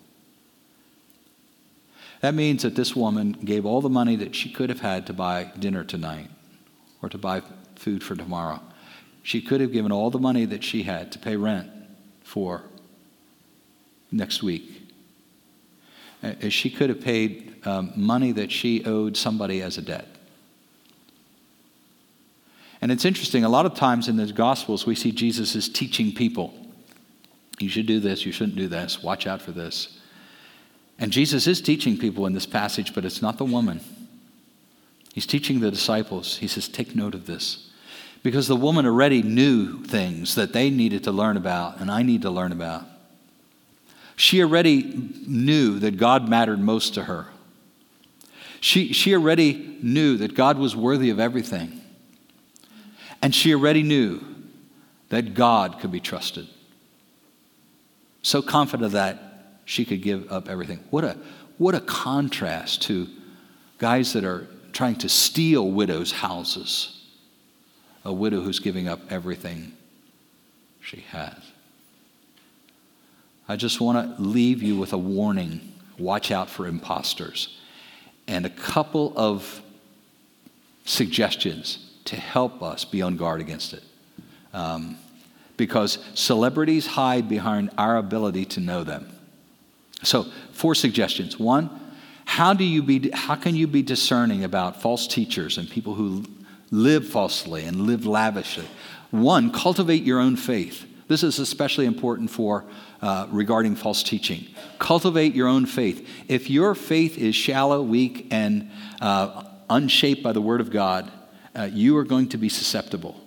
That 2.21 2.33
means 2.33 2.63
that 2.63 2.75
this 2.75 2.95
woman 2.95 3.33
gave 3.33 3.65
all 3.65 3.81
the 3.81 3.89
money 3.89 4.15
that 4.17 4.35
she 4.35 4.51
could 4.51 4.69
have 4.69 4.81
had 4.81 5.07
to 5.07 5.13
buy 5.13 5.51
dinner 5.57 5.83
tonight 5.83 6.29
or 7.01 7.09
to 7.09 7.17
buy 7.17 7.41
food 7.75 8.03
for 8.03 8.15
tomorrow. 8.15 8.61
She 9.23 9.41
could 9.41 9.61
have 9.61 9.71
given 9.71 9.91
all 9.91 10.09
the 10.09 10.19
money 10.19 10.45
that 10.45 10.63
she 10.63 10.83
had 10.83 11.11
to 11.13 11.19
pay 11.19 11.35
rent 11.35 11.69
for 12.23 12.63
next 14.11 14.43
week. 14.43 14.88
As 16.21 16.53
she 16.53 16.69
could 16.69 16.89
have 16.89 17.01
paid 17.01 17.65
um, 17.65 17.93
money 17.95 18.31
that 18.33 18.51
she 18.51 18.83
owed 18.85 19.15
somebody 19.15 19.61
as 19.61 19.77
a 19.77 19.81
debt. 19.81 20.07
And 22.81 22.91
it's 22.91 23.05
interesting, 23.05 23.43
a 23.43 23.49
lot 23.49 23.65
of 23.65 23.73
times 23.73 24.07
in 24.07 24.15
the 24.15 24.31
Gospels, 24.31 24.85
we 24.85 24.95
see 24.95 25.11
Jesus 25.11 25.55
is 25.55 25.67
teaching 25.67 26.13
people. 26.13 26.53
You 27.59 27.69
should 27.69 27.85
do 27.85 27.99
this, 27.99 28.25
you 28.25 28.31
shouldn't 28.31 28.57
do 28.57 28.67
this, 28.67 29.03
watch 29.03 29.27
out 29.27 29.41
for 29.41 29.51
this. 29.51 29.99
And 30.97 31.11
Jesus 31.11 31.47
is 31.47 31.61
teaching 31.61 31.97
people 31.97 32.25
in 32.25 32.33
this 32.33 32.45
passage, 32.45 32.93
but 32.93 33.05
it's 33.05 33.21
not 33.21 33.37
the 33.37 33.45
woman. 33.45 33.81
He's 35.13 35.25
teaching 35.25 35.59
the 35.59 35.71
disciples. 35.71 36.37
He 36.37 36.47
says, 36.47 36.67
Take 36.67 36.95
note 36.95 37.15
of 37.15 37.25
this. 37.25 37.69
Because 38.21 38.47
the 38.47 38.55
woman 38.55 38.85
already 38.85 39.21
knew 39.21 39.83
things 39.83 40.35
that 40.35 40.51
they 40.51 40.69
needed 40.69 41.05
to 41.05 41.11
learn 41.11 41.37
about, 41.37 41.79
and 41.79 41.89
I 41.89 42.03
need 42.03 42.21
to 42.23 42.29
learn 42.29 42.51
about. 42.51 42.85
She 44.19 44.41
already 44.41 44.83
knew 45.25 45.79
that 45.79 45.95
God 45.95 46.27
mattered 46.27 46.59
most 46.59 46.95
to 46.95 47.05
her. 47.05 47.27
She, 48.59 48.91
she 48.91 49.13
already 49.15 49.77
knew 49.81 50.17
that 50.17 50.35
God 50.35 50.57
was 50.57 50.75
worthy 50.75 51.09
of 51.09 51.21
everything. 51.21 51.79
And 53.21 53.33
she 53.33 53.53
already 53.53 53.81
knew 53.81 54.21
that 55.07 55.35
God 55.35 55.79
could 55.79 55.93
be 55.93 56.01
trusted. 56.01 56.49
So 58.21 58.41
confident 58.41 58.87
of 58.87 58.91
that, 58.91 59.61
she 59.63 59.85
could 59.85 60.01
give 60.01 60.29
up 60.29 60.49
everything. 60.49 60.83
What 60.89 61.05
a, 61.05 61.15
what 61.57 61.73
a 61.73 61.79
contrast 61.79 62.81
to 62.83 63.07
guys 63.77 64.11
that 64.11 64.25
are 64.25 64.47
trying 64.73 64.97
to 64.97 65.07
steal 65.07 65.71
widows' 65.71 66.11
houses. 66.11 67.05
A 68.03 68.11
widow 68.11 68.41
who's 68.41 68.59
giving 68.59 68.89
up 68.89 68.99
everything 69.09 69.77
she 70.81 71.05
has. 71.11 71.48
I 73.49 73.55
just 73.55 73.81
want 73.81 74.17
to 74.17 74.21
leave 74.21 74.61
you 74.61 74.77
with 74.77 74.93
a 74.93 74.97
warning 74.97 75.73
watch 75.97 76.29
out 76.29 76.51
for 76.51 76.67
imposters 76.67 77.57
and 78.27 78.45
a 78.45 78.49
couple 78.49 79.11
of 79.15 79.63
suggestions 80.85 81.91
to 82.05 82.15
help 82.15 82.61
us 82.61 82.85
be 82.85 83.01
on 83.01 83.17
guard 83.17 83.41
against 83.41 83.73
it. 83.73 83.83
Um, 84.53 84.97
because 85.57 85.97
celebrities 86.13 86.85
hide 86.85 87.27
behind 87.27 87.71
our 87.75 87.97
ability 87.97 88.45
to 88.45 88.59
know 88.59 88.83
them. 88.83 89.11
So, 90.03 90.27
four 90.51 90.75
suggestions. 90.75 91.37
One, 91.37 91.71
how, 92.25 92.53
do 92.53 92.63
you 92.63 92.83
be, 92.83 93.09
how 93.09 93.35
can 93.35 93.55
you 93.55 93.65
be 93.65 93.81
discerning 93.81 94.43
about 94.43 94.79
false 94.81 95.07
teachers 95.07 95.57
and 95.57 95.67
people 95.67 95.95
who 95.95 96.23
live 96.69 97.07
falsely 97.07 97.65
and 97.65 97.81
live 97.81 98.05
lavishly? 98.05 98.67
One, 99.09 99.51
cultivate 99.51 100.03
your 100.03 100.19
own 100.19 100.35
faith. 100.35 100.85
This 101.09 101.23
is 101.23 101.39
especially 101.39 101.87
important 101.87 102.29
for 102.29 102.65
uh, 103.01 103.27
regarding 103.31 103.75
false 103.75 104.03
teaching. 104.03 104.45
Cultivate 104.77 105.33
your 105.33 105.47
own 105.47 105.65
faith. 105.65 106.07
If 106.27 106.51
your 106.51 106.75
faith 106.75 107.17
is 107.17 107.35
shallow, 107.35 107.81
weak, 107.81 108.27
and 108.29 108.69
uh, 109.01 109.43
unshaped 109.71 110.21
by 110.21 110.33
the 110.33 110.41
Word 110.41 110.61
of 110.61 110.69
God, 110.69 111.11
uh, 111.55 111.67
you 111.73 111.97
are 111.97 112.03
going 112.03 112.29
to 112.29 112.37
be 112.37 112.47
susceptible. 112.47 113.19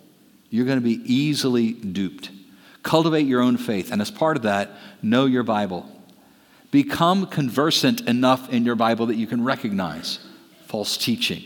You're 0.48 0.64
going 0.64 0.78
to 0.78 0.84
be 0.84 1.02
easily 1.12 1.72
duped. 1.72 2.30
Cultivate 2.84 3.26
your 3.26 3.40
own 3.40 3.56
faith, 3.56 3.90
and 3.90 4.00
as 4.00 4.12
part 4.12 4.36
of 4.36 4.44
that, 4.44 4.70
know 5.02 5.26
your 5.26 5.42
Bible. 5.42 5.84
Become 6.70 7.26
conversant 7.26 8.02
enough 8.02 8.48
in 8.52 8.64
your 8.64 8.76
Bible 8.76 9.06
that 9.06 9.16
you 9.16 9.26
can 9.26 9.42
recognize 9.42 10.20
false 10.66 10.96
teaching. 10.96 11.42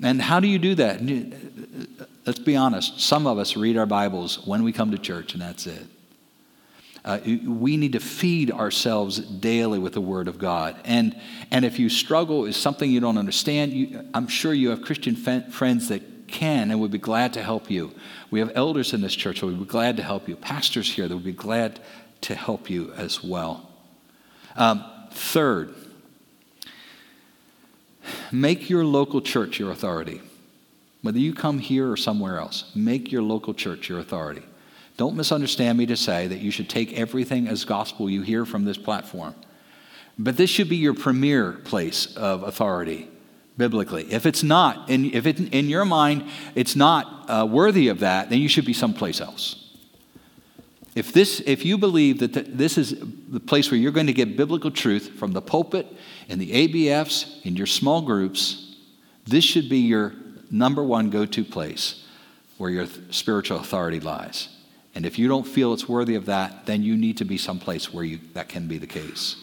And 0.00 0.22
how 0.22 0.38
do 0.38 0.46
you 0.46 0.60
do 0.60 0.76
that? 0.76 1.00
Let's 2.28 2.40
be 2.40 2.56
honest. 2.56 3.00
Some 3.00 3.26
of 3.26 3.38
us 3.38 3.56
read 3.56 3.78
our 3.78 3.86
Bibles 3.86 4.46
when 4.46 4.62
we 4.62 4.70
come 4.70 4.90
to 4.90 4.98
church, 4.98 5.32
and 5.32 5.40
that's 5.40 5.66
it. 5.66 5.86
Uh, 7.02 7.20
we 7.24 7.78
need 7.78 7.92
to 7.92 8.00
feed 8.00 8.50
ourselves 8.50 9.18
daily 9.18 9.78
with 9.78 9.94
the 9.94 10.02
Word 10.02 10.28
of 10.28 10.36
God. 10.36 10.76
And, 10.84 11.18
and 11.50 11.64
if 11.64 11.78
you 11.78 11.88
struggle 11.88 12.40
with 12.40 12.54
something 12.54 12.90
you 12.90 13.00
don't 13.00 13.16
understand, 13.16 13.72
you, 13.72 14.06
I'm 14.12 14.28
sure 14.28 14.52
you 14.52 14.68
have 14.68 14.82
Christian 14.82 15.16
friends 15.16 15.88
that 15.88 16.28
can 16.28 16.70
and 16.70 16.78
would 16.78 16.90
be 16.90 16.98
glad 16.98 17.32
to 17.32 17.42
help 17.42 17.70
you. 17.70 17.94
We 18.30 18.40
have 18.40 18.52
elders 18.54 18.92
in 18.92 19.00
this 19.00 19.14
church 19.14 19.40
that 19.40 19.46
would 19.46 19.58
be 19.58 19.64
glad 19.64 19.96
to 19.96 20.02
help 20.02 20.28
you, 20.28 20.36
pastors 20.36 20.92
here 20.92 21.08
that 21.08 21.14
would 21.14 21.24
be 21.24 21.32
glad 21.32 21.80
to 22.20 22.34
help 22.34 22.68
you 22.68 22.92
as 22.92 23.24
well. 23.24 23.70
Um, 24.54 24.84
third, 25.12 25.74
make 28.30 28.68
your 28.68 28.84
local 28.84 29.22
church 29.22 29.58
your 29.58 29.70
authority. 29.70 30.20
Whether 31.02 31.18
you 31.18 31.32
come 31.32 31.58
here 31.58 31.90
or 31.90 31.96
somewhere 31.96 32.38
else, 32.38 32.70
make 32.74 33.12
your 33.12 33.22
local 33.22 33.54
church 33.54 33.88
your 33.88 33.98
authority. 33.98 34.42
Don't 34.96 35.16
misunderstand 35.16 35.78
me 35.78 35.86
to 35.86 35.96
say 35.96 36.26
that 36.26 36.40
you 36.40 36.50
should 36.50 36.68
take 36.68 36.92
everything 36.98 37.46
as 37.46 37.64
gospel 37.64 38.10
you 38.10 38.22
hear 38.22 38.44
from 38.44 38.64
this 38.64 38.76
platform. 38.76 39.34
But 40.18 40.36
this 40.36 40.50
should 40.50 40.68
be 40.68 40.76
your 40.76 40.94
premier 40.94 41.52
place 41.52 42.16
of 42.16 42.42
authority 42.42 43.08
biblically. 43.56 44.12
If 44.12 44.26
it's 44.26 44.42
not, 44.42 44.90
and 44.90 45.06
if 45.06 45.26
it, 45.26 45.38
in 45.38 45.68
your 45.68 45.84
mind 45.84 46.24
it's 46.56 46.74
not 46.74 47.30
uh, 47.30 47.46
worthy 47.46 47.88
of 47.88 48.00
that, 48.00 48.28
then 48.28 48.40
you 48.40 48.48
should 48.48 48.64
be 48.64 48.72
someplace 48.72 49.20
else. 49.20 49.64
If, 50.96 51.12
this, 51.12 51.40
if 51.46 51.64
you 51.64 51.78
believe 51.78 52.18
that 52.18 52.34
th- 52.34 52.46
this 52.48 52.76
is 52.76 52.96
the 53.28 53.38
place 53.38 53.70
where 53.70 53.78
you're 53.78 53.92
going 53.92 54.08
to 54.08 54.12
get 54.12 54.36
biblical 54.36 54.72
truth 54.72 55.10
from 55.10 55.30
the 55.30 55.42
pulpit, 55.42 55.86
in 56.28 56.40
the 56.40 56.50
ABFs, 56.50 57.44
in 57.44 57.54
your 57.54 57.66
small 57.66 58.02
groups, 58.02 58.74
this 59.24 59.44
should 59.44 59.68
be 59.68 59.78
your 59.78 60.14
number 60.50 60.82
one 60.82 61.10
go 61.10 61.26
to 61.26 61.44
place 61.44 62.04
where 62.56 62.70
your 62.70 62.86
th- 62.86 63.14
spiritual 63.14 63.58
authority 63.58 64.00
lies. 64.00 64.48
And 64.94 65.06
if 65.06 65.18
you 65.18 65.28
don't 65.28 65.46
feel 65.46 65.72
it's 65.72 65.88
worthy 65.88 66.14
of 66.16 66.26
that, 66.26 66.66
then 66.66 66.82
you 66.82 66.96
need 66.96 67.18
to 67.18 67.24
be 67.24 67.38
someplace 67.38 67.92
where 67.92 68.04
you, 68.04 68.18
that 68.34 68.48
can 68.48 68.66
be 68.66 68.78
the 68.78 68.86
case. 68.86 69.36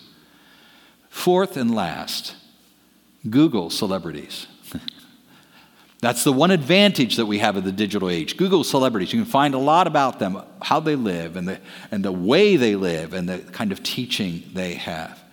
Fourth 1.10 1.56
and 1.56 1.74
last, 1.74 2.36
Google 3.30 3.70
celebrities. 3.70 4.48
That's 6.02 6.26
the 6.26 6.34
one 6.34 6.52
advantage 6.52 7.16
that 7.16 7.26
we 7.26 7.40
have 7.40 7.56
of 7.56 7.64
the 7.64 7.72
digital 7.72 8.10
age. 8.10 8.36
Google 8.36 8.64
celebrities. 8.64 9.14
You 9.14 9.22
can 9.22 9.32
find 9.32 9.54
a 9.54 9.58
lot 9.58 9.88
about 9.88 10.20
them, 10.20 10.42
how 10.62 10.82
they 10.82 10.96
live, 10.96 11.38
and 11.38 11.48
the, 11.48 11.60
and 11.90 12.04
the 12.04 12.12
way 12.12 12.58
they 12.58 12.76
live, 12.76 13.14
and 13.14 13.30
the 13.30 13.40
kind 13.40 13.72
of 13.72 13.82
teaching 13.82 14.44
they 14.54 14.74
have. 14.74 15.24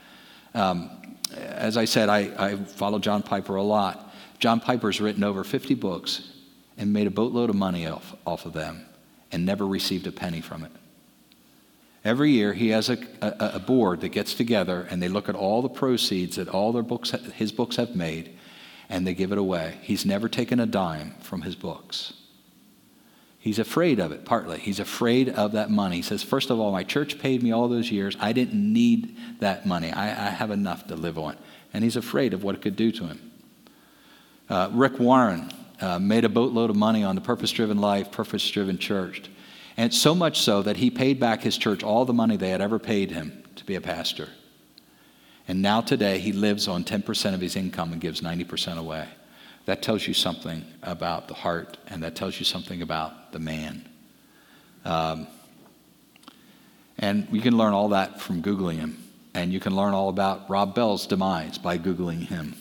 Um, 0.55 1.17
as 1.37 1.77
I 1.77 1.85
said, 1.85 2.09
I, 2.09 2.31
I 2.39 2.57
follow 2.57 2.99
John 2.99 3.23
Piper 3.23 3.57
a 3.57 3.63
lot. 3.63 4.12
John 4.43 4.59
Piper's 4.59 5.01
written 5.01 5.23
over 5.23 5.45
50 5.45 5.75
books 5.75 6.29
and 6.77 6.93
made 6.93 7.07
a 7.07 7.13
boatload 7.13 7.49
of 7.49 7.55
money 7.55 7.87
off, 7.87 8.17
off 8.27 8.45
of 8.45 8.53
them 8.53 8.85
and 9.31 9.47
never 9.47 9.65
received 9.65 10.05
a 10.09 10.11
penny 10.11 10.41
from 10.41 10.65
it. 10.65 10.73
Every 12.05 12.33
year, 12.33 12.53
he 12.53 12.71
has 12.71 12.91
a, 12.91 12.99
a, 13.21 13.53
a, 13.55 13.59
board 13.61 14.01
that 14.01 14.09
gets 14.09 14.35
together 14.35 14.89
and 14.91 15.01
they 15.01 15.07
look 15.07 15.29
at 15.29 15.37
all 15.37 15.63
the 15.63 15.69
proceeds 15.69 16.35
that 16.35 16.49
all 16.49 16.73
their 16.73 16.83
books, 16.83 17.13
his 17.35 17.53
books 17.53 17.77
have 17.77 17.95
made 17.95 18.37
and 18.89 19.07
they 19.07 19.15
give 19.15 19.31
it 19.31 19.39
away. 19.39 19.79
He's 19.81 20.05
never 20.05 20.29
taken 20.29 20.59
a 20.59 20.67
dime 20.67 21.15
from 21.21 21.43
his 21.43 21.55
books. 21.55 22.13
He's 23.39 23.61
afraid 23.61 24.01
of 24.01 24.11
it, 24.11 24.25
partly. 24.25 24.59
He's 24.59 24.81
afraid 24.81 25.29
of 25.29 25.53
that 25.53 25.71
money. 25.71 25.97
He 25.97 26.03
says, 26.03 26.25
First 26.25 26.51
of 26.51 26.59
all, 26.59 26.73
my 26.73 26.83
church 26.83 27.21
paid 27.21 27.45
me 27.45 27.53
all 27.53 27.69
those 27.69 27.93
years. 27.93 28.17
I 28.19 28.33
didn't 28.33 28.73
need 28.73 29.17
that 29.39 29.67
money. 29.67 29.93
I, 29.93 30.09
I 30.09 30.31
have 30.31 30.51
enough 30.51 30.89
to 30.89 30.97
live 30.97 31.17
on. 31.17 31.37
And 31.73 31.85
he's 31.85 31.97
afraid 31.97 32.35
of 32.35 32.43
what 32.43 32.57
it 32.57 32.61
could 32.61 32.75
do 32.75 32.91
to 32.91 33.07
him. 33.07 33.32
Uh, 34.53 34.69
Rick 34.75 34.99
Warren 34.99 35.51
uh, 35.81 35.99
made 35.99 36.27
a 36.27 36.29
boatload 36.29 36.69
of 36.69 36.77
money 36.77 37.03
on 37.03 37.15
the 37.15 37.23
purpose 37.23 37.51
driven 37.51 37.79
life, 37.79 38.13
purpose 38.13 38.51
driven 38.51 38.77
church. 38.77 39.31
And 39.79 39.95
so 39.95 40.15
much 40.15 40.43
so 40.43 40.61
that 40.61 40.77
he 40.77 40.91
paid 40.91 41.19
back 41.19 41.41
his 41.41 41.57
church 41.57 41.83
all 41.83 42.05
the 42.05 42.13
money 42.13 42.37
they 42.37 42.51
had 42.51 42.61
ever 42.61 42.79
paid 42.79 43.13
him 43.13 43.45
to 43.57 43.65
be 43.65 43.77
a 43.77 43.81
pastor. 43.81 44.29
And 45.49 45.63
now, 45.63 45.81
today, 45.81 46.19
he 46.19 46.33
lives 46.33 46.69
on 46.69 46.85
10% 46.85 47.33
of 47.33 47.41
his 47.41 47.57
income 47.57 47.93
and 47.93 48.01
gives 48.01 48.21
90% 48.21 48.77
away. 48.77 49.09
That 49.65 49.81
tells 49.81 50.07
you 50.07 50.13
something 50.13 50.67
about 50.83 51.29
the 51.29 51.35
heart, 51.35 51.79
and 51.87 52.03
that 52.03 52.15
tells 52.15 52.39
you 52.39 52.45
something 52.45 52.83
about 52.83 53.33
the 53.33 53.39
man. 53.39 53.89
Um, 54.85 55.29
and 56.99 57.27
you 57.33 57.41
can 57.41 57.57
learn 57.57 57.73
all 57.73 57.89
that 57.89 58.21
from 58.21 58.43
Googling 58.43 58.77
him. 58.77 59.03
And 59.33 59.51
you 59.51 59.61
can 59.61 59.75
learn 59.75 59.95
all 59.95 60.11
about 60.11 60.51
Rob 60.51 60.75
Bell's 60.75 61.07
demise 61.07 61.57
by 61.57 61.79
Googling 61.79 62.27
him. 62.27 62.55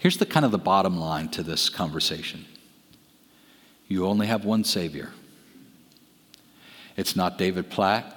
Here's 0.00 0.16
the 0.16 0.24
kind 0.24 0.46
of 0.46 0.50
the 0.50 0.58
bottom 0.58 0.98
line 0.98 1.28
to 1.28 1.42
this 1.42 1.68
conversation 1.68 2.46
you 3.86 4.06
only 4.06 4.28
have 4.28 4.44
one 4.44 4.64
Savior. 4.64 5.10
It's 6.96 7.14
not 7.14 7.36
David 7.36 7.70
Platt, 7.70 8.16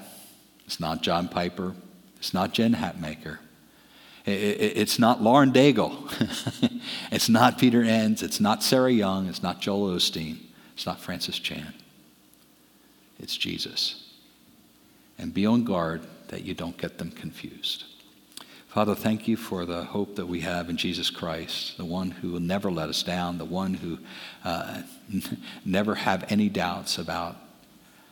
it's 0.66 0.80
not 0.80 1.02
John 1.02 1.28
Piper, 1.28 1.76
it's 2.18 2.34
not 2.34 2.54
Jen 2.54 2.76
Hatmaker. 2.76 3.40
It's 4.26 4.98
not 4.98 5.22
Lauren 5.22 5.52
Daigle. 5.52 5.92
it's 7.12 7.28
not 7.28 7.58
Peter 7.58 7.84
Enns. 7.84 8.24
It's 8.24 8.40
not 8.40 8.64
Sarah 8.64 8.90
Young. 8.90 9.28
It's 9.28 9.44
not 9.44 9.60
Joel 9.60 9.90
Osteen. 9.90 10.38
It's 10.74 10.86
not 10.86 11.02
Francis 11.02 11.38
Chan. 11.38 11.74
It's 13.20 13.36
Jesus. 13.36 14.14
And 15.18 15.34
be 15.34 15.46
on 15.46 15.66
guard 15.66 16.08
that 16.30 16.46
you 16.46 16.54
don't 16.54 16.78
get 16.78 16.98
them 16.98 17.12
confused. 17.12 17.84
Father, 18.74 18.96
thank 18.96 19.28
you 19.28 19.38
for 19.38 19.68
the 19.68 19.84
hope 19.84 20.16
that 20.16 20.26
we 20.26 20.40
have 20.40 20.68
in 20.68 20.78
Jesus 20.78 21.12
Christ, 21.12 21.78
the 21.78 21.86
one 21.86 22.10
who 22.10 22.32
will 22.32 22.40
never 22.40 22.72
let 22.72 22.90
us 22.90 23.04
down, 23.04 23.38
the 23.38 23.46
one 23.46 23.76
who 23.76 24.00
uh, 24.44 24.82
never 25.66 25.94
have 25.94 26.26
any 26.30 26.50
doubts 26.50 26.98
about 26.98 27.36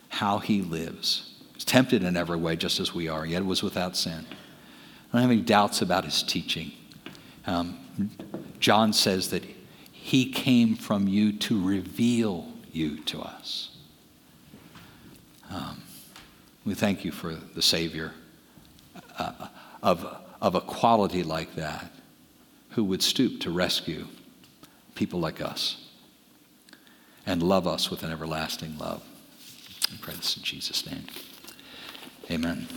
how 0.10 0.38
he 0.38 0.62
lives. 0.62 1.34
He's 1.56 1.66
tempted 1.66 2.04
in 2.04 2.16
every 2.16 2.38
way, 2.38 2.56
just 2.58 2.80
as 2.80 2.94
we 2.94 3.08
are, 3.08 3.26
yet 3.26 3.44
was 3.44 3.64
without 3.64 3.98
sin. 3.98 4.24
I 4.30 5.14
don't 5.14 5.22
have 5.24 5.32
any 5.32 5.42
doubts 5.42 5.82
about 5.82 6.06
his 6.06 6.22
teaching. 6.22 6.74
Um, 7.48 7.80
John 8.60 8.94
says 8.94 9.32
that 9.32 9.44
he 9.92 10.32
came 10.32 10.76
from 10.76 11.08
you 11.08 11.34
to 11.40 11.60
reveal 11.60 12.48
you 12.72 13.00
to 13.06 13.20
us. 13.20 13.76
Um, 15.50 15.82
we 16.66 16.76
thank 16.76 17.04
you 17.04 17.12
for 17.12 17.34
the 17.34 17.64
Savior 17.64 18.12
uh, 19.18 19.48
of 19.82 20.06
of 20.42 20.56
a 20.56 20.62
quality 20.62 21.24
like 21.24 21.56
that 21.56 21.92
who 22.72 22.84
would 22.84 23.04
stoop 23.04 23.40
to 23.42 23.52
rescue 23.52 24.08
people 24.96 25.20
like 25.20 25.42
us 25.42 25.88
and 27.26 27.44
love 27.44 27.68
us 27.68 27.92
with 27.92 28.04
an 28.04 28.12
everlasting 28.12 28.78
love. 28.78 29.04
I 29.94 29.98
pray 30.02 30.16
this 30.16 30.38
in 30.38 30.44
Jesus' 30.44 30.90
name. 30.90 31.06
Amen. 32.30 32.68